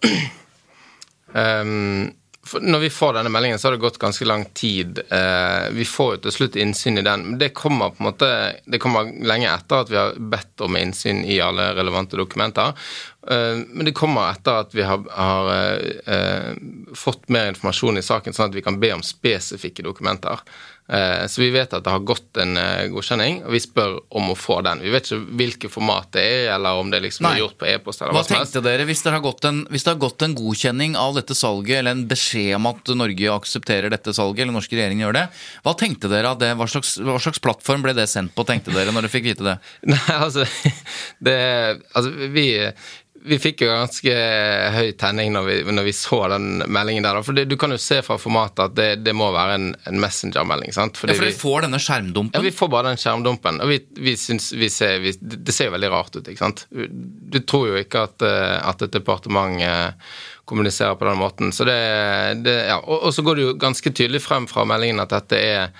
um, 1.29 2.09
når 2.61 2.79
vi 2.79 2.89
får 2.89 3.13
denne 3.17 3.31
meldingen, 3.33 3.59
så 3.59 3.67
har 3.67 3.75
det 3.75 3.83
gått 3.83 3.99
ganske 4.01 4.25
lang 4.25 4.45
tid. 4.57 4.99
Eh, 5.09 5.69
vi 5.71 5.85
får 5.85 6.13
jo 6.15 6.21
til 6.25 6.35
slutt 6.35 6.57
innsyn 6.59 6.97
i 6.97 7.05
den. 7.05 7.25
Men 7.29 7.39
det 7.41 7.49
kommer 7.57 7.89
på 7.89 8.03
en 8.03 8.09
måte, 8.09 8.29
det 8.65 8.79
kommer 8.83 9.09
lenge 9.27 9.49
etter 9.51 9.83
at 9.83 9.91
vi 9.91 9.99
har 9.99 10.15
bedt 10.17 10.63
om 10.65 10.77
innsyn 10.79 11.23
i 11.25 11.39
alle 11.43 11.71
relevante 11.77 12.19
dokumenter. 12.19 12.73
Eh, 13.29 13.59
men 13.67 13.85
det 13.89 13.95
kommer 13.97 14.31
etter 14.31 14.63
at 14.63 14.75
vi 14.75 14.85
har, 14.87 15.03
har 15.11 15.51
eh, 16.05 16.53
fått 16.95 17.27
mer 17.33 17.51
informasjon 17.51 17.99
i 17.99 18.05
saken, 18.05 18.35
sånn 18.35 18.51
at 18.51 18.57
vi 18.57 18.65
kan 18.65 18.79
be 18.81 18.93
om 18.95 19.05
spesifikke 19.05 19.85
dokumenter. 19.85 20.43
Eh, 20.87 21.27
så 21.27 21.41
vi 21.41 21.49
vet 21.51 21.73
at 21.75 21.83
det 21.83 21.91
har 21.91 22.03
gått 22.07 22.39
en 22.39 22.55
eh, 22.57 22.85
godkjenning, 22.93 23.41
og 23.43 23.51
vi 23.51 23.59
spør 23.59 23.97
om 24.15 24.29
å 24.31 24.35
få 24.39 24.61
den. 24.63 24.79
Vi 24.85 24.91
vet 24.93 25.09
ikke 25.09 25.35
hvilket 25.41 25.73
format 25.73 26.07
det 26.15 26.23
er, 26.23 26.43
eller 26.55 26.79
om 26.79 26.91
det 26.93 27.01
liksom 27.03 27.27
er 27.27 27.41
gjort 27.41 27.57
på 27.59 27.67
e-post. 27.67 28.01
eller 28.01 28.15
Hva 28.15 28.21
hva 28.21 28.27
som 28.27 28.37
helst. 28.37 28.53
tenkte 28.55 28.69
dere 28.69 28.85
hvis 28.87 29.03
det, 29.03 29.11
har 29.11 29.23
gått 29.25 29.47
en, 29.49 29.59
hvis 29.73 29.83
det 29.83 29.91
har 29.91 29.99
gått 29.99 30.23
en 30.23 30.35
godkjenning 30.37 30.95
av 30.99 31.17
dette 31.19 31.35
salget, 31.35 31.81
eller 31.81 31.97
en 31.97 32.05
beskjed 32.07 32.55
om 32.55 32.69
at 32.71 32.93
Norge 33.03 33.33
aksepterer 33.35 33.91
dette 33.91 34.15
salget, 34.15 34.45
eller 34.45 34.55
norske 34.55 34.79
regjeringen 34.79 35.03
gjør 35.03 35.19
det? 35.19 35.25
Hva 35.67 35.75
tenkte 35.81 36.11
dere 36.13 36.31
av 36.31 36.39
det? 36.39 36.53
Hva 36.55 36.69
slags, 36.71 36.95
hva 37.03 37.19
slags 37.19 37.43
plattform 37.43 37.83
ble 37.83 37.95
det 37.97 38.07
sendt 38.11 38.31
på, 38.37 38.47
tenkte 38.47 38.71
dere, 38.71 38.95
når 38.95 39.09
dere 39.09 39.15
fikk 39.17 39.27
vite 39.27 39.47
det? 39.49 39.57
Nei, 39.91 39.99
altså, 40.15 40.47
det, 41.27 41.37
altså 41.91 42.31
vi, 42.31 42.47
vi 43.25 43.37
fikk 43.41 43.61
jo 43.65 43.69
ganske 43.71 44.13
høy 44.75 44.91
tenning 44.99 45.33
når 45.35 45.47
vi, 45.47 45.55
når 45.73 45.87
vi 45.87 45.93
så 45.95 46.19
den 46.31 46.61
meldingen 46.71 47.05
der. 47.05 47.19
For 47.25 47.37
det, 47.37 47.47
du 47.51 47.55
kan 47.59 47.73
jo 47.73 47.79
se 47.81 47.99
fra 48.05 48.17
formatet 48.21 48.63
at 48.69 48.75
det, 48.77 48.87
det 49.05 49.15
må 49.17 49.29
være 49.35 49.57
en, 49.57 49.67
en 49.89 49.99
messenger-melding. 50.03 50.73
sant? 50.75 50.95
Ja, 50.95 50.99
for 51.01 51.11
vi- 51.13 51.31
dere 51.31 51.39
får 51.39 51.67
denne 51.67 51.81
skjermdumpen? 51.83 52.37
Ja. 52.37 52.45
Vi 52.45 52.53
får 52.55 52.71
bare 52.73 52.91
den 52.91 53.01
skjermdumpen. 53.01 53.61
Og 53.65 53.73
vi, 53.73 53.79
vi 54.07 54.15
syns 54.19 54.51
vi 54.53 54.69
ser, 54.73 55.03
det 55.21 55.55
ser 55.55 55.69
jo 55.71 55.75
veldig 55.77 55.91
rart 55.93 56.15
ut. 56.15 56.23
ikke 56.27 56.43
sant? 56.45 56.65
Du 56.71 57.39
tror 57.43 57.71
jo 57.73 57.77
ikke 57.81 58.05
at, 58.07 58.25
eh, 58.27 58.57
at 58.71 58.87
et 58.87 58.95
departement 58.95 59.59
eh, 59.61 60.17
kommuniserer 60.47 60.95
på 60.95 61.07
den 61.09 61.19
måten. 61.19 61.51
Så 61.51 61.67
det, 61.67 61.77
det 62.45 62.57
ja. 62.69 62.79
og, 62.79 63.09
og 63.09 63.15
så 63.15 63.25
går 63.27 63.35
det 63.39 63.47
jo 63.49 63.55
ganske 63.59 63.91
tydelig 63.91 64.23
frem 64.23 64.47
fra 64.47 64.63
meldingen 64.67 65.03
at 65.03 65.15
dette 65.17 65.39
er 65.43 65.71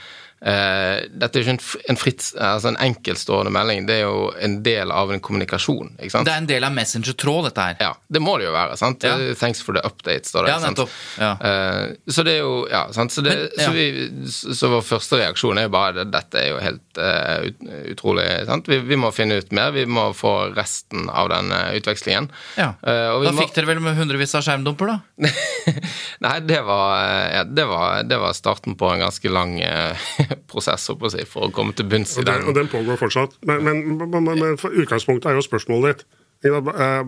eh, 0.41 1.07
dette 1.09 1.39
er 1.39 1.43
jo 1.43 1.53
ikke 1.53 1.83
en, 1.89 1.97
fritt, 1.99 2.27
altså 2.37 2.69
en 2.71 2.77
enkeltstående 2.83 3.51
melding, 3.53 3.85
det 3.87 3.95
er 3.99 4.03
jo 4.05 4.27
en 4.43 4.59
del 4.65 4.91
av 4.93 5.11
en 5.13 5.19
kommunikasjon. 5.23 5.95
Det 5.97 6.11
er 6.13 6.29
en 6.37 6.49
del 6.49 6.63
av 6.67 6.73
Messenger-tråd, 6.75 7.47
dette 7.49 7.65
her. 7.69 7.77
Ja, 7.81 7.91
det 8.07 8.21
må 8.21 8.37
det 8.37 8.47
jo 8.49 8.53
være. 8.55 8.77
sant? 8.77 9.03
Ja. 9.07 9.15
Thanks 9.39 9.61
for 9.65 9.73
the 9.77 9.81
update, 9.87 10.27
står 10.29 10.45
det. 10.47 10.51
Ja, 10.53 10.59
nettopp. 10.67 10.93
Ja. 11.21 11.31
Uh, 11.41 12.11
så 12.11 12.23
det 12.27 12.37
er 12.37 12.43
jo 12.45 12.53
Ja, 12.71 12.83
sant. 12.93 13.11
Så, 13.15 13.21
det, 13.25 13.33
Men, 13.35 13.49
ja. 13.57 13.65
så, 13.65 13.71
vi, 13.73 14.53
så 14.59 14.69
vår 14.71 14.81
første 14.85 15.19
reaksjon 15.21 15.57
er 15.61 15.67
jo 15.67 15.73
bare 15.73 16.03
at 16.05 16.11
dette 16.13 16.41
er 16.41 16.49
jo 16.51 16.59
helt 16.63 16.99
uh, 17.01 17.47
ut, 17.47 17.65
utrolig. 17.95 18.27
sant? 18.49 18.67
Vi, 18.69 18.79
vi 18.87 18.97
må 18.99 19.11
finne 19.15 19.37
ut 19.41 19.51
mer. 19.55 19.71
Vi 19.75 19.85
må 19.89 20.09
få 20.17 20.35
resten 20.57 21.07
av 21.09 21.29
den 21.31 21.51
eh, 21.55 21.75
utvekslingen. 21.79 22.29
Ja. 22.59 22.73
Eh, 22.81 23.13
Da 23.27 23.31
må- 23.33 23.41
fikk 23.45 23.55
dere 23.57 23.69
vel 23.71 23.79
med 23.83 23.97
hundrevis 23.97 24.35
av 24.37 24.43
skjermdumper, 24.45 24.91
da? 24.93 24.97
Nei, 26.25 26.35
det 26.47 26.61
var, 26.65 26.93
eh, 27.31 27.43
det, 27.45 27.65
var, 27.69 28.03
det 28.07 28.17
var 28.21 28.33
starten 28.37 28.75
på 28.79 28.89
en 28.93 28.99
ganske 29.05 29.29
lang 29.33 29.57
eh, 29.61 30.07
prosess 30.51 30.89
å 30.93 30.97
si, 31.11 31.23
for 31.25 31.47
å 31.47 31.51
komme 31.53 31.73
til 31.77 31.85
bunns 31.89 32.17
i 32.17 32.23
den, 32.27 32.43
og 32.49 32.55
den 32.57 32.67
pågår 32.71 32.97
fortsatt. 33.01 33.35
Men, 33.47 33.63
men, 33.63 33.97
men, 34.11 34.23
men 34.39 34.57
for 34.61 34.69
utgangspunktet 34.71 35.31
er 35.31 35.35
jo 35.39 35.45
spørsmålet 35.45 35.97
ditt. 35.97 36.05
Eh, 36.45 36.53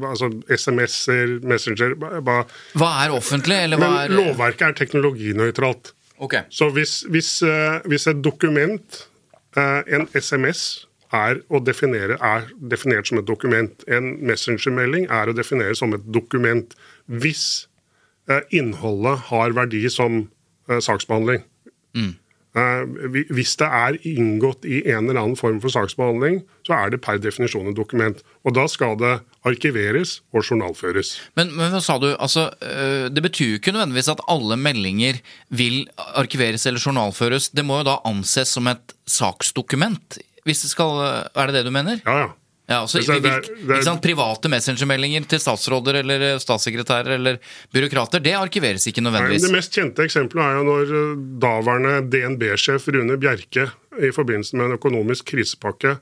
Altså 0.10 0.32
SMS-er, 0.50 1.36
Messenger 1.46 1.94
ba- 2.02 2.20
ba- 2.26 2.46
Hva 2.74 2.90
er 3.06 3.14
offentlig, 3.14 3.60
eller 3.68 3.78
hva 3.78 3.90
Men 3.90 4.00
er 4.08 4.16
lovverket 4.18 4.68
er 4.72 4.78
teknologinøytralt. 4.86 5.92
Okay. 6.20 6.42
Så 6.50 6.72
hvis, 6.76 7.04
hvis, 7.14 7.30
eh, 7.46 7.80
hvis 7.88 8.08
et 8.12 8.22
dokument, 8.26 9.04
eh, 9.56 9.84
en 9.96 10.08
SMS, 10.18 10.86
er, 11.14 11.40
å 11.50 11.58
definere, 11.66 12.18
er 12.22 12.50
definert 12.70 13.08
som 13.10 13.18
et 13.18 13.26
dokument, 13.26 13.72
en 13.88 14.12
messengermelding 14.30 15.08
er 15.10 15.30
å 15.32 15.34
definere 15.34 15.74
som 15.78 15.94
et 15.98 16.04
dokument 16.14 16.76
hvis 17.10 17.66
innholdet 18.54 19.24
har 19.32 19.56
verdi 19.58 19.80
som 19.90 20.20
eh, 20.70 20.78
saksbehandling. 20.86 21.42
Eh, 21.66 21.72
hvi- 21.98 22.16
hvis 23.30 23.56
det 23.62 23.68
er 23.68 23.98
inngått 24.10 24.66
i 24.66 24.82
en 24.90 25.10
eller 25.10 25.22
annen 25.22 25.38
form 25.38 25.60
for 25.62 25.70
saksbehandling, 25.70 26.42
så 26.66 26.74
er 26.74 26.94
det 26.94 27.02
per 27.06 27.20
definisjon 27.22 27.70
et 27.70 27.78
dokument. 27.78 28.24
Og 28.44 28.56
da 28.58 28.66
skal 28.72 28.98
det 28.98 29.20
arkiveres 29.46 30.20
og 30.34 30.44
journalføres. 30.44 31.14
Men, 31.38 31.54
men 31.56 31.70
hva 31.72 31.82
sa 31.84 32.00
du? 32.02 32.10
Altså, 32.18 32.50
øh, 32.66 33.08
det 33.14 33.24
betyr 33.24 33.54
jo 33.54 33.60
ikke 33.62 33.76
nødvendigvis 33.76 34.12
at 34.12 34.26
alle 34.28 34.58
meldinger 34.58 35.22
vil 35.50 35.86
arkiveres 35.98 36.66
eller 36.66 36.82
journalføres. 36.82 37.52
Det 37.54 37.66
må 37.66 37.84
jo 37.84 37.90
da 37.92 38.00
anses 38.10 38.56
som 38.58 38.68
et 38.72 38.98
saksdokument. 39.08 40.20
Hvis 40.48 40.66
det 40.66 40.74
skal, 40.74 41.00
Er 41.36 41.48
det 41.48 41.60
det 41.60 41.66
du 41.68 41.72
mener? 41.72 42.02
Ja, 42.06 42.18
ja. 42.26 42.30
Ja, 42.70 42.84
altså, 42.84 43.02
Det 43.02 43.24
det 43.24 43.68
det 43.68 43.80
sant, 43.84 44.02
Private 44.04 44.52
messengermeldinger 44.52 45.26
til 45.30 45.42
statsråder 45.42 46.04
eller 46.04 46.26
eh, 46.28 46.42
statssekretærer 46.42 47.16
eller 47.16 47.40
byråkrater, 47.74 48.22
det 48.22 48.36
arkiveres 48.38 48.86
ikke 48.92 49.02
nødvendigvis. 49.02 49.42
Nei. 49.42 49.50
Det 49.50 49.58
mest 49.58 49.74
kjente 49.74 50.06
eksempelet 50.06 50.46
er 50.46 50.60
jo 50.60 50.68
når 50.68 50.94
eh, 51.00 51.16
daværende 51.42 51.96
DNB-sjef 52.14 52.86
Rune 52.94 53.18
Bjerke 53.22 53.72
i 53.98 54.14
forbindelse 54.14 54.60
med 54.60 54.70
en 54.70 54.78
økonomisk 54.78 55.32
krisepakke 55.34 55.98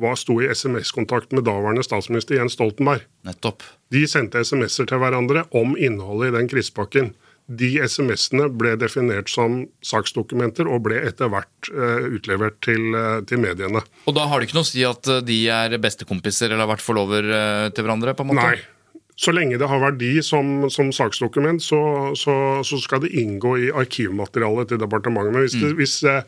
var, 0.00 0.14
sto 0.16 0.38
i 0.40 0.48
SMS-kontakt 0.48 1.34
med 1.36 1.44
daværende 1.44 1.84
statsminister 1.84 2.38
Jens 2.38 2.54
Stoltenberg. 2.56 3.04
Nettopp. 3.28 3.66
De 3.92 4.06
sendte 4.08 4.40
SMS-er 4.40 4.88
til 4.88 5.02
hverandre 5.02 5.44
om 5.58 5.74
innholdet 5.76 6.30
i 6.30 6.36
den 6.38 6.48
krisepakken. 6.48 7.12
De 7.58 7.70
SMS-ene 7.84 8.48
ble 8.56 8.74
definert 8.80 9.30
som 9.32 9.62
saksdokumenter 9.84 10.68
og 10.70 10.84
ble 10.86 11.00
etter 11.04 11.30
hvert 11.32 11.70
eh, 11.72 12.06
utlevert 12.16 12.60
til, 12.64 12.92
eh, 12.96 13.18
til 13.28 13.42
mediene. 13.42 13.82
Og 14.08 14.16
da 14.16 14.28
har 14.30 14.40
det 14.40 14.48
ikke 14.48 14.60
noe 14.60 14.66
å 14.66 14.72
si 14.72 14.84
at 14.88 15.10
eh, 15.10 15.24
de 15.26 15.40
er 15.52 15.76
bestekompiser 15.82 16.50
eller 16.50 16.64
har 16.64 16.72
vært 16.74 16.86
forlover 16.86 17.28
til 17.74 17.84
hverandre? 17.84 18.16
på 18.16 18.24
en 18.24 18.32
måte? 18.32 18.46
Nei. 18.54 18.81
Så 19.16 19.32
lenge 19.34 19.58
det 19.60 19.68
har 19.68 19.78
verdi 19.82 20.14
som, 20.24 20.70
som 20.72 20.88
saksdokument, 20.94 21.62
så, 21.62 21.78
så, 22.16 22.34
så 22.64 22.78
skal 22.80 23.04
det 23.04 23.12
inngå 23.20 23.58
i 23.60 23.70
arkivmaterialet 23.70 24.72
til 24.72 24.80
departementet. 24.80 25.34
Men 25.34 25.44
hvis, 25.44 25.56
det, 25.60 25.72
hvis, 25.76 25.96
eh, 26.08 26.22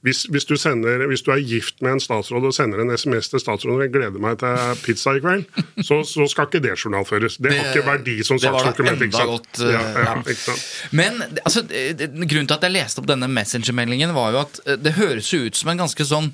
hvis, 0.00 0.22
hvis, 0.32 0.46
du 0.48 0.54
sender, 0.56 1.04
hvis 1.10 1.22
du 1.26 1.30
er 1.34 1.42
gift 1.44 1.82
med 1.84 1.98
en 1.98 2.00
statsråd 2.00 2.48
og 2.48 2.54
sender 2.56 2.80
en 2.80 2.94
SMS 2.96 3.28
til 3.28 3.42
statsråden 3.44 3.84
jeg 3.84 3.92
gleder 3.92 4.22
meg 4.24 4.38
til 4.40 4.56
pizza 4.86 5.12
i 5.18 5.20
kveld, 5.22 5.44
så, 5.88 6.00
så 6.08 6.26
skal 6.32 6.48
ikke 6.48 6.62
det 6.64 6.74
journalføres. 6.80 7.36
Det, 7.36 7.52
har 7.52 7.74
ikke 7.74 7.86
verdi 7.86 8.16
som 8.26 8.40
det 8.40 8.48
saksdokument. 8.48 9.04
ikke 9.04 9.20
sant? 9.20 9.34
godt, 9.36 9.64
eh, 9.66 9.74
ja, 9.76 9.84
ja, 10.08 10.14
ikke 10.24 10.44
sant? 10.48 10.68
Men 10.96 11.20
altså, 11.44 11.66
det- 11.68 11.98
det- 12.00 12.10
grunnen 12.24 12.48
til 12.48 12.56
at 12.56 12.64
jeg 12.70 12.78
leste 12.80 13.04
opp 13.04 13.10
denne 13.12 13.28
Messenger-meldingen, 13.28 14.16
var 14.16 14.32
jo 14.32 14.42
at 14.46 14.62
eh, 14.64 14.80
det 14.80 14.96
høres 14.96 15.28
ut 15.36 15.60
som 15.60 15.74
en 15.74 15.84
ganske 15.84 16.08
sånn 16.08 16.32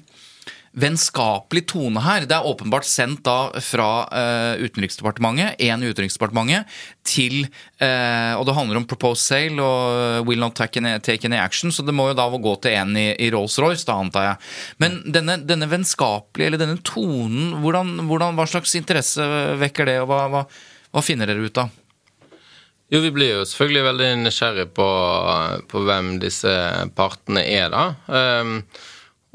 vennskapelig 0.76 1.62
tone 1.72 2.02
her. 2.04 2.26
Det 2.28 2.36
er 2.36 2.48
åpenbart 2.48 2.86
sendt 2.88 3.22
da 3.24 3.48
fra 3.64 3.88
uh, 4.10 4.60
Utenriksdepartementet, 4.60 5.56
én 5.64 5.82
i 5.82 5.88
Utenriksdepartementet, 5.90 6.68
til 7.06 7.46
uh, 7.80 8.36
Og 8.36 8.44
det 8.48 8.56
handler 8.56 8.80
om 8.80 8.88
proposed 8.88 9.24
sale 9.24 9.62
og 9.62 9.96
eh, 9.96 10.24
will 10.26 10.42
not 10.42 10.56
take 10.58 10.80
any, 10.80 10.96
take 11.00 11.24
any 11.28 11.38
action, 11.38 11.72
så 11.72 11.84
det 11.86 11.94
må 11.96 12.08
jo 12.10 12.16
da 12.18 12.26
gå 12.28 12.54
til 12.62 12.76
en 12.76 12.96
i, 12.98 13.06
i 13.22 13.30
Rolls-Royce, 13.32 13.86
da 13.88 13.96
antar 14.02 14.26
jeg. 14.26 14.50
Men 14.82 14.98
denne, 15.14 15.38
denne 15.46 15.68
vennskapelige, 15.70 16.50
eller 16.50 16.60
denne 16.60 16.82
tonen, 16.84 17.56
hvordan, 17.62 17.94
hvordan, 18.10 18.36
hva 18.36 18.46
slags 18.50 18.76
interesse 18.78 19.24
vekker 19.62 19.88
det, 19.88 19.96
og 20.02 20.10
hva, 20.10 20.20
hva, 20.32 20.44
hva 20.92 21.04
finner 21.04 21.30
dere 21.30 21.46
ut 21.46 21.62
av? 21.62 21.72
Jo, 22.92 23.00
vi 23.02 23.10
blir 23.14 23.32
jo 23.32 23.46
selvfølgelig 23.48 23.86
veldig 23.88 24.10
nysgjerrig 24.26 24.68
på, 24.76 24.90
på 25.70 25.86
hvem 25.88 26.12
disse 26.22 26.52
partene 26.98 27.42
er, 27.42 27.72
da. 27.72 27.88
Um, 28.06 28.60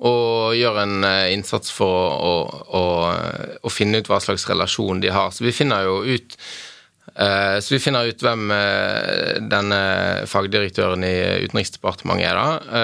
og 0.01 0.57
gjør 0.57 0.81
en 0.81 1.05
eh, 1.05 1.29
innsats 1.35 1.71
for 1.73 2.17
å, 2.17 2.33
å, 2.73 2.83
å 3.61 3.71
finne 3.71 4.01
ut 4.01 4.09
hva 4.09 4.21
slags 4.23 4.47
relasjon 4.49 5.01
de 5.03 5.13
har. 5.13 5.29
Så 5.33 5.45
vi 5.45 5.53
finner 5.53 5.85
jo 5.85 5.99
ut 6.01 6.37
eh, 7.13 7.57
vi 7.69 7.79
finner 7.81 8.09
ut 8.09 8.25
hvem 8.25 8.53
eh, 8.55 9.41
denne 9.51 9.81
fagdirektøren 10.31 11.05
i 11.05 11.15
Utenriksdepartementet 11.45 12.31
er, 12.31 12.39
da. 12.39 12.79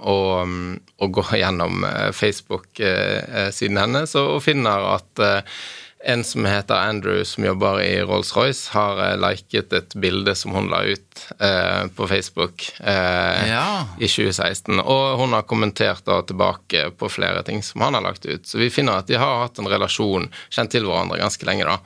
og, 0.00 0.56
og 0.96 1.16
går 1.18 1.34
gjennom 1.42 1.84
eh, 1.84 2.12
Facebook-siden 2.16 3.82
hennes 3.82 4.16
og 4.20 4.40
finner 4.44 4.94
at 4.94 5.24
eh, 5.24 5.58
en 6.04 6.24
som 6.24 6.44
heter 6.44 6.74
Andrew, 6.74 7.24
som 7.24 7.44
jobber 7.44 7.80
i 7.82 8.02
Rolls-Royce, 8.02 8.68
har 8.74 9.00
eh, 9.06 9.16
liket 9.18 9.72
et 9.72 9.94
bilde 9.98 10.34
som 10.38 10.52
hun 10.54 10.68
la 10.70 10.82
ut 10.84 11.22
eh, 11.40 11.86
på 11.96 12.06
Facebook 12.10 12.66
eh, 12.80 13.48
Ja. 13.48 13.86
i 13.98 14.06
2016. 14.08 14.80
Og 14.84 15.18
hun 15.18 15.32
har 15.32 15.42
kommentert 15.48 16.04
da 16.06 16.20
tilbake 16.22 16.90
på 16.98 17.08
flere 17.10 17.42
ting 17.48 17.62
som 17.64 17.80
han 17.86 17.94
har 17.98 18.04
lagt 18.06 18.26
ut. 18.26 18.46
Så 18.46 18.58
vi 18.60 18.70
finner 18.70 19.00
at 19.00 19.08
de 19.10 19.18
har 19.18 19.42
hatt 19.46 19.58
en 19.58 19.70
relasjon, 19.72 20.28
kjent 20.50 20.70
til 20.76 20.86
hverandre 20.86 21.18
ganske 21.22 21.48
lenge, 21.48 21.64
da. 21.66 21.78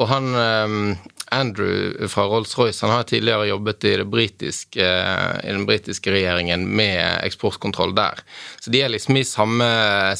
Og 0.00 0.08
han 0.08 0.30
eh, 0.34 0.76
Andrew 1.32 2.08
fra 2.12 2.24
Rolls-Royce 2.28 2.82
han 2.84 2.94
har 2.96 3.06
tidligere 3.08 3.46
jobbet 3.52 3.84
i, 3.88 3.92
det 4.00 4.08
britiske, 4.12 4.88
i 5.44 5.52
den 5.52 5.66
britiske 5.68 6.12
regjeringen 6.12 6.64
med 6.76 7.20
eksportkontroll 7.28 7.94
der. 7.96 8.20
Så 8.60 8.72
de 8.72 8.82
er 8.84 8.92
liksom 8.92 9.16
i 9.20 9.24
samme 9.28 9.68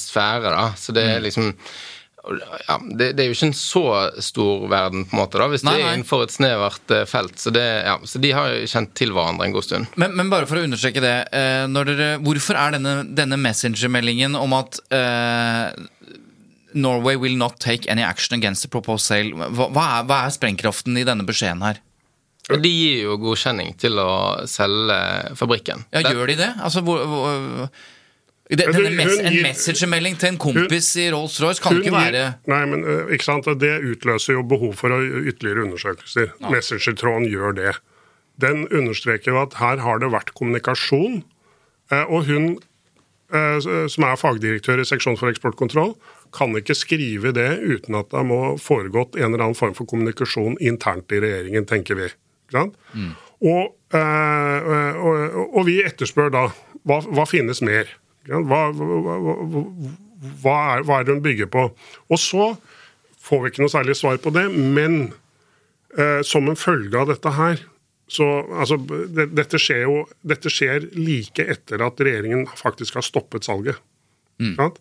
sfære, 0.01 0.53
da. 0.55 0.69
Så 0.79 0.95
det 0.97 1.05
er 1.17 1.25
liksom 1.25 1.51
ja, 2.69 2.77
det, 2.99 3.13
det 3.17 3.25
er 3.25 3.31
jo 3.31 3.35
ikke 3.35 3.49
en 3.51 3.57
så 3.57 3.85
stor 4.23 4.67
verden, 4.71 5.05
på 5.09 5.17
en 5.17 5.21
måte, 5.25 5.41
da, 5.41 5.49
hvis 5.51 5.65
Nei, 5.67 5.75
det 5.79 5.87
er 5.87 5.97
innenfor 5.97 6.23
et 6.27 6.35
snevert 6.35 6.95
eh, 6.95 7.05
felt. 7.11 7.35
Så, 7.43 7.51
det, 7.55 7.65
ja, 7.83 7.97
så 8.07 8.21
de 8.23 8.31
har 8.37 8.53
jo 8.53 8.69
kjent 8.71 8.93
til 8.99 9.15
hverandre 9.15 9.49
en 9.49 9.55
god 9.57 9.67
stund. 9.67 9.97
Men, 9.99 10.15
men 10.19 10.31
bare 10.31 10.47
for 10.51 10.61
å 10.61 10.67
understreke 10.67 11.03
det. 11.03 11.17
Eh, 11.35 11.65
dere, 11.75 12.13
hvorfor 12.23 12.59
er 12.61 12.77
denne, 12.77 12.95
denne 13.19 13.39
Messenger-meldingen 13.43 14.39
om 14.39 14.55
at 14.55 14.79
eh, 14.95 15.73
Norway 16.79 17.19
will 17.21 17.35
not 17.37 17.59
take 17.61 17.91
any 17.91 18.05
action 18.07 18.39
against 18.39 18.63
the 18.63 18.71
proposed 18.71 19.05
sale 19.05 19.35
Hva, 19.35 19.67
hva, 19.75 19.87
er, 19.99 20.07
hva 20.09 20.21
er 20.27 20.37
sprengkraften 20.37 20.97
i 20.97 21.07
denne 21.09 21.27
beskjeden 21.27 21.65
her? 21.67 21.83
Og 22.53 22.63
de 22.63 22.71
gir 22.71 23.03
jo 23.05 23.19
godkjenning 23.23 23.75
til 23.79 23.99
å 24.03 24.13
selge 24.51 25.35
fabrikken. 25.39 25.85
Ja, 25.95 26.03
gjør 26.11 26.31
de 26.33 26.39
det? 26.41 26.49
Altså, 26.63 26.83
hvor, 26.87 27.05
hvor 27.07 27.69
det, 28.51 28.67
hun- 28.67 29.27
En 29.27 29.43
messagemelding 29.43 30.19
til 30.19 30.29
en 30.29 30.39
kompis 30.39 30.97
i 30.97 31.11
Rolls-Royce 31.11 31.63
kan 31.63 31.73
Hun 31.77 31.83
ikke 31.83 31.93
være 31.93 32.35
Nei, 32.47 32.65
men 32.67 32.85
øh, 32.85 33.13
ikke 33.15 33.25
sant? 33.25 33.45
Det 33.61 33.73
utløser 33.93 34.33
jo 34.35 34.43
behov 34.43 34.75
for 34.75 34.89
ytterligere 34.91 35.65
undersøkelser. 35.65 36.27
Messenger-tråden 36.51 37.29
gjør 37.31 37.53
det. 37.57 37.77
Den 38.41 38.67
understreker 38.69 39.33
jo 39.33 39.41
at 39.43 39.55
her 39.55 39.77
har 39.79 39.99
det 39.99 40.11
vært 40.13 40.35
kommunikasjon. 40.35 41.23
eh, 41.93 42.05
Og 42.11 42.25
hun, 42.27 42.59
eh, 43.33 43.61
som 43.89 44.05
er 44.05 44.17
fagdirektør 44.17 44.81
i 44.81 44.85
seksjon 44.85 45.17
for 45.19 45.29
eksportkontroll, 45.31 45.95
kan 46.33 46.55
ikke 46.57 46.75
skrive 46.75 47.33
det 47.33 47.61
uten 47.61 47.95
at 47.95 48.09
det 48.11 48.25
må 48.27 48.59
foregått 48.59 49.17
en 49.17 49.33
eller 49.35 49.45
annen 49.45 49.55
form 49.55 49.75
for 49.75 49.85
kommunikasjon 49.85 50.57
internt 50.61 51.13
i 51.13 51.21
regjeringen, 51.21 51.67
tenker 51.67 51.95
vi. 51.95 52.09
Sant? 52.51 52.75
Og, 53.43 53.75
eh, 53.95 54.97
og, 54.97 55.57
og 55.57 55.67
vi 55.67 55.83
etterspør 55.83 56.31
da 56.33 56.47
hva, 56.87 57.01
hva 57.07 57.25
finnes 57.29 57.61
mer? 57.63 57.87
Hva, 58.29 58.63
hva, 58.77 59.17
hva, 60.43 60.57
er, 60.77 60.85
hva 60.87 61.01
er 61.01 61.07
det 61.09 61.17
hun 61.17 61.25
bygger 61.25 61.51
på? 61.51 61.67
Og 62.09 62.21
så 62.21 62.53
får 63.23 63.43
vi 63.43 63.53
ikke 63.53 63.65
noe 63.65 63.73
særlig 63.73 63.97
svar 63.99 64.21
på 64.23 64.33
det, 64.35 64.47
men 64.53 65.13
eh, 65.99 66.21
som 66.27 66.49
en 66.51 66.59
følge 66.59 66.99
av 66.99 67.11
dette 67.11 67.35
her 67.37 67.63
så 68.13 68.27
altså, 68.61 68.77
det, 69.09 69.31
dette, 69.33 69.59
skjer 69.61 69.87
jo, 69.87 70.01
dette 70.27 70.51
skjer 70.53 70.91
like 70.99 71.45
etter 71.55 71.81
at 71.87 72.01
regjeringen 72.03 72.45
faktisk 72.59 72.99
har 72.99 73.07
stoppet 73.07 73.47
salget. 73.47 73.79
Mm. 74.43 74.57
sant? 74.59 74.81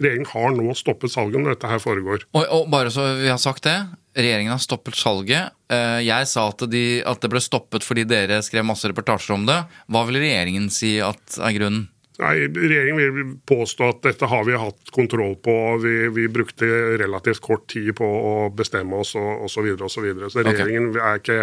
Regjeringen 0.00 0.28
har 0.32 0.52
nå 0.56 0.74
stoppet 0.76 1.12
salget 1.12 1.40
når 1.40 1.54
dette 1.54 1.70
her 1.70 1.80
foregår. 1.80 2.26
og, 2.36 2.44
og 2.44 2.68
bare 2.72 2.92
så 2.92 3.06
vi 3.20 3.30
har 3.30 3.40
sagt 3.40 3.64
det, 3.68 3.76
regjeringen 4.16 4.52
har 4.52 4.62
stoppet 4.62 4.98
salget. 4.98 5.54
Eh, 5.72 6.00
Jeg 6.04 6.28
sa 6.28 6.48
at, 6.52 6.64
de, 6.72 6.84
at 7.06 7.22
det 7.22 7.30
ble 7.32 7.42
stoppet 7.44 7.86
fordi 7.86 8.04
dere 8.08 8.42
skrev 8.44 8.66
masse 8.68 8.88
reportasjer 8.88 9.36
om 9.36 9.46
det. 9.48 9.60
Hva 9.88 10.04
vil 10.08 10.20
regjeringen 10.20 10.68
si 10.74 10.98
at 11.04 11.40
er 11.40 11.56
grunnen? 11.56 11.88
Nei, 12.20 12.34
Regjeringen 12.52 12.98
vil 13.00 13.34
påstå 13.48 13.90
at 13.94 14.00
dette 14.04 14.28
har 14.28 14.44
vi 14.44 14.56
hatt 14.60 14.90
kontroll 14.92 15.36
på. 15.40 15.54
Vi, 15.82 15.94
vi 16.12 16.26
brukte 16.32 16.66
relativt 17.00 17.40
kort 17.44 17.66
tid 17.72 17.94
på 17.96 18.06
å 18.06 18.34
bestemme 18.52 19.00
oss 19.00 19.14
og 19.18 19.46
osv. 19.46 19.54
Så, 19.54 19.64
videre, 19.64 19.86
og 19.88 19.94
så, 19.94 20.04
videre. 20.04 20.32
så 20.32 20.44
regjeringen 20.44 20.90
regjeringen 20.90 20.98
er, 21.00 21.20
ikke, 21.22 21.38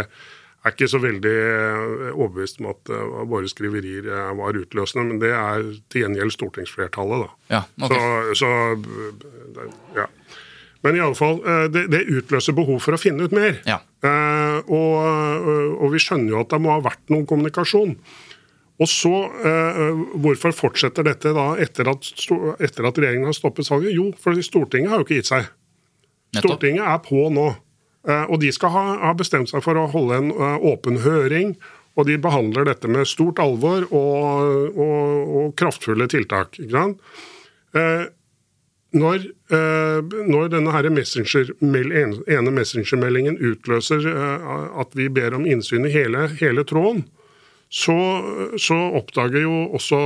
er 0.64 0.76
ikke 0.76 0.90
så 0.92 1.02
veldig 1.02 1.36
eh, 1.46 2.12
overbevist 2.12 2.62
om 2.62 2.70
at 2.74 2.94
eh, 2.94 3.16
våre 3.32 3.50
skriverier 3.52 4.12
eh, 4.12 4.34
var 4.38 4.60
utløsende. 4.62 5.08
Men 5.10 5.24
det 5.24 5.34
er 5.34 5.72
til 5.90 6.06
gjengjeld 6.06 6.36
stortingsflertallet, 6.38 7.26
da. 7.26 7.58
Ja, 7.58 7.64
ok. 7.88 7.98
Så, 7.98 8.44
så 8.44 8.52
ja. 9.98 10.08
Men 10.86 11.00
i 11.00 11.02
alle 11.02 11.18
fall, 11.18 11.42
eh, 11.42 11.66
det, 11.74 11.88
det 11.94 12.06
utløser 12.06 12.58
behov 12.58 12.84
for 12.86 12.94
å 12.94 13.02
finne 13.02 13.26
ut 13.26 13.34
mer. 13.36 13.64
Ja. 13.66 13.82
Eh, 14.06 14.62
og, 14.70 15.52
og 15.82 15.94
vi 15.96 16.06
skjønner 16.06 16.36
jo 16.36 16.46
at 16.46 16.54
det 16.54 16.62
må 16.62 16.76
ha 16.76 16.86
vært 16.86 17.02
noen 17.14 17.26
kommunikasjon. 17.30 17.98
Og 18.78 18.90
så, 18.90 19.14
eh, 19.42 20.02
Hvorfor 20.22 20.54
fortsetter 20.54 21.08
dette 21.08 21.34
da 21.34 21.56
etter 21.58 21.90
at, 21.90 22.10
etter 22.62 22.86
at 22.86 23.00
regjeringen 23.00 23.26
har 23.26 23.38
stoppet 23.38 23.66
salget? 23.66 23.96
Jo, 23.96 24.12
for 24.22 24.38
Stortinget 24.46 24.92
har 24.92 25.02
jo 25.02 25.08
ikke 25.08 25.22
gitt 25.22 25.32
seg. 25.32 25.48
Stortinget 26.38 26.86
er 26.86 27.00
på 27.02 27.30
nå. 27.34 27.48
Eh, 28.08 28.26
og 28.30 28.40
de 28.44 28.52
skal 28.54 28.72
ha, 28.76 28.86
ha 29.08 29.16
bestemt 29.18 29.50
seg 29.50 29.64
for 29.66 29.80
å 29.80 29.88
holde 29.92 30.22
en 30.22 30.30
eh, 30.32 30.68
åpen 30.72 31.02
høring. 31.04 31.56
Og 31.98 32.06
de 32.06 32.20
behandler 32.22 32.68
dette 32.70 32.90
med 32.92 33.10
stort 33.10 33.42
alvor 33.42 33.88
og, 33.90 34.78
og, 34.78 35.34
og 35.40 35.56
kraftfulle 35.58 36.06
tiltak. 36.12 36.60
Eh, 36.62 38.06
når, 38.98 39.26
eh, 39.52 40.00
når 40.30 40.52
denne 40.54 40.72
her 40.72 40.88
messenger, 40.94 41.50
ene 41.60 42.54
messengermeldingen 42.54 43.40
utløser 43.42 44.06
eh, 44.14 44.46
at 44.80 44.94
vi 44.96 45.10
ber 45.12 45.36
om 45.36 45.48
innsyn 45.50 45.90
i 45.90 45.92
hele, 45.92 46.28
hele 46.40 46.64
tråden, 46.70 47.04
så, 47.70 47.98
så 48.62 48.78
oppdager 48.98 49.44
jo 49.44 49.66
også 49.76 50.02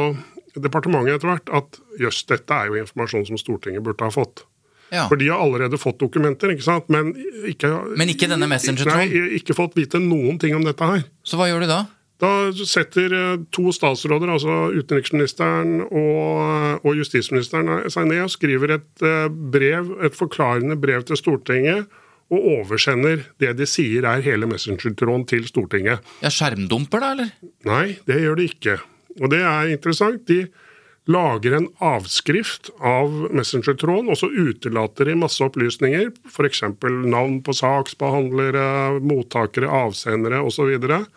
departementet 0.58 1.20
etter 1.20 1.30
hvert 1.32 1.52
at 1.62 1.78
jøss, 2.02 2.24
dette 2.30 2.56
er 2.56 2.72
jo 2.72 2.82
informasjon 2.82 3.28
som 3.30 3.40
Stortinget 3.40 3.84
burde 3.86 4.08
ha 4.08 4.14
fått. 4.14 4.46
Ja. 4.92 5.06
For 5.08 5.16
de 5.16 5.30
har 5.32 5.40
allerede 5.40 5.80
fått 5.80 6.02
dokumenter, 6.02 6.52
ikke 6.52 6.66
sant? 6.66 6.90
Men 6.92 7.14
ikke, 7.48 7.70
Men 7.96 8.12
ikke 8.12 8.28
denne 8.28 8.50
Messenger-tråden? 8.52 9.08
Nei, 9.08 9.38
ikke 9.40 9.56
fått 9.56 9.78
vite 9.80 10.02
noen 10.04 10.40
ting 10.42 10.58
om 10.58 10.66
dette 10.68 10.88
her. 10.88 11.06
Så 11.24 11.40
hva 11.40 11.48
gjør 11.48 11.64
de 11.64 11.72
da? 11.72 11.80
Da 12.22 12.32
setter 12.54 13.14
eh, 13.18 13.40
to 13.56 13.72
statsråder, 13.74 14.30
altså 14.30 14.68
utenriksministeren 14.76 15.80
og, 15.88 16.84
og 16.86 17.00
justisministeren, 17.00 17.72
eh, 17.80 17.88
seg 17.94 18.12
ned 18.12 18.28
og 18.28 18.34
skriver 18.36 18.76
et 18.76 19.06
eh, 19.08 19.32
brev, 19.32 19.96
et 20.06 20.18
forklarende 20.18 20.78
brev 20.78 21.08
til 21.08 21.18
Stortinget, 21.18 21.88
og 22.32 22.48
oversender 22.56 23.26
det 23.42 23.54
de 23.60 23.68
sier 23.68 24.08
er 24.08 24.24
hele 24.24 24.48
messengertråden 24.50 25.28
til 25.28 25.48
Stortinget. 25.50 26.04
Ja, 26.24 26.32
Skjermdumper, 26.32 27.04
da, 27.04 27.14
eller? 27.16 27.32
Nei, 27.68 27.86
det 28.08 28.22
gjør 28.24 28.40
de 28.40 28.48
ikke. 28.48 28.78
Og 29.20 29.34
det 29.34 29.42
er 29.44 29.72
interessant. 29.74 30.24
De 30.30 30.46
lager 31.12 31.58
en 31.58 31.68
avskrift 31.84 32.70
av 32.78 33.12
messengertråden, 33.36 34.12
og 34.14 34.20
så 34.20 34.30
utelater 34.32 35.10
de 35.10 35.18
masse 35.20 35.44
opplysninger, 35.44 36.12
f.eks. 36.30 36.64
navn 37.10 37.42
på 37.44 37.56
saksbehandlere, 37.58 39.02
mottakere, 39.04 39.72
avsendere 39.82 40.40
osv. 40.46 40.72
Og, 40.72 41.10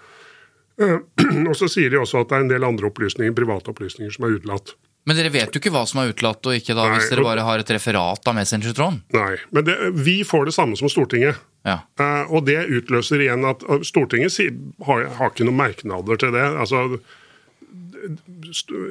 Og 1.48 1.54
så 1.54 1.68
sier 1.70 1.92
de 1.92 2.00
også 2.00 2.24
at 2.24 2.32
det 2.32 2.36
er 2.40 2.42
en 2.42 2.50
del 2.50 2.66
andre 2.66 2.88
opplysninger, 2.90 3.36
private 3.36 3.70
opplysninger 3.70 4.10
som 4.10 4.26
er 4.26 4.40
utelatt. 4.40 4.74
Men 5.04 5.18
dere 5.18 5.32
vet 5.32 5.52
jo 5.52 5.60
ikke 5.60 5.72
hva 5.74 5.82
som 5.88 6.00
er 6.00 6.14
utelatt 6.14 6.46
og 6.48 6.56
ikke 6.56 6.76
da, 6.76 6.86
hvis 6.94 7.10
dere 7.12 7.24
bare 7.26 7.44
har 7.44 7.60
et 7.60 7.72
referat 7.76 8.30
av 8.30 8.36
Messenger-tråden. 8.38 9.02
Nei, 9.12 9.34
men 9.52 9.66
det, 9.66 9.74
vi 10.00 10.22
får 10.24 10.48
det 10.48 10.54
samme 10.56 10.78
som 10.80 10.88
Stortinget. 10.88 11.42
Ja. 11.68 11.82
Uh, 12.00 12.32
og 12.32 12.46
det 12.48 12.62
utløser 12.72 13.20
igjen 13.24 13.44
at 13.48 13.64
Stortinget 13.84 14.32
si, 14.32 14.48
har, 14.88 15.04
har 15.18 15.32
ikke 15.32 15.44
noen 15.48 15.60
merknader 15.60 16.20
til 16.20 16.32
det. 16.32 16.44
Altså, 16.60 16.86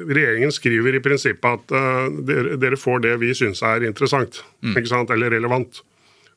regjeringen 0.10 0.54
skriver 0.54 0.98
i 0.98 1.02
prinsippet 1.06 1.50
at 1.50 1.74
uh, 1.74 2.22
dere, 2.30 2.60
dere 2.62 2.78
får 2.78 3.06
det 3.08 3.16
vi 3.22 3.34
syns 3.38 3.64
er 3.66 3.86
interessant, 3.90 4.44
sant? 4.90 5.14
eller 5.14 5.34
relevant. 5.34 5.82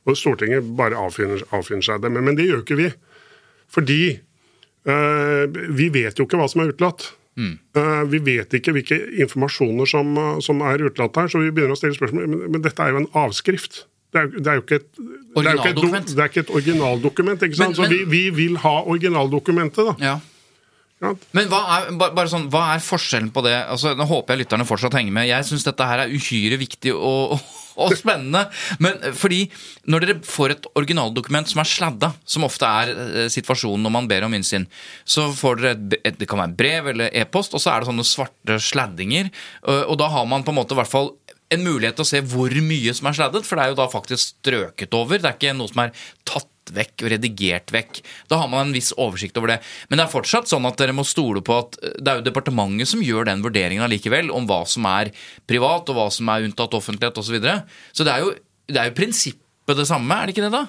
Og 0.06 0.16
Stortinget 0.16 0.64
bare 0.78 0.96
avfinner, 0.96 1.44
avfinner 1.56 1.84
seg 1.84 2.00
det. 2.00 2.14
Men, 2.16 2.24
men 2.30 2.38
det 2.38 2.48
gjør 2.48 2.64
ikke 2.64 2.80
vi. 2.80 2.90
Fordi 3.76 4.00
uh, 4.88 5.44
vi 5.52 5.92
vet 5.92 6.16
jo 6.16 6.24
ikke 6.24 6.40
hva 6.40 6.48
som 6.48 6.64
er 6.64 6.72
utelatt. 6.72 7.10
Eh, 7.36 8.04
vi 8.08 8.18
vet 8.24 8.54
ikke 8.56 8.72
hvilke 8.72 8.96
informasjoner 9.20 9.86
som, 9.86 10.16
eh, 10.16 10.38
som 10.40 10.60
er 10.62 10.78
utelatt 10.88 11.16
her, 11.16 11.28
så 11.28 11.38
vi 11.42 11.50
begynner 11.50 11.76
å 11.76 11.76
stille 11.76 11.94
spørsmål. 11.98 12.26
Men, 12.28 12.50
men 12.52 12.62
dette 12.64 12.80
er 12.82 12.90
jo 12.94 13.02
en 13.02 13.10
avskrift. 13.14 13.84
Det 14.12 14.22
er, 14.22 14.26
det 14.40 14.46
er 14.46 14.54
jo 14.54 14.62
ikke 14.64 14.78
et 14.80 15.00
Originaldokument. 15.36 16.06
det 16.06 16.18
er 16.24 16.28
ikke 16.30 16.44
et 16.46 16.50
originaldokument. 16.56 17.42
ikke 17.42 17.56
sant? 17.58 17.76
Men- 17.78 17.90
men- 17.90 17.98
så 18.00 18.06
vi, 18.08 18.24
vi 18.30 18.30
vil 18.30 18.56
ha 18.62 18.82
originaldokumentet, 18.86 19.84
da. 19.84 19.94
ja. 20.00 20.18
Men 20.96 21.50
hva 21.52 21.58
er, 21.74 21.90
bare 22.00 22.30
sånn, 22.32 22.46
hva 22.52 22.70
er 22.72 22.80
forskjellen 22.80 23.28
på 23.34 23.42
det? 23.44 23.52
Altså, 23.68 23.92
nå 23.98 24.06
håper 24.08 24.32
jeg 24.32 24.46
lytterne 24.46 24.64
fortsatt 24.68 24.94
henger 24.96 25.12
med. 25.12 25.28
Jeg 25.28 25.44
syns 25.44 25.66
dette 25.66 25.88
her 25.88 26.06
er 26.06 26.14
uhyre 26.14 26.56
viktig 26.56 26.94
og, 26.96 27.34
og 27.84 27.92
spennende. 28.00 28.46
Men 28.80 28.96
eh, 29.04 29.12
fordi 29.16 29.42
når 29.92 30.06
dere 30.06 30.16
får 30.24 30.54
et 30.54 30.70
originaldokument 30.80 31.52
som 31.52 31.60
er 31.60 31.68
sladda, 31.68 32.12
som 32.24 32.48
ofte 32.48 32.70
er 32.80 32.94
eh, 32.94 33.28
situasjonen 33.32 33.84
når 33.84 33.96
man 33.98 34.08
ber 34.08 34.24
om 34.24 34.38
innsyn, 34.38 34.64
så 35.04 35.28
får 35.36 35.60
dere 35.60 35.76
et, 35.76 36.00
et, 36.00 36.18
det 36.22 36.30
kan 36.30 36.40
være 36.40 36.56
brev 36.62 36.90
eller 36.94 37.12
e-post, 37.12 37.52
og 37.52 37.60
så 37.60 37.74
er 37.74 37.84
det 37.84 37.90
sånne 37.92 38.08
svarte 38.08 38.58
sladdinger. 38.70 39.28
Og, 39.68 39.84
og 39.92 40.00
da 40.00 40.08
har 40.16 40.28
man 40.32 40.48
på 40.48 40.56
en 40.56 40.60
måte 40.62 40.72
i 40.72 40.80
hvert 40.80 40.94
fall 40.96 41.12
en 41.52 41.62
mulighet 41.62 42.00
til 42.00 42.06
å 42.06 42.08
se 42.08 42.24
hvor 42.26 42.56
mye 42.64 42.96
som 42.96 43.12
er 43.12 43.20
sladdet, 43.20 43.44
for 43.46 43.60
det 43.60 43.66
er 43.66 43.76
jo 43.76 43.80
da 43.84 43.92
faktisk 43.92 44.32
strøket 44.32 44.96
over. 44.96 45.20
Det 45.20 45.28
er 45.28 45.36
ikke 45.36 45.58
noe 45.60 45.70
som 45.70 45.84
er 45.84 46.06
tatt 46.26 46.48
vekk 46.74 47.04
og 47.04 47.12
redigert 47.14 47.72
vekk. 47.74 48.00
Da 48.30 48.40
har 48.40 48.50
man 48.52 48.68
en 48.68 48.74
viss 48.76 48.92
oversikt 48.96 49.38
over 49.38 49.54
det. 49.54 49.60
Men 49.90 50.00
det 50.00 50.06
er 50.06 50.14
fortsatt 50.14 50.50
sånn 50.50 50.66
at 50.68 50.78
dere 50.80 50.96
må 50.96 51.06
stole 51.06 51.42
på 51.46 51.60
at 51.60 51.78
eh, 51.82 51.94
det 52.00 52.12
er 52.12 52.20
jo 52.20 52.26
departementet 52.28 52.90
som 52.90 53.04
gjør 53.04 53.28
den 53.30 53.44
vurderingen 53.44 53.86
allikevel, 53.86 54.32
om 54.34 54.48
hva 54.48 54.62
som 54.68 54.88
er 54.90 55.12
privat, 55.48 55.88
og 55.90 55.98
hva 55.98 56.08
som 56.14 56.30
er 56.32 56.48
unntatt 56.48 56.74
offentlighet 56.78 57.20
osv. 57.22 57.28
Så, 57.30 57.36
videre. 57.38 57.60
så 57.92 58.06
det 58.06 58.14
er 58.14 58.24
jo 58.24 58.34
det 58.66 58.80
er 58.80 58.90
jo 58.90 58.96
prinsippet 58.98 59.78
det 59.78 59.86
samme, 59.86 60.14
er 60.14 60.26
det 60.26 60.34
ikke 60.34 60.46
det, 60.46 60.54
da? 60.54 60.64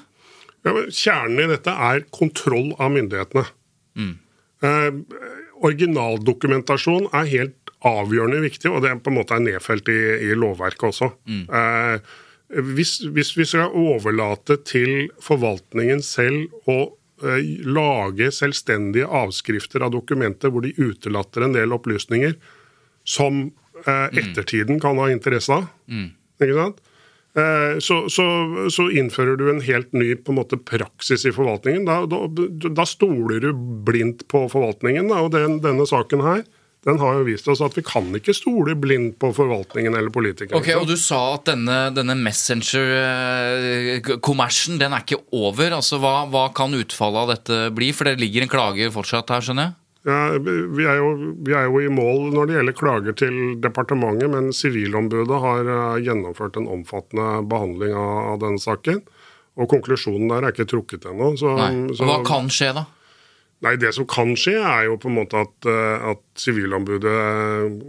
Ja, 0.66 0.74
men 0.74 0.90
kjernen 0.94 1.44
i 1.44 1.50
dette 1.50 1.74
er 1.90 2.04
kontroll 2.14 2.74
av 2.78 2.92
myndighetene. 2.94 3.46
Eh, 4.66 5.00
originaldokumentasjon 5.68 7.10
er 7.16 7.32
helt 7.32 7.74
avgjørende 7.86 8.42
viktig, 8.44 8.70
og 8.72 8.82
det 8.84 8.92
er 8.92 9.02
på 9.02 9.14
en 9.14 9.20
måte 9.20 9.38
er 9.38 9.44
nedfelt 9.46 9.90
i, 9.94 10.00
i 10.28 10.38
lovverket 10.38 10.90
også. 10.90 11.12
Eh, 11.30 12.16
hvis, 12.50 13.00
hvis 13.12 13.34
vi 13.38 13.46
skal 13.46 13.74
overlate 13.76 14.56
til 14.64 15.10
forvaltningen 15.24 16.00
selv 16.06 16.48
å 16.70 16.78
eh, 17.24 17.42
lage 17.68 18.30
selvstendige 18.32 19.08
avskrifter 19.08 19.84
av 19.84 19.92
dokumenter 19.98 20.54
hvor 20.54 20.64
de 20.64 20.72
utelater 20.78 21.44
en 21.44 21.56
del 21.58 21.76
opplysninger 21.76 22.38
som 23.08 23.50
eh, 23.84 24.08
ettertiden 24.24 24.80
kan 24.84 25.00
ha 25.02 25.10
interesse 25.12 25.52
av, 25.54 25.68
ikke 26.40 26.60
sant? 26.62 26.80
Eh, 27.38 27.78
Så, 27.84 28.10
så, 28.10 28.24
så 28.74 28.88
innfører 28.90 29.36
du 29.38 29.50
en 29.52 29.62
helt 29.62 29.92
ny 29.94 30.16
på 30.16 30.32
en 30.34 30.40
måte, 30.40 30.58
praksis 30.58 31.26
i 31.28 31.34
forvaltningen. 31.36 31.86
Da, 31.86 32.00
da, 32.10 32.24
da 32.74 32.86
stoler 32.90 33.44
du 33.44 33.52
blindt 33.86 34.24
på 34.32 34.48
forvaltningen. 34.50 35.12
Da, 35.12 35.20
og 35.22 35.36
den, 35.36 35.60
denne 35.62 35.86
saken 35.86 36.24
her 36.26 36.42
den 36.86 37.00
har 37.02 37.14
jo 37.18 37.24
vist 37.28 37.48
oss 37.52 37.62
at 37.66 37.74
vi 37.76 37.82
kan 37.84 38.06
ikke 38.16 38.34
stole 38.38 38.76
blindt 38.80 39.18
på 39.20 39.32
forvaltningen 39.36 39.96
eller 39.98 40.12
politikerne. 40.14 40.60
Ok, 40.62 40.70
Og 40.78 40.86
du 40.88 40.96
sa 41.00 41.34
at 41.36 41.46
denne, 41.50 41.78
denne 41.96 42.16
Messenger-kommersen 42.22 44.78
den 44.80 44.94
er 44.94 45.02
ikke 45.04 45.24
over. 45.36 45.72
altså 45.80 45.96
hva, 46.04 46.16
hva 46.32 46.46
kan 46.56 46.74
utfallet 46.78 47.20
av 47.24 47.28
dette 47.34 47.56
bli? 47.76 47.90
For 47.96 48.04
det 48.08 48.20
ligger 48.22 48.42
en 48.46 48.54
klage 48.54 48.92
fortsatt 48.94 49.30
her, 49.34 49.42
skjønner 49.44 49.66
jeg? 49.70 49.74
Ja, 50.08 50.20
vi, 50.40 50.86
er 50.88 50.98
jo, 51.02 51.08
vi 51.44 51.52
er 51.58 51.66
jo 51.68 51.78
i 51.84 51.90
mål 51.92 52.30
når 52.32 52.44
det 52.48 52.56
gjelder 52.56 52.76
klager 52.78 53.14
til 53.20 53.34
departementet, 53.60 54.30
men 54.32 54.54
Sivilombudet 54.56 55.40
har 55.44 55.68
eh, 55.68 56.00
gjennomført 56.06 56.56
en 56.62 56.70
omfattende 56.78 57.28
behandling 57.52 57.92
av, 57.92 58.14
av 58.32 58.38
denne 58.46 58.62
saken. 58.64 59.02
Og 59.58 59.66
konklusjonen 59.74 60.30
der 60.32 60.46
er 60.46 60.52
ikke 60.54 60.70
trukket 60.70 61.04
ennå. 61.10 61.34
Nei. 61.58 61.72
Og 61.92 62.06
hva 62.08 62.22
kan 62.24 62.48
skje 62.54 62.70
da? 62.78 62.84
Nei, 63.66 63.74
Det 63.82 63.90
som 63.96 64.06
kan 64.06 64.36
skje, 64.38 64.54
er 64.62 64.84
jo 64.86 65.00
på 65.02 65.10
en 65.10 65.16
måte 65.18 65.40
at, 65.42 65.66
eh, 65.66 66.10
at 66.12 66.22
Sivilombudet 66.38 67.14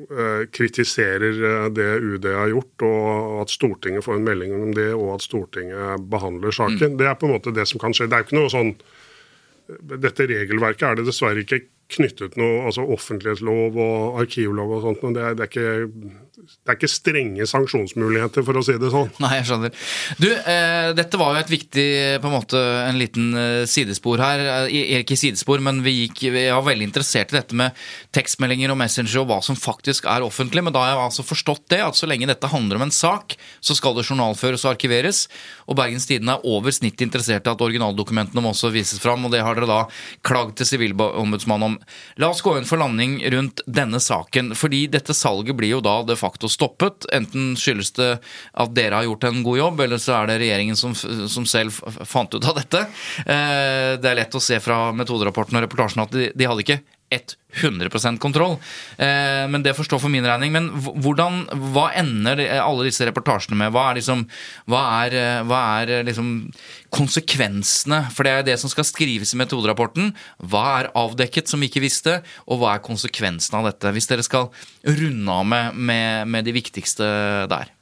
eh, 0.09 0.45
kritiserer 0.49 1.69
det 1.77 1.89
UD 2.01 2.25
har 2.33 2.49
gjort, 2.55 2.85
og 2.89 3.43
at 3.43 3.53
Stortinget 3.53 4.07
får 4.07 4.17
en 4.17 4.25
melding 4.25 4.55
om 4.57 4.73
det, 4.77 4.89
og 4.97 5.19
at 5.19 5.27
Stortinget 5.27 6.07
behandler 6.09 6.57
saken. 6.57 6.95
Mm. 6.95 7.01
Det 7.03 7.11
er 7.11 7.19
på 7.21 7.29
en 7.29 7.35
måte 7.37 7.53
det 7.53 7.69
som 7.69 7.83
kan 7.83 7.93
skje. 7.93 8.09
Det 8.09 8.17
er 8.17 8.25
jo 8.25 8.29
ikke 8.31 8.41
noe 8.41 8.55
sånn 8.55 8.73
Dette 9.69 10.25
regelverket 10.25 10.83
er 10.89 10.95
det 10.97 11.03
dessverre 11.05 11.43
ikke 11.43 11.59
knyttet 11.93 12.39
noe 12.41 12.63
altså 12.69 12.87
offentlighetslov 12.89 13.77
og 13.77 14.21
arkivlov 14.23 14.71
og 14.79 14.87
sånt, 14.87 15.03
men 15.05 15.17
det 15.17 15.27
er, 15.27 15.37
det 15.37 15.45
er, 15.45 15.51
ikke, 15.53 16.15
det 16.39 16.71
er 16.71 16.77
ikke 16.77 16.91
strenge 16.91 17.47
sanksjonsmuligheter, 17.51 18.45
for 18.47 18.59
å 18.61 18.63
si 18.63 18.77
det 18.79 18.91
sånn. 18.93 19.09
Nei, 19.23 19.33
jeg 19.41 19.47
skjønner. 19.49 19.73
Du, 20.23 20.29
eh, 20.31 20.91
dette 20.95 21.19
var 21.19 21.35
jo 21.35 21.41
et 21.43 21.51
viktig, 21.51 21.87
på 22.23 22.29
en 22.31 22.35
måte, 22.35 22.61
en 22.85 23.01
liten 23.01 23.33
eh, 23.35 23.63
sidespor 23.67 24.23
her. 24.23 24.43
Eh, 24.69 25.01
ikke 25.01 25.19
sidespor, 25.19 25.63
men 25.65 25.81
vi, 25.83 26.05
gikk, 26.05 26.29
vi 26.35 26.45
var 26.47 26.63
veldig 26.67 26.87
interessert 26.87 27.35
i 27.35 27.39
dette 27.41 27.59
med 27.59 27.75
tekstmeldinger 28.15 28.71
og 28.71 28.79
Messenger 28.79 29.23
og 29.25 29.33
hva 29.33 29.41
som 29.43 29.59
faktisk 29.59 30.07
er 30.07 30.27
offentlig. 30.27 30.63
Men 30.63 30.77
da 30.77 30.85
har 30.85 30.93
jeg 30.93 31.01
altså 31.09 31.27
forstått 31.27 31.65
det, 31.75 31.81
at 31.83 31.99
så 31.99 32.07
lenge 32.11 32.29
dette 32.31 32.53
handler 32.53 32.79
om 32.79 32.87
en 32.87 32.95
sak, 32.95 33.35
så 33.59 33.75
skal 33.75 33.99
det 33.99 34.07
journalføres 34.07 34.67
og 34.69 34.77
arkiveres. 34.77 35.25
Og 35.67 35.81
Bergens 35.81 36.07
Tidende 36.07 36.39
er 36.39 36.47
over 36.47 36.75
snittet 36.75 37.09
interessert 37.09 37.51
i 37.51 37.55
at 37.55 37.67
originaldokumentene 37.67 38.45
må 38.45 38.55
også 38.55 38.71
vises 38.75 39.03
fram, 39.03 39.27
og 39.27 39.35
det 39.35 39.43
har 39.43 39.59
dere 39.59 39.71
da 39.71 39.81
klagd 40.27 40.55
til 40.61 40.71
Sivilombudsmannen 40.71 41.73
om. 41.73 41.77
La 42.23 42.31
oss 42.31 42.45
gå 42.47 42.55
inn 42.61 42.69
for 42.69 42.79
landing 42.79 43.19
rundt 43.35 43.67
denne 43.67 43.99
saken. 43.99 44.55
fordi 44.55 44.87
dette 44.87 45.15
salget 45.17 45.57
blir 45.57 45.75
jo 45.75 45.83
da 45.85 45.99
de 46.07 46.15
facto 46.29 46.51
stoppet. 46.53 47.09
Enten 47.15 47.55
skyldes 47.59 47.95
det 47.99 48.11
at 48.53 48.77
dere 48.77 49.01
har 49.01 49.09
gjort 49.09 49.29
en 49.29 49.43
god 49.47 49.59
jobb, 49.63 49.83
eller 49.87 50.03
så 50.03 50.21
er 50.21 50.31
det 50.31 50.39
regjeringen 50.45 50.79
som, 50.79 50.95
som 50.95 51.49
selv 51.49 51.75
fant 52.07 52.35
ut 52.35 52.45
av 52.45 52.61
dette. 52.61 52.85
Eh, 53.25 53.97
det 53.99 54.13
er 54.13 54.21
lett 54.23 54.39
å 54.39 54.43
se 54.43 54.61
fra 54.63 54.89
metoderapporten 54.97 55.59
og 55.59 55.67
reportasjen 55.67 56.05
at 56.05 56.15
de, 56.15 56.31
de 56.35 56.49
hadde 56.49 56.67
ikke 56.67 56.81
100 57.09 58.19
kontroll. 58.19 58.59
Eh, 58.97 59.49
men 59.49 59.63
det 59.63 59.75
får 59.75 59.89
stå 59.89 59.99
for 59.99 60.13
min 60.13 60.27
regning. 60.27 60.53
Men 60.53 60.69
hvordan, 60.77 61.47
hva 61.73 61.89
ender 61.97 62.43
alle 62.61 62.89
disse 62.89 63.07
reportasjene 63.09 63.57
med? 63.57 63.73
Hva 63.73 63.89
er, 63.91 64.01
liksom, 64.01 64.27
hva 64.69 64.83
er, 65.07 65.17
eh, 65.17 65.41
hva 65.49 65.63
er 65.81 65.95
eh, 65.99 66.05
liksom 66.07 66.29
konsekvensene? 66.95 68.05
For 68.15 68.29
det 68.29 68.35
er 68.35 68.47
det 68.51 68.59
som 68.61 68.73
skal 68.73 68.87
skrives 68.89 69.33
i 69.33 69.41
metoderapporten. 69.41 70.13
Hva 70.45 70.67
er 70.81 70.93
avdekket 70.99 71.49
som 71.49 71.65
vi 71.65 71.71
ikke 71.73 71.85
visste, 71.85 72.21
og 72.47 72.61
hva 72.61 72.77
er 72.77 72.85
konsekvensene 72.85 73.63
av 73.63 73.73
dette? 73.73 73.95
Hvis 73.97 74.11
dere 74.11 74.27
skal 74.27 74.53
runde 74.85 75.41
av 75.41 75.49
med, 75.49 75.75
med, 75.75 76.29
med 76.29 76.49
de 76.49 76.57
viktigste 76.61 77.09
der. 77.51 77.73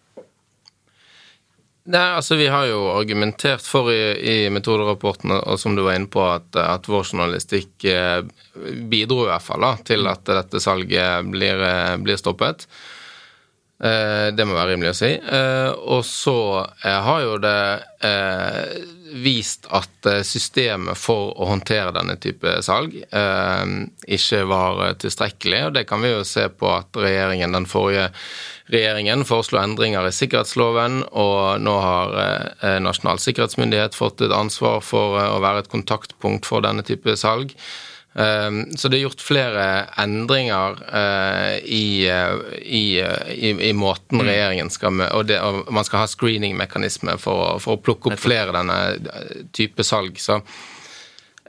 Nei, 1.86 2.16
altså 2.18 2.34
Vi 2.34 2.48
har 2.50 2.66
jo 2.66 2.80
argumentert 2.96 3.62
for 3.62 3.92
i, 3.92 4.00
i 4.18 4.50
metoderapporten, 4.50 5.30
og 5.38 5.60
som 5.60 5.76
du 5.76 5.84
var 5.86 5.94
inne 5.94 6.10
på, 6.10 6.24
at, 6.26 6.50
at 6.58 6.88
vår 6.90 7.06
journalistikk 7.12 7.86
eh, 7.86 8.26
bidro 8.90 9.22
i 9.22 9.30
hvert 9.30 9.46
fall 9.46 9.62
da, 9.62 9.72
til 9.86 10.10
at 10.10 10.26
dette 10.26 10.62
salget 10.62 11.30
blir, 11.30 11.62
eh, 11.62 11.94
blir 12.02 12.18
stoppet. 12.18 12.66
Eh, 13.78 14.32
det 14.34 14.48
må 14.48 14.56
være 14.56 14.72
rimelig 14.72 14.96
å 14.96 14.98
si. 14.98 15.12
Og 15.94 16.02
så 16.08 16.36
har 16.82 17.22
jo 17.22 17.38
det 17.44 17.60
vist 19.22 19.68
at 19.70 20.08
systemet 20.26 20.98
for 20.98 21.30
å 21.38 21.46
håndtere 21.52 21.94
denne 21.94 22.16
type 22.20 22.50
salg 22.66 22.96
ikke 22.98 24.40
var 24.50 24.82
tilstrekkelig, 25.00 25.60
og 25.68 25.76
det 25.78 25.86
kan 25.88 26.02
vi 26.02 26.10
jo 26.10 26.26
se 26.26 26.48
på 26.50 26.68
at 26.74 26.98
regjeringen, 26.98 27.54
den 27.54 27.70
forrige 27.70 28.10
Regjeringen 28.66 29.22
foreslo 29.26 29.60
endringer 29.62 30.08
i 30.08 30.14
sikkerhetsloven, 30.14 31.04
og 31.14 31.62
nå 31.62 31.74
har 31.78 32.16
eh, 32.18 32.78
Nasjonal 32.82 33.20
sikkerhetsmyndighet 33.22 33.94
fått 33.94 34.24
et 34.26 34.34
ansvar 34.34 34.80
for 34.82 35.20
eh, 35.20 35.28
å 35.30 35.42
være 35.44 35.62
et 35.62 35.70
kontaktpunkt 35.70 36.48
for 36.48 36.66
denne 36.66 36.82
type 36.86 37.14
salg. 37.20 37.54
Eh, 38.18 38.58
så 38.74 38.90
det 38.90 38.98
er 38.98 39.04
gjort 39.04 39.22
flere 39.22 39.68
endringer 40.02 40.82
i, 41.62 41.86
i, 42.10 42.84
i, 42.98 43.54
i 43.70 43.72
måten 43.76 44.18
mm. 44.18 44.26
regjeringen 44.32 44.74
skal 44.74 45.04
og, 45.12 45.28
det, 45.30 45.38
og 45.38 45.70
man 45.70 45.86
skal 45.86 46.02
ha 46.02 46.10
screeningmekanisme 46.10 47.14
for, 47.22 47.60
for, 47.62 47.78
å 47.78 47.84
plukke 47.86 48.10
opp 48.10 48.24
flere 48.24 48.56
denne 48.56 48.80
type 49.54 49.86
salg. 49.86 50.18
Så 50.18 50.40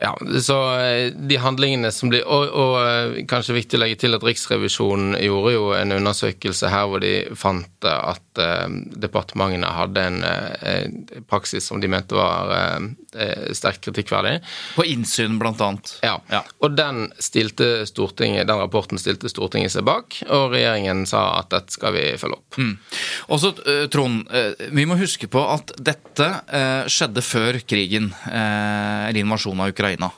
ja, 0.01 0.41
så 0.41 0.57
eh, 0.79 1.13
de 1.13 1.37
handlingene 1.41 1.89
som 1.91 2.11
blir 2.11 2.25
og, 2.27 2.51
og, 2.51 2.75
eh, 2.83 3.23
kanskje 3.29 3.55
viktig 3.57 3.79
å 3.79 3.81
legge 3.81 3.97
til 4.03 4.17
at 4.17 4.25
Riksrevisjonen 4.25 5.17
gjorde 5.25 5.53
jo 5.55 5.71
en 5.73 5.95
undersøkelse 5.95 6.69
her 6.69 6.85
hvor 6.91 7.01
de 7.01 7.13
fant 7.37 7.87
at 7.87 8.41
eh, 8.41 8.67
departementene 9.01 9.69
hadde 9.73 10.03
en 10.09 10.19
eh, 10.27 10.85
praksis 11.29 11.65
som 11.65 11.81
de 11.81 11.89
mente 11.91 12.17
var 12.17 12.53
eh, 12.53 12.87
eh 13.17 13.53
sterkt 13.57 13.87
kritikkverdig. 13.87 14.35
På 14.75 14.85
innsyn, 14.85 15.39
blant 15.41 15.61
annet. 15.63 15.95
Ja. 16.05 16.17
ja. 16.29 16.43
Og 16.61 16.75
den, 16.77 17.07
den 17.09 18.59
rapporten 18.59 19.01
stilte 19.01 19.31
Stortinget 19.31 19.73
seg 19.73 19.85
bak, 19.87 20.19
og 20.29 20.53
regjeringen 20.53 21.05
sa 21.09 21.39
at 21.39 21.49
dette 21.55 21.73
skal 21.73 21.95
vi 21.95 22.05
følge 22.19 22.37
opp. 22.37 22.59
Mm. 22.59 22.73
Også, 23.33 23.53
Trond, 23.93 24.27
vi 24.75 24.85
må 24.89 24.99
huske 24.99 25.29
på 25.31 25.41
at 25.49 25.73
dette 25.79 26.29
skjedde 26.91 27.23
før 27.25 27.59
krigen, 27.65 28.11
eller 28.27 29.23
invasjonen 29.23 29.65
av 29.65 29.73
Ukraina. 29.73 29.86
Ukraina. 29.87 30.11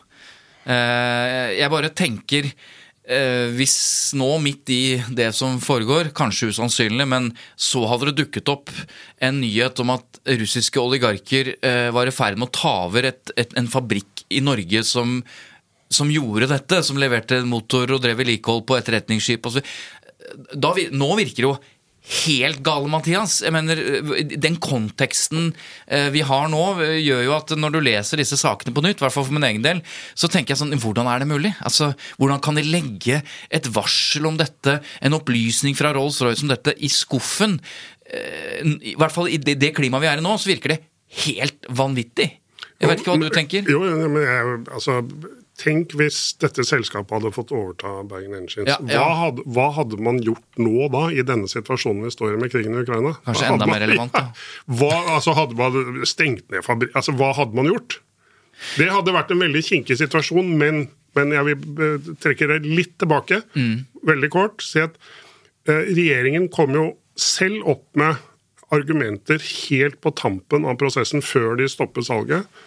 Eh, 0.69 1.57
jeg 1.59 1.71
bare 1.71 1.91
tenker 1.93 2.47
eh, 2.49 3.49
hvis 3.55 4.13
nå, 4.17 4.29
midt 4.41 4.69
i 4.73 4.99
det 5.15 5.31
som 5.37 5.59
foregår, 5.61 6.11
kanskje 6.15 6.51
usannsynlig, 6.53 7.07
men 7.09 7.31
så 7.55 7.85
hadde 7.89 8.09
det 8.09 8.23
dukket 8.23 8.49
opp 8.49 8.73
en 9.21 9.39
nyhet 9.41 9.79
om 9.83 9.95
at 9.95 10.21
russiske 10.39 10.81
oligarker 10.81 11.55
eh, 11.61 11.89
var 11.95 12.09
i 12.09 12.15
ferd 12.15 12.37
med 12.37 12.49
å 12.49 12.57
ta 12.59 12.75
over 12.87 13.11
et, 13.11 13.33
et, 13.37 13.55
en 13.57 13.69
fabrikk 13.69 14.25
i 14.29 14.41
Norge 14.45 14.83
som, 14.85 15.19
som, 15.89 16.11
gjorde 16.11 16.51
dette, 16.51 16.83
som 16.85 16.99
leverte 17.01 17.41
motor 17.47 17.95
og 17.95 18.03
drev 18.03 18.19
vedlikehold 18.21 18.65
på 18.67 18.77
etterretningsskip. 18.77 19.45
osv. 19.45 19.63
nå 20.91 21.13
virker 21.17 21.43
det 21.43 21.49
jo 21.49 21.57
helt 22.23 22.61
gale, 22.65 22.89
Mathias. 22.89 23.39
Jeg 23.43 23.53
mener, 23.53 23.79
Den 24.39 24.57
konteksten 24.61 25.53
eh, 25.87 26.09
vi 26.13 26.23
har 26.25 26.49
nå, 26.49 26.63
eh, 26.83 26.97
gjør 27.03 27.23
jo 27.27 27.35
at 27.35 27.53
når 27.59 27.75
du 27.75 27.79
leser 27.85 28.21
disse 28.21 28.39
sakene 28.39 28.73
på 28.73 28.83
nytt, 28.85 28.99
i 29.01 29.05
hvert 29.05 29.15
fall 29.15 29.27
for 29.27 29.35
min 29.35 29.47
egen 29.47 29.65
del, 29.65 29.83
så 30.15 30.31
tenker 30.31 30.55
jeg 30.55 30.61
sånn 30.63 30.75
Hvordan 30.79 31.09
er 31.11 31.21
det 31.21 31.29
mulig? 31.29 31.53
Altså, 31.65 31.93
Hvordan 32.17 32.41
kan 32.41 32.57
de 32.57 32.65
legge 32.65 33.21
et 33.51 33.71
varsel 33.75 34.25
om 34.29 34.39
dette, 34.39 34.79
en 35.01 35.17
opplysning 35.17 35.77
fra 35.77 35.93
Rolls-Royce 35.95 36.45
om 36.45 36.53
dette, 36.53 36.75
i 36.79 36.89
skuffen? 36.89 37.59
I 38.09 38.95
hvert 38.97 39.13
fall 39.13 39.27
i 39.29 39.37
det 39.37 39.69
klimaet 39.77 40.01
vi 40.01 40.07
er 40.09 40.17
i 40.17 40.23
nå, 40.25 40.31
så 40.41 40.49
virker 40.49 40.73
det 40.73 40.79
helt 41.27 41.67
vanvittig. 41.69 42.31
Jeg 42.79 42.89
vet 42.89 43.01
ikke 43.01 43.13
hva 43.13 43.21
du 43.21 43.35
tenker? 43.35 43.69
Jo, 43.69 43.83
men 43.83 44.23
jeg, 44.23 44.55
altså 44.71 45.01
Tenk 45.59 45.93
hvis 45.99 46.17
dette 46.39 46.63
selskapet 46.63 47.11
hadde 47.17 47.31
fått 47.35 47.51
overta 47.55 47.99
Bergen 48.07 48.35
Engines. 48.37 48.69
Ja, 48.69 48.77
ja. 48.79 48.99
Hva, 49.01 49.07
hadde, 49.25 49.43
hva, 49.55 49.65
hadde, 49.75 49.97
man 50.03 50.21
gjort 50.23 50.61
nå 50.61 50.87
da, 50.93 51.07
i 51.11 51.25
denne 51.27 51.49
situasjonen 51.51 52.05
vi 52.07 52.13
står 52.15 52.37
i 52.37 52.39
med 52.39 52.53
krigen 52.53 52.77
i 52.77 52.83
Ukraina? 52.85 53.17
Kanskje 53.25 53.49
enda 53.49 53.67
man, 53.67 53.73
mer 53.75 53.83
relevant, 53.83 54.15
da. 54.15 54.29
Ja, 54.29 54.53
hva, 54.79 54.93
altså, 55.17 55.35
hadde 55.35 55.59
man 55.59 56.05
stengt 56.07 56.47
ned 56.53 56.63
fabrik... 56.67 56.93
Altså, 56.95 57.15
hva 57.19 57.33
hadde 57.35 57.59
man 57.59 57.67
gjort? 57.67 57.99
Det 58.79 58.87
hadde 58.91 59.15
vært 59.15 59.35
en 59.35 59.43
veldig 59.43 59.65
kinkig 59.67 59.99
situasjon, 59.99 60.55
men, 60.61 60.85
men 61.19 61.35
jeg 61.35 61.49
vil 61.49 61.83
eh, 61.89 62.09
trekke 62.23 62.49
det 62.53 62.61
litt 62.63 62.95
tilbake. 63.01 63.41
Mm. 63.59 63.83
Veldig 64.07 64.31
kort. 64.31 64.63
Si 64.63 64.79
at 64.83 64.95
uh, 65.67 65.83
regjeringen 65.91 66.47
kom 66.55 66.75
jo 66.75 66.89
selv 67.19 67.67
opp 67.75 67.85
med 67.99 68.19
argumenter 68.71 69.41
helt 69.43 69.99
på 70.03 70.11
tampen 70.15 70.67
av 70.69 70.79
prosessen 70.79 71.23
før 71.25 71.57
de 71.59 71.67
stoppet 71.71 72.07
salget 72.07 72.47
Eh, 72.47 72.65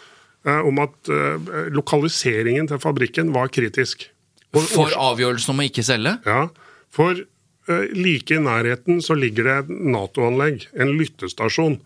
om 0.66 0.80
at 0.82 1.10
eh, 1.12 1.52
lokaliseringen 1.74 2.68
til 2.70 2.80
fabrikken 2.82 3.32
var 3.34 3.52
kritisk. 3.54 4.08
Og, 4.52 4.64
for 4.68 4.92
avgjørelsen 4.98 5.54
om 5.54 5.62
å 5.62 5.68
ikke 5.68 5.84
selge? 5.86 6.16
Ja. 6.26 6.48
For 6.92 7.22
eh, 7.22 7.94
like 7.94 8.34
i 8.34 8.42
nærheten 8.42 9.00
så 9.04 9.16
ligger 9.18 9.48
det 9.48 9.56
et 9.62 9.72
Nato-anlegg, 9.94 10.66
en 10.74 10.94
lyttestasjon. 10.98 11.78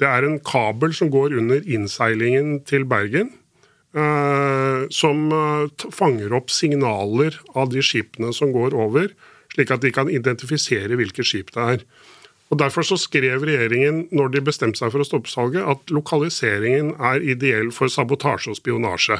Det 0.00 0.08
er 0.08 0.28
en 0.28 0.38
kabel 0.44 0.94
som 0.96 1.10
går 1.12 1.36
under 1.40 1.64
innseilingen 1.64 2.60
til 2.68 2.84
Bergen. 2.88 3.34
som 4.92 5.30
fanger 5.88 6.34
opp 6.36 6.50
signaler 6.52 7.38
av 7.56 7.70
de 7.72 7.80
skipene 7.80 8.28
som 8.36 8.50
går 8.52 8.74
over, 8.76 9.06
slik 9.54 9.70
at 9.72 9.80
de 9.80 9.88
kan 9.88 10.10
identifisere 10.12 10.98
hvilke 11.00 11.24
skip 11.24 11.48
det 11.54 11.62
er. 11.64 11.84
Og 12.50 12.60
Derfor 12.60 12.86
så 12.86 12.98
skrev 13.00 13.42
regjeringen 13.42 14.04
når 14.14 14.34
de 14.34 14.44
bestemte 14.46 14.78
seg 14.78 14.92
for 14.94 15.02
å 15.02 15.06
stoppe 15.08 15.30
salget, 15.30 15.66
at 15.66 15.90
lokaliseringen 15.90 16.94
er 17.02 17.24
ideell 17.26 17.72
for 17.74 17.90
sabotasje 17.90 18.52
og 18.52 18.60
spionasje. 18.60 19.18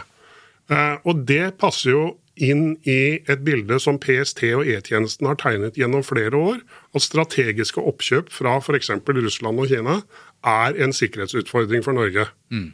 Eh, 0.70 0.94
og 1.02 1.26
det 1.26 1.56
passer 1.62 1.92
jo 1.92 2.04
inn 2.36 2.76
i 2.84 3.18
et 3.30 3.42
bilde 3.46 3.78
som 3.80 3.98
PST 4.02 4.42
og 4.52 4.68
E-tjenesten 4.68 5.28
har 5.28 5.38
tegnet 5.40 5.78
gjennom 5.80 6.04
flere 6.04 6.36
år, 6.36 6.58
at 6.94 7.04
strategiske 7.04 7.80
oppkjøp 7.80 8.32
fra 8.34 8.58
f.eks. 8.60 8.92
Russland 8.92 9.62
og 9.62 9.70
Kina 9.72 10.00
er 10.46 10.76
en 10.84 10.92
sikkerhetsutfordring 10.94 11.84
for 11.86 11.96
Norge. 11.96 12.28
Mm. 12.52 12.68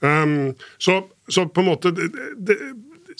Um, 0.00 0.36
så, 0.80 1.02
så, 1.28 1.44
på 1.50 1.60
en 1.60 1.68
måte 1.68 1.92
det, 1.92 2.08
det, 2.40 2.56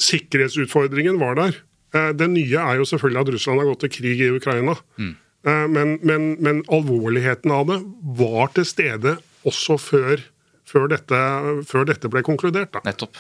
Sikkerhetsutfordringen 0.01 1.18
var 1.20 1.37
der. 1.37 1.59
Uh, 1.93 2.14
det 2.16 2.31
nye 2.33 2.62
er 2.62 2.78
jo 2.78 2.87
selvfølgelig 2.89 3.20
at 3.20 3.33
Russland 3.35 3.61
har 3.61 3.68
gått 3.72 3.83
til 3.85 3.93
krig 3.99 4.22
i 4.22 4.31
Ukraina. 4.33 4.78
Mm. 4.97 5.16
Uh, 5.47 5.66
men, 5.72 5.97
men, 6.05 6.34
men, 6.45 6.62
alvorligheten 6.68 7.53
av 7.55 7.70
det 7.70 7.78
var 8.18 8.53
til 8.57 8.66
stede 8.68 9.16
også 9.49 9.78
før, 9.80 10.24
før, 10.68 10.91
dette, 10.93 11.20
før 11.68 11.88
dette, 11.88 12.11
ble 12.12 12.24
konkludert. 12.26 12.74
Da. 12.76 12.84
Nettopp. 12.88 13.16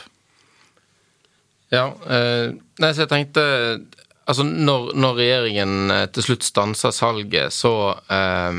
Ja, 1.70 1.90
Eh, 2.10 2.50
nei, 2.82 2.88
så 2.90 3.04
jeg 3.04 3.10
tenkte 3.12 3.42
Altså, 4.26 4.42
når, 4.42 4.88
når 4.98 5.16
regjeringen 5.18 5.92
til 6.14 6.24
slutt 6.24 6.44
stanser 6.46 6.92
salget, 6.94 7.54
så 7.54 7.70
eh, 8.10 8.58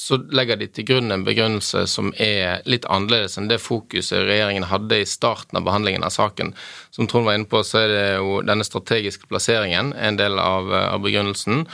så 0.00 0.16
legger 0.32 0.56
de 0.56 0.66
til 0.72 0.86
grunn 0.88 1.12
en 1.12 1.24
begrunnelse 1.26 1.82
som 1.90 2.08
er 2.22 2.62
litt 2.70 2.86
annerledes 2.88 3.36
enn 3.36 3.50
det 3.50 3.58
fokuset 3.60 4.24
regjeringen 4.24 4.64
hadde 4.70 5.02
i 5.02 5.08
starten 5.08 5.58
av 5.60 5.66
behandlingen 5.66 6.06
av 6.06 6.14
saken. 6.14 6.54
Som 6.94 7.08
Trond 7.10 7.28
var 7.28 7.36
inne 7.36 7.48
på, 7.50 7.60
så 7.66 7.82
er 7.82 7.92
det 7.92 8.06
jo 8.16 8.38
denne 8.48 8.64
strategiske 8.64 9.28
plasseringen 9.28 9.92
en 9.92 10.16
del 10.16 10.40
av, 10.40 10.72
av 10.72 11.04
begrunnelsen. 11.04 11.66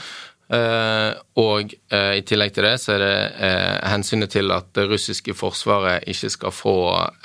Uh, 0.47 1.11
og 1.43 1.73
uh, 1.91 2.13
i 2.15 2.21
tillegg 2.23 2.53
til 2.55 2.63
det 2.63 2.77
så 2.79 2.93
er 2.93 3.01
det 3.03 3.15
uh, 3.35 3.89
hensynet 3.91 4.31
til 4.31 4.47
at 4.55 4.69
det 4.77 4.85
russiske 4.87 5.35
forsvaret 5.35 6.07
ikke 6.07 6.29
skal 6.31 6.53
få 6.55 6.75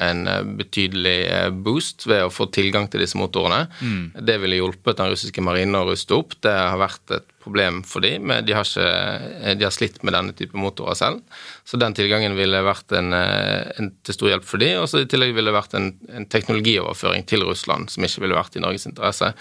en 0.02 0.24
betydelig 0.58 1.20
boost 1.62 2.08
ved 2.10 2.24
å 2.26 2.32
få 2.34 2.48
tilgang 2.50 2.88
til 2.90 3.04
disse 3.04 3.18
motorene. 3.20 3.68
Mm. 3.78 4.24
Det 4.26 4.40
ville 4.42 4.58
hjulpet 4.58 4.98
den 4.98 5.12
russiske 5.14 5.44
marinen 5.44 5.78
å 5.78 5.84
ruste 5.92 6.18
opp. 6.18 6.34
Det 6.42 6.50
har 6.56 6.80
vært 6.82 7.14
et 7.14 7.31
problem 7.42 7.82
for 7.86 8.04
dem, 8.04 8.28
men 8.30 8.46
de 8.46 8.54
har, 8.56 8.66
ikke, 8.66 9.54
de 9.58 9.66
har 9.66 9.74
slitt 9.74 10.00
med 10.06 10.14
denne 10.16 10.34
type 10.36 10.58
motorer 10.58 10.96
selv. 10.98 11.20
Så 11.68 11.78
den 11.80 11.94
tilgangen 11.96 12.34
ville 12.38 12.62
vært 12.64 12.94
en, 12.98 13.12
en 13.14 13.90
til 14.02 14.16
stor 14.16 14.32
hjelp 14.32 14.46
for 14.46 14.62
dem. 14.62 14.80
Og 14.82 14.88
så 14.90 15.02
i 15.02 15.08
tillegg 15.10 15.34
ville 15.36 15.50
det 15.50 15.56
vært 15.56 15.76
en, 15.78 15.90
en, 16.10 16.26
teknologioverføring 16.32 17.26
til 17.28 17.44
Russland 17.46 17.90
som 17.92 18.06
ikke 18.06 18.24
ville 18.24 18.38
vært 18.38 18.58
i 18.58 18.64
Norges 18.64 18.88
interesse. 18.90 19.32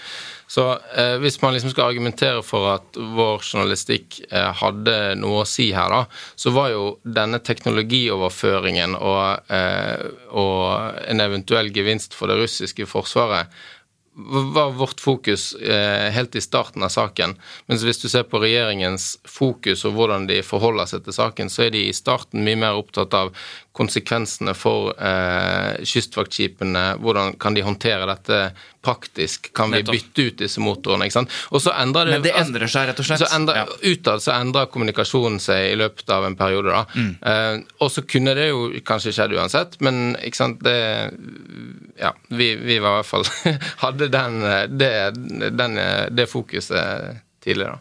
Så 0.52 0.66
eh, 0.98 1.16
hvis 1.22 1.40
man 1.42 1.56
liksom 1.56 1.72
skal 1.72 1.90
argumentere 1.90 2.42
for 2.46 2.70
at 2.74 2.98
vår 2.98 3.42
journalistikk 3.42 4.20
eh, 4.28 4.50
hadde 4.62 4.96
noe 5.20 5.42
å 5.42 5.48
si 5.48 5.70
her, 5.74 5.92
da, 5.92 6.02
så 6.36 6.52
var 6.54 6.72
jo 6.74 6.86
denne 7.02 7.40
teknologioverføringen 7.42 8.98
og, 8.98 9.52
eh, 9.52 10.08
og 10.30 11.00
en 11.08 11.24
eventuell 11.24 11.72
gevinst 11.74 12.16
for 12.18 12.30
det 12.30 12.42
russiske 12.42 12.86
forsvaret 12.90 13.52
var 14.14 14.70
vårt 14.70 15.00
fokus 15.00 15.54
eh, 15.54 16.10
helt 16.10 16.36
i 16.36 16.40
starten 16.40 16.82
av 16.82 16.88
saken. 16.92 17.34
Mens 17.66 17.84
hvis 17.84 18.02
du 18.02 18.08
ser 18.12 18.26
på 18.28 18.42
regjeringens 18.42 19.14
fokus 19.24 19.86
og 19.88 19.96
hvordan 19.96 20.26
de 20.28 20.42
forholder 20.44 20.90
seg 20.90 21.06
til 21.06 21.16
saken, 21.16 21.52
så 21.52 21.66
er 21.66 21.72
de 21.72 21.86
i 21.88 21.96
starten 21.96 22.44
mye 22.44 22.58
mer 22.60 22.76
opptatt 22.76 23.16
av 23.16 23.32
konsekvensene 23.72 24.52
for 24.56 24.92
eh, 25.00 25.84
kystvaktskipene. 25.88 26.84
Hvordan 27.00 27.36
kan 27.40 27.54
de 27.56 27.64
håndtere 27.64 28.06
dette 28.08 28.40
praktisk? 28.84 29.48
Kan 29.56 29.72
vi 29.72 29.82
bytte 29.86 30.26
ut 30.26 30.42
disse 30.42 30.60
motorene? 30.60 31.08
ikke 31.08 31.20
sant? 31.20 31.36
Og 31.50 31.62
så 31.64 31.72
endrer 31.80 32.10
det, 32.10 32.18
Men 32.18 32.26
det 32.26 32.34
endrer 32.36 32.68
seg, 32.68 32.90
rett 32.90 33.00
og 33.00 33.08
slett? 33.08 33.22
Så 33.24 33.30
endrer, 33.32 33.62
ja. 33.62 33.92
Utad 33.94 34.24
så 34.24 34.34
endrer 34.36 34.68
kommunikasjonen 34.72 35.40
seg 35.40 35.70
i 35.70 35.78
løpet 35.80 36.12
av 36.12 36.28
en 36.28 36.36
periode. 36.36 36.74
da. 36.74 36.84
Mm. 36.94 37.14
Eh, 37.32 37.76
og 37.80 37.92
så 37.94 38.04
kunne 38.04 38.36
det 38.36 38.50
jo 38.50 38.66
kanskje 38.84 39.14
skjedd 39.16 39.36
uansett, 39.38 39.78
men 39.80 40.18
ikke 40.20 40.42
sant, 40.42 40.60
det 40.64 40.78
Ja, 42.02 42.12
vi, 42.28 42.54
vi 42.56 42.78
var 42.82 42.96
i 42.96 43.00
hvert 43.00 43.06
fall 43.06 43.26
Hadde 43.84 44.08
den, 44.10 44.40
det, 44.76 44.92
den, 45.54 45.80
det 46.10 46.28
fokuset 46.30 47.22
tidligere. 47.44 47.80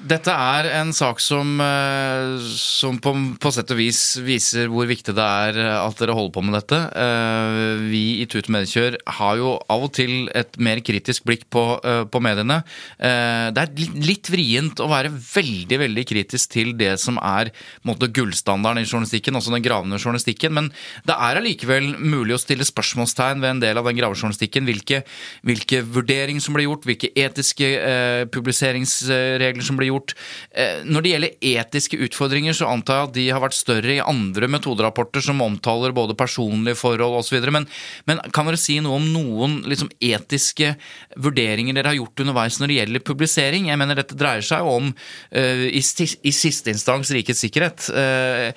Dette 0.00 0.32
er 0.32 0.64
en 0.78 0.94
sak 0.96 1.18
som, 1.20 1.58
eh, 1.60 2.38
som 2.56 2.96
på, 3.04 3.12
på, 3.36 3.50
sett 3.52 3.68
og 3.74 3.76
vis 3.76 4.00
viser 4.24 4.70
hvor 4.72 4.88
viktig 4.88 5.12
det 5.16 5.26
er 5.26 5.58
eh, 5.60 5.76
at 5.76 5.98
dere 6.00 6.14
holder 6.16 6.32
på 6.32 6.44
med 6.46 6.56
dette. 6.56 6.78
Eh, 6.96 7.82
vi 7.90 8.04
i 8.22 8.26
Tut 8.30 8.48
Mediekjør 8.48 8.96
har 9.18 9.36
jo 9.36 9.50
av 9.68 9.84
og 9.84 9.92
til 9.98 10.30
et 10.32 10.56
mer 10.56 10.80
kritisk 10.80 11.26
blikk 11.28 11.44
på, 11.52 11.64
på 12.10 12.22
mediene. 12.22 12.60
Det 12.96 13.62
er 13.62 13.92
litt 14.00 14.28
vrient 14.32 14.80
å 14.80 14.88
være 14.90 15.10
veldig 15.12 15.78
veldig 15.82 16.04
kritisk 16.08 16.54
til 16.54 16.72
det 16.78 16.94
som 17.02 17.18
er 17.20 17.50
måte, 17.86 18.08
gullstandarden 18.08 18.82
i 18.82 18.88
journalistikken, 18.88 19.36
også 19.36 19.52
den 19.54 19.64
gravende 19.64 20.00
journalistikken, 20.00 20.54
men 20.56 20.70
det 21.08 21.16
er 21.16 21.40
allikevel 21.40 21.92
mulig 22.00 22.36
å 22.36 22.40
stille 22.40 22.66
spørsmålstegn 22.66 23.42
ved 23.42 23.54
en 23.54 23.62
del 23.64 23.80
av 23.80 23.88
den 23.88 23.98
gravejournalistikken. 23.98 24.68
Hvilke, 24.68 25.02
hvilke 25.46 25.82
vurderinger 25.84 26.44
som 26.44 26.56
blir 26.56 26.68
gjort, 26.68 26.88
hvilke 26.88 27.12
etiske 27.18 27.72
eh, 27.76 28.24
publiseringsregler 28.32 29.66
som 29.66 29.78
blir 29.80 29.89
gjort. 29.89 29.89
Eh, 29.90 30.82
når 30.86 31.04
det 31.04 31.12
gjelder 31.12 31.48
etiske 31.52 31.98
utfordringer, 32.06 32.56
så 32.56 32.68
antar 32.70 33.00
jeg 33.00 33.08
at 33.08 33.14
de 33.16 33.26
har 33.30 33.42
vært 33.42 33.58
større 33.58 33.96
i 33.96 34.02
andre 34.02 34.48
metoderapporter 34.50 35.24
som 35.24 35.42
omtaler 35.44 35.94
både 35.96 36.16
personlige 36.18 36.78
forhold 36.80 37.20
osv. 37.20 37.38
Men, 37.52 37.66
men 38.08 38.22
kan 38.34 38.48
dere 38.48 38.60
si 38.60 38.78
noe 38.82 39.00
om 39.00 39.08
noen 39.14 39.58
liksom, 39.70 39.90
etiske 40.00 40.74
vurderinger 41.20 41.76
dere 41.76 41.92
har 41.92 42.00
gjort 42.00 42.24
underveis 42.24 42.60
når 42.60 42.72
det 42.72 42.78
gjelder 42.80 43.06
publisering? 43.10 43.70
Jeg 43.70 43.80
mener 43.80 44.00
dette 44.00 44.18
dreier 44.18 44.44
seg 44.46 44.66
om 44.66 44.90
uh, 44.92 45.66
i, 45.66 45.82
i, 45.82 46.34
siste 46.34 46.72
instans 46.72 47.12
rikets 47.14 47.42
sikkerhet. 47.44 47.90
Uh, 47.94 48.50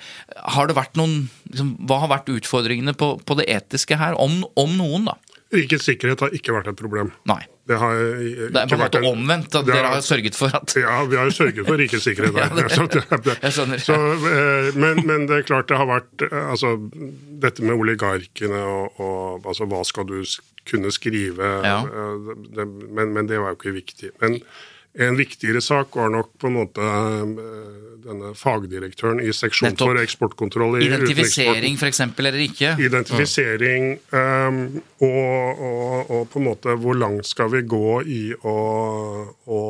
har 0.56 0.70
det 0.70 0.78
vært 0.78 0.98
noen 1.00 1.26
liksom, 1.50 1.74
Hva 1.88 2.02
har 2.04 2.12
vært 2.12 2.32
utfordringene 2.32 2.94
på, 2.98 3.14
på 3.24 3.38
det 3.38 3.48
etiske 3.52 3.98
her, 4.00 4.16
om, 4.20 4.42
om 4.60 4.76
noen, 4.78 5.10
da? 5.10 5.18
Rikets 5.54 5.86
sikkerhet 5.88 6.22
har 6.24 6.34
ikke 6.36 6.54
vært 6.56 6.70
et 6.72 6.78
problem. 6.78 7.12
Nei. 7.30 7.42
Det, 7.64 7.78
har 7.80 7.96
det 7.96 8.60
er 8.60 8.68
på 8.68 8.76
en 8.76 8.82
måte 8.82 9.00
en, 9.00 9.06
omvendt, 9.08 9.54
at 9.56 9.64
dere 9.64 9.94
har 9.94 10.02
sørget 10.04 10.36
for 10.36 10.52
at 10.52 10.74
Ja, 10.76 10.98
vi 11.08 11.16
har 11.16 11.30
jo 11.30 11.32
sørget 11.32 11.64
for 11.64 11.80
rikets 11.80 12.04
sikkerhet. 12.04 12.36
ja, 12.42 12.48
det, 12.52 12.66
jeg 12.66 13.54
skjønner. 13.56 13.80
Så, 13.86 13.96
eh, 14.28 14.68
men, 14.76 15.00
men, 15.08 15.24
det 15.30 15.38
er 15.38 15.46
klart 15.48 15.70
det 15.72 15.78
har 15.80 15.88
vært 15.88 16.26
eh, 16.26 16.42
altså, 16.42 16.74
Dette 17.40 17.64
med 17.64 17.80
oligarkene 17.80 18.60
og, 18.60 19.00
og 19.00 19.48
altså, 19.48 19.68
hva 19.70 19.80
skal 19.88 20.08
du 20.10 20.18
kunne 20.68 20.92
skrive 20.92 21.56
ja. 21.64 21.80
Eh, 21.88 22.30
men, 22.44 23.16
men, 23.16 23.24
det 23.30 23.40
var 23.40 23.54
jo 23.54 23.60
ikke 23.62 23.76
viktig. 23.78 24.12
Men 24.20 24.42
en 24.94 25.16
viktigere 25.18 25.60
sak 25.64 25.96
var 25.98 26.12
nok 26.14 26.36
på 26.38 26.50
en 26.50 26.56
måte 26.60 26.92
denne 28.04 28.32
fagdirektøren 28.36 29.20
i 29.24 29.32
seksjon 29.34 29.72
Nettopp. 29.72 29.90
for 29.90 30.02
eksportkontroll. 30.02 30.78
i 30.78 30.88
Identifisering 30.88 31.78
f.eks. 31.80 32.00
eller 32.06 32.40
ikke? 32.44 32.74
Identifisering 32.84 33.94
um, 34.12 34.64
og, 35.00 35.62
og, 35.68 36.10
og, 36.10 36.26
på 36.32 36.42
en 36.42 36.48
måte 36.50 36.76
hvor 36.80 36.98
langt 36.98 37.28
skal 37.28 37.52
vi 37.54 37.64
gå 37.68 38.00
i 38.04 38.24
å, 38.36 38.58
å 39.48 39.62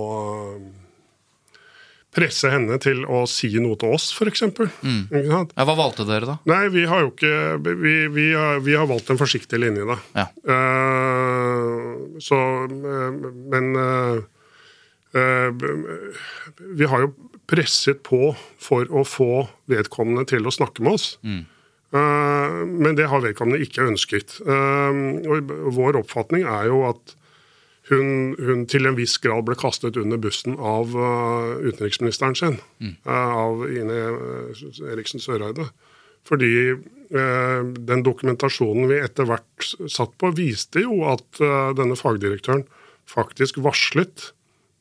presse 2.14 2.51
henne 2.51 2.79
til 2.83 3.03
å 3.11 3.25
si 3.31 3.51
noe 3.62 3.79
til 3.81 3.95
oss, 3.95 4.11
f.eks. 4.14 4.45
Mm. 4.87 5.01
Ja, 5.31 5.43
hva 5.66 5.75
valgte 5.79 6.07
dere, 6.09 6.29
da? 6.29 6.37
Nei, 6.51 6.68
Vi 6.75 6.85
har 6.91 7.07
jo 7.07 7.11
ikke 7.11 7.33
Vi, 7.64 7.95
vi, 8.14 8.29
har, 8.39 8.61
vi 8.64 8.77
har, 8.79 8.87
valgt 8.91 9.11
en 9.11 9.20
forsiktig 9.20 9.59
linje, 9.62 9.87
da. 9.89 9.99
Ja. 10.14 10.29
Uh, 10.47 12.18
så 12.22 12.39
Men 12.70 13.75
uh, 13.75 14.22
uh, 14.22 14.22
vi 15.15 16.87
har 16.91 17.05
jo 17.05 17.12
presset 17.51 18.03
på 18.07 18.33
for 18.61 18.89
å 18.91 19.05
få 19.07 19.45
vedkommende 19.71 20.25
til 20.33 20.47
å 20.47 20.55
snakke 20.55 20.85
med 20.85 20.97
oss. 20.99 21.09
Mm. 21.23 21.43
Uh, 21.95 22.65
men 22.67 22.97
det 22.99 23.07
har 23.11 23.23
vedkommende 23.23 23.62
ikke 23.62 23.87
ønsket. 23.87 24.41
Og 24.43 25.53
vår 25.77 26.01
oppfatning 26.01 26.47
er 26.49 26.71
jo 26.73 26.83
at 26.89 27.15
hun, 27.91 28.33
hun, 28.41 28.65
til 28.71 28.89
en 28.89 28.97
viss 28.97 29.19
grad 29.21 29.45
ble 29.45 29.55
kastet 29.61 29.99
under 30.01 30.19
bussen 30.19 30.57
av 30.57 30.95
utenriksministeren 30.95 32.37
sin. 32.39 32.57
Mm. 32.81 32.95
av 33.05 33.67
Ine 33.69 33.99
Eriksen 34.95 35.21
Søreide. 35.21 35.69
Fordi 36.25 36.55
den 37.12 38.03
dokumentasjonen 38.07 38.89
vi 38.89 39.03
etter 39.05 39.29
hvert 39.29 39.67
satt 39.93 40.17
på, 40.17 40.33
viste 40.33 40.81
jo 40.87 41.03
at 41.12 41.43
denne 41.77 41.99
fagdirektøren 42.01 42.65
faktisk 43.12 43.61
varslet 43.61 44.31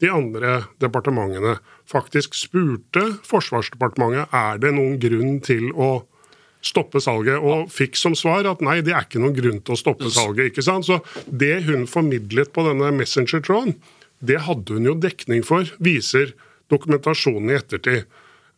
de 0.03 0.11
andre 0.11 0.55
departementene 0.83 1.57
faktisk 1.89 2.35
spurte 2.35 3.05
Forsvarsdepartementet 3.27 4.33
er 4.35 4.59
det 4.61 4.73
noen 4.75 4.97
grunn 5.01 5.37
til 5.45 5.71
å 5.71 6.03
stoppe 6.63 7.01
salget, 7.03 7.43
og 7.43 7.67
fikk 7.71 7.97
som 7.99 8.15
svar 8.15 8.47
at 8.47 8.61
nei, 8.63 8.77
det 8.83 8.93
er 8.95 9.03
ikke 9.03 9.19
noen 9.19 9.35
grunn 9.35 9.59
til 9.63 9.75
å 9.75 9.79
stoppe 9.79 10.11
salget. 10.13 10.51
ikke 10.51 10.63
sant? 10.63 10.87
Så 10.87 11.01
det 11.27 11.65
hun 11.67 11.83
formidlet 11.91 12.53
på 12.55 12.63
denne 12.67 12.91
Messenger-tråden, 12.95 13.75
det 14.23 14.39
hadde 14.45 14.77
hun 14.77 14.87
jo 14.87 14.95
dekning 14.95 15.43
for, 15.43 15.67
viser 15.83 16.31
dokumentasjonen 16.71 17.51
i 17.51 17.57
ettertid. 17.59 18.07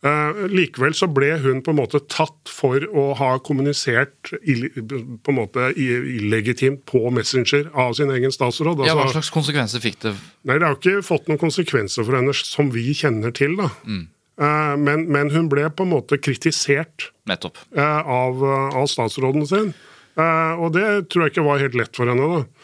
Uh, 0.04 0.44
likevel 0.52 0.92
så 0.94 1.06
ble 1.08 1.30
hun 1.40 1.62
på 1.64 1.72
en 1.72 1.78
måte 1.78 2.02
tatt 2.12 2.50
for 2.52 2.84
å 2.92 3.06
ha 3.16 3.30
kommunisert 3.42 4.28
på 4.28 5.32
en 5.32 5.38
måte 5.38 5.70
illegitimt 5.72 6.82
på 6.86 7.00
Messenger 7.16 7.70
av 7.72 7.96
sin 7.96 8.12
egen 8.12 8.34
statsråd. 8.34 8.82
Altså, 8.84 8.90
ja, 8.92 8.98
Hva 8.98 9.14
slags 9.14 9.32
konsekvenser 9.34 9.82
fikk 9.82 10.02
det? 10.04 10.12
Nei, 10.44 10.58
Det 10.60 10.68
har 10.68 10.76
ikke 10.76 11.06
fått 11.06 11.30
noen 11.30 11.40
konsekvenser 11.40 12.04
for 12.04 12.18
henne 12.18 12.36
som 12.36 12.70
vi 12.74 12.90
kjenner 12.94 13.32
til. 13.34 13.56
da. 13.58 13.70
Mm. 13.88 14.04
Uh, 14.36 14.76
men, 14.76 15.08
men, 15.08 15.32
hun 15.32 15.48
ble 15.48 15.64
på 15.72 15.86
en 15.86 15.94
måte 15.94 16.20
kritisert 16.20 17.08
uh, 17.24 17.40
av, 17.80 18.44
av, 18.44 18.84
statsråden 18.92 19.48
sin. 19.48 19.72
og 20.20 20.70
det 20.76 21.08
tror 21.08 21.24
jeg 21.24 21.32
ikke 21.32 21.48
var 21.48 21.64
helt 21.64 21.76
lett 21.76 21.96
for 21.96 22.12
henne. 22.12 22.28
da. 22.36 22.55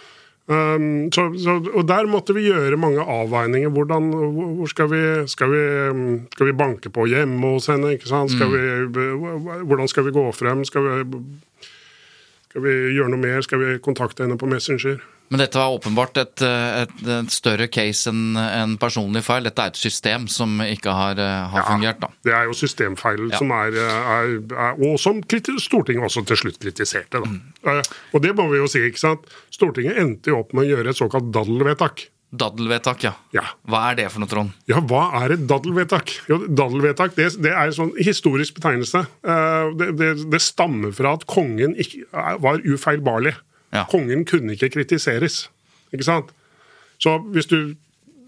Um, 0.50 1.06
så, 1.14 1.28
så, 1.38 1.52
og 1.70 1.84
der 1.86 2.08
måtte 2.10 2.34
vi 2.34 2.48
gjøre 2.48 2.76
mange 2.80 3.00
avveininger. 3.00 3.70
Hvordan, 3.70 4.10
hvor 4.10 4.66
skal 4.70 4.90
vi, 4.90 5.02
skal, 5.30 5.52
vi, 5.54 5.62
skal 6.34 6.50
vi 6.50 6.56
banke 6.58 6.90
på 6.90 7.06
hjemme 7.06 7.54
hos 7.54 7.70
henne? 7.70 7.94
ikke 7.94 8.10
sant? 8.10 8.34
Skal 8.34 8.50
vi, 8.50 9.06
hvordan 9.62 9.88
skal 9.88 10.08
vi 10.08 10.14
gå 10.16 10.26
frem? 10.34 10.64
Skal 10.66 10.88
vi, 10.88 11.22
skal 12.50 12.66
vi 12.66 12.74
gjøre 12.96 13.14
noe 13.14 13.22
mer? 13.22 13.40
Skal 13.46 13.62
vi 13.62 13.78
kontakte 13.84 14.26
henne 14.26 14.38
på 14.40 14.50
Messenger? 14.50 14.98
Men 15.32 15.40
dette 15.40 15.56
var 15.56 15.72
åpenbart 15.72 16.18
et, 16.20 16.42
et, 16.44 16.92
et 17.08 17.32
større 17.32 17.66
case 17.72 18.10
enn 18.12 18.36
en 18.36 18.74
personlig 18.80 19.22
feil. 19.24 19.46
Dette 19.48 19.64
er 19.64 19.72
et 19.72 19.80
system 19.80 20.26
som 20.28 20.60
ikke 20.60 20.92
har, 20.92 21.16
har 21.54 21.64
fungert. 21.70 22.02
da. 22.04 22.10
Det 22.28 22.34
er 22.36 22.50
jo 22.50 22.56
systemfeil 22.58 23.24
Ja. 23.32 23.38
som 23.40 23.50
er, 23.56 23.72
er, 23.80 24.34
er 24.52 24.82
Og 24.84 24.98
som 25.00 25.22
Stortinget 25.24 26.04
også 26.04 26.26
til 26.28 26.36
slutt 26.36 26.60
kritiserte. 26.60 27.22
da. 27.22 27.24
Mm. 27.24 27.80
Og 28.12 28.22
det 28.22 28.34
må 28.36 28.50
vi 28.52 28.60
jo 28.60 28.68
si. 28.68 28.84
ikke 28.90 29.00
sant? 29.00 29.24
Stortinget 29.54 29.96
endte 30.02 30.34
jo 30.34 30.42
opp 30.42 30.52
med 30.52 30.66
å 30.66 30.74
gjøre 30.76 30.92
et 30.92 31.00
såkalt 31.00 31.32
daddelvedtak. 31.32 32.10
Daddelvedtak, 32.32 33.02
ja. 33.04 33.12
Ja. 33.36 33.42
Hva 33.68 33.80
er 33.90 33.96
det 33.98 34.06
for 34.12 34.22
noe, 34.22 34.28
Trond? 34.30 34.52
Ja, 34.70 34.80
hva 34.88 35.02
er 35.22 35.34
et 35.34 35.42
daddelvedtak? 35.50 36.12
Jo, 36.30 36.38
daddelvedtak 36.48 37.12
det, 37.18 37.26
det 37.44 37.52
er 37.52 37.68
en 37.68 37.76
sånn 37.76 37.90
historisk 38.00 38.56
betegnelse. 38.60 39.02
Eh, 39.24 39.72
Det, 39.80 39.88
det, 40.00 40.10
det 40.32 40.40
stammer 40.40 40.92
fra 40.96 41.12
at 41.18 41.26
kongen 41.28 41.74
ikke, 41.80 42.06
var 42.40 42.60
ufeilbarlig. 42.64 43.34
Ja. 43.72 43.86
Kongen 43.90 44.26
kunne 44.28 44.56
ikke 44.56 44.72
kritiseres. 44.76 45.46
Ikke 45.92 46.06
sant? 46.06 46.34
Så 47.02 47.16
hvis 47.32 47.48
du 47.50 47.74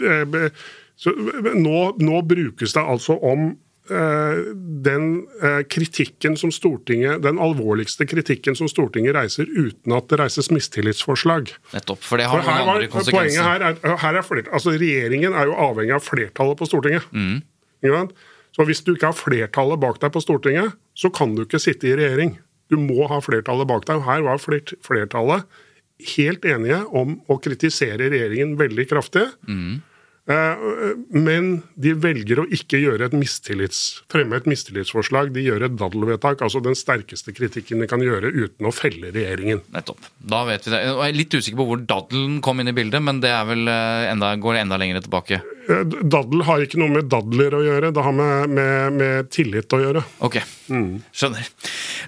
eh, 0.02 0.48
så, 0.96 1.12
nå, 1.54 1.78
nå 1.98 2.22
brukes 2.26 2.74
det 2.76 2.82
altså 2.82 3.16
om 3.26 3.48
eh, 3.90 4.42
den 4.86 5.08
eh, 5.42 5.62
kritikken 5.70 6.38
som 6.38 6.52
Stortinget, 6.54 7.22
den 7.24 7.40
alvorligste 7.42 8.06
kritikken 8.08 8.56
som 8.58 8.70
Stortinget 8.70 9.16
reiser 9.16 9.50
uten 9.50 9.96
at 9.96 10.06
det 10.10 10.20
reises 10.22 10.52
mistillitsforslag. 10.54 11.50
Nettopp. 11.74 12.04
For 12.06 12.22
det 12.22 12.28
har 12.30 12.44
for 12.44 12.50
noen 12.50 12.68
var, 12.68 12.76
andre 12.76 12.92
poenget 12.92 12.94
konsekvenser. 12.94 13.48
her 13.48 13.66
er, 13.72 13.98
her 14.04 14.20
er 14.20 14.26
flert, 14.26 14.52
altså 14.54 14.76
Regjeringen 14.78 15.34
er 15.34 15.50
jo 15.50 15.58
avhengig 15.66 15.98
av 15.98 16.06
flertallet 16.06 16.62
på 16.62 16.70
Stortinget. 16.70 17.10
Mm. 17.12 17.42
Så 18.54 18.64
hvis 18.68 18.84
du 18.86 18.94
ikke 18.94 19.10
har 19.10 19.18
flertallet 19.18 19.82
bak 19.82 19.98
deg 20.00 20.14
på 20.14 20.22
Stortinget, 20.22 20.78
så 20.94 21.10
kan 21.12 21.34
du 21.34 21.42
ikke 21.42 21.60
sitte 21.62 21.90
i 21.90 21.96
regjering. 21.98 22.36
Du 22.72 22.78
må 22.80 23.08
ha 23.10 23.20
flertallet 23.24 23.68
bak 23.68 23.86
deg. 23.88 24.00
og 24.00 24.08
Her 24.08 24.24
var 24.26 24.42
flertallet 24.42 25.48
helt 26.16 26.44
enige 26.48 26.82
om 26.96 27.18
å 27.30 27.38
kritisere 27.42 28.10
regjeringen 28.10 28.56
veldig 28.60 28.86
kraftig. 28.90 29.28
Mm. 29.48 29.82
Eh, 30.24 30.62
Men 31.12 31.48
de 31.76 31.92
velger 32.00 32.40
å 32.40 32.46
ikke 32.48 32.80
gjøre 32.80 33.10
et 33.10 33.16
mistillits, 33.16 33.80
fremme 34.10 34.38
et 34.40 34.48
mistillitsforslag. 34.48 35.32
De 35.36 35.44
gjør 35.44 35.66
et 35.68 35.76
daddelvedtak, 35.76 36.40
altså 36.42 36.62
den 36.64 36.76
sterkeste 36.78 37.34
kritikken 37.36 37.84
de 37.84 37.88
kan 37.90 38.02
gjøre 38.02 38.32
uten 38.32 38.68
å 38.68 38.72
felle 38.74 39.12
regjeringen. 39.12 39.60
Nettopp. 39.74 40.08
Da 40.18 40.44
vet 40.48 40.64
vi 40.64 40.72
det. 40.72 40.80
Jeg 40.88 41.10
er 41.10 41.18
litt 41.20 41.36
usikker 41.36 41.60
på 41.60 41.68
hvor 41.68 41.84
daddelen 41.84 42.40
kom 42.44 42.60
inn 42.60 42.72
i 42.72 42.76
bildet, 42.76 43.04
men 43.04 43.20
det 43.24 43.34
er 43.36 43.44
vel 43.48 43.68
eh, 43.68 44.08
enda, 44.14 44.32
går 44.40 44.62
enda 44.64 44.80
lenger 44.80 45.04
tilbake. 45.04 45.42
Daddel 45.64 46.44
har 46.44 46.64
ikke 46.64 46.80
noe 46.80 46.92
med 46.92 47.08
dadler 47.12 47.56
å 47.56 47.62
gjøre, 47.64 47.92
det 47.94 48.04
har 48.04 48.14
med, 48.16 48.52
med, 48.52 48.98
med 48.98 49.30
tillit 49.32 49.72
å 49.72 49.80
gjøre. 49.80 50.02
Ok, 50.26 50.38
skjønner. 50.68 51.48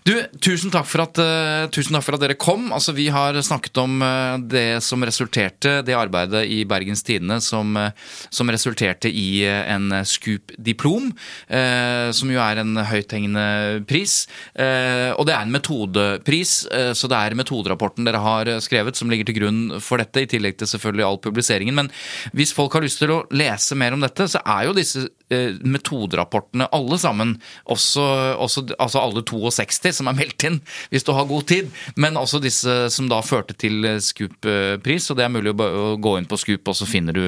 Du, 0.06 0.12
tusen 0.42 0.72
takk, 0.72 0.86
for 0.88 1.04
at, 1.06 1.18
uh, 1.18 1.66
tusen 1.72 1.96
takk 1.96 2.04
for 2.06 2.16
at 2.16 2.22
dere 2.22 2.36
kom. 2.38 2.68
Altså, 2.74 2.94
vi 2.96 3.08
har 3.12 3.36
snakket 3.42 3.80
om 3.82 3.98
uh, 4.04 4.36
det 4.38 4.82
som 4.84 5.02
resulterte, 5.06 5.80
det 5.86 5.96
arbeidet 5.96 6.44
i 6.52 6.60
Bergens 6.68 7.04
Tidende 7.06 7.40
som, 7.44 7.72
uh, 7.78 7.90
som 8.30 8.50
resulterte 8.52 9.10
i 9.10 9.44
en 9.46 9.88
Scoop-diplom, 10.06 11.08
eh, 11.48 12.08
som 12.14 12.30
jo 12.30 12.40
er 12.42 12.60
en 12.60 12.78
høythengende 12.88 13.82
pris. 13.88 14.14
Og 14.56 15.22
det 15.28 15.34
er 15.34 15.44
en 15.44 15.52
metodepris, 15.52 16.52
så 16.98 17.08
det 17.10 17.18
er 17.18 17.36
metoderapporten 17.38 18.06
dere 18.06 18.20
har 18.22 18.50
skrevet 18.64 18.98
som 18.98 19.10
ligger 19.10 19.28
til 19.28 19.38
grunn 19.38 19.60
for 19.82 20.02
dette, 20.02 20.24
i 20.24 20.30
tillegg 20.30 20.58
til 20.58 20.70
selvfølgelig 20.70 21.06
all 21.06 21.20
publiseringen. 21.22 21.76
Men 21.78 21.90
hvis 22.36 22.54
folk 22.56 22.74
har 22.76 22.84
lyst 22.84 23.00
til 23.02 23.14
å 23.14 23.20
lese 23.30 23.45
mer 23.78 23.94
om 23.96 24.02
dette, 24.04 24.26
så 24.30 24.40
er 24.42 24.66
jo 24.68 24.74
disse 24.76 25.06
eh, 25.32 25.56
metoderapportene 25.62 26.68
alle 26.76 26.98
sammen, 27.00 27.36
også, 27.72 28.04
også 28.42 28.66
altså 28.76 29.02
alle 29.02 29.22
62 29.26 29.92
som 30.00 30.10
er 30.10 30.18
meldt 30.18 30.46
inn, 30.48 30.60
hvis 30.92 31.06
du 31.06 31.12
har 31.16 31.28
god 31.30 31.46
tid, 31.50 31.70
men 31.96 32.18
også 32.20 32.42
disse 32.44 32.76
som 32.94 33.10
da 33.12 33.22
førte 33.24 33.56
til 33.58 33.84
eh, 33.86 34.00
Scoop-pris, 34.02 35.10
og 35.10 35.18
det 35.20 35.26
er 35.26 35.34
mulig 35.34 35.54
å 35.54 35.96
gå 35.96 36.16
inn 36.20 36.28
på 36.30 36.40
Scoop, 36.40 36.66
og 36.72 36.78
så 36.78 36.88
finner 36.88 37.16
du, 37.16 37.24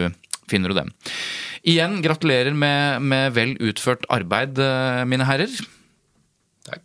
finner 0.50 0.72
du 0.72 0.80
dem. 0.82 0.92
Igjen, 1.68 1.98
gratulerer 2.04 2.54
med, 2.54 3.02
med 3.02 3.34
vel 3.36 3.56
utført 3.70 4.06
arbeid, 4.12 4.60
eh, 4.62 5.02
mine 5.08 5.26
herrer. 5.28 5.58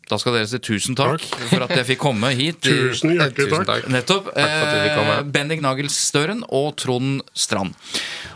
Da 0.08 0.16
skal 0.20 0.38
dere 0.38 0.48
si 0.48 0.60
tusen 0.64 0.96
takk, 0.96 1.24
Takk. 1.24 1.46
for 1.50 1.66
at 1.66 1.74
jeg 1.76 1.88
fikk 1.94 2.02
komme 2.04 2.30
hit. 2.38 2.62
Tusen 2.64 3.16
hjertelig 3.18 3.50
takk. 3.52 3.66
takk. 3.68 3.88
Nettopp. 3.92 4.30
Takk 4.32 4.54
for 4.54 4.68
at 4.68 4.72
du 4.72 4.78
fikk 4.86 4.98
komme. 5.00 5.18
Bendik 5.36 5.64
Nagelsstøren 5.66 6.44
og 6.48 6.70
Trond 6.80 7.24
Strand. 7.36 7.76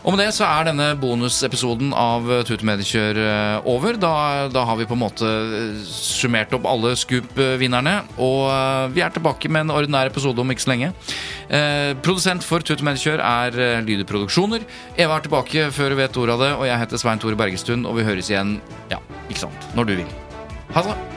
Og 0.07 0.15
med 0.15 0.21
det 0.23 0.29
så 0.37 0.45
er 0.47 0.69
denne 0.69 0.85
bonusepisoden 1.01 1.89
av 1.91 2.29
Tut 2.47 2.61
Mediekjør 2.63 3.17
eh, 3.19 3.65
over. 3.67 3.97
Da, 3.99 4.11
da 4.47 4.63
har 4.69 4.77
vi 4.79 4.87
på 4.87 4.95
en 4.95 5.01
måte 5.01 5.27
eh, 5.27 5.81
summert 5.83 6.55
opp 6.55 6.63
alle 6.69 6.93
Scoop-vinnerne. 6.95 7.97
Og 8.15 8.45
eh, 8.47 8.85
vi 8.95 9.03
er 9.03 9.11
tilbake 9.11 9.51
med 9.51 9.65
en 9.65 9.75
ordinær 9.75 10.07
episode 10.07 10.39
om 10.39 10.55
ikke 10.55 10.63
så 10.63 10.71
lenge. 10.71 10.93
Eh, 11.51 11.91
produsent 11.99 12.47
for 12.47 12.63
Tut 12.63 12.85
Mediekjør 12.87 13.19
er 13.19 13.59
Lydeproduksjoner. 13.83 14.07
Produksjoner. 14.07 14.63
Eva 15.03 15.19
er 15.19 15.27
tilbake 15.27 15.67
før 15.75 15.91
du 15.91 15.99
vet 15.99 16.23
ordet 16.23 16.37
av 16.37 16.45
det, 16.45 16.53
og 16.55 16.65
jeg 16.71 16.83
heter 16.85 17.03
Svein 17.03 17.19
Tore 17.21 17.39
Bergestuen, 17.43 17.83
og 17.83 17.99
vi 17.99 18.07
høres 18.07 18.31
igjen, 18.31 18.57
ja, 18.93 19.03
ikke 19.27 19.43
sant, 19.43 19.69
når 19.75 19.91
du 19.91 19.95
vil. 19.99 20.17
Ha 20.71 20.87
det. 20.87 21.16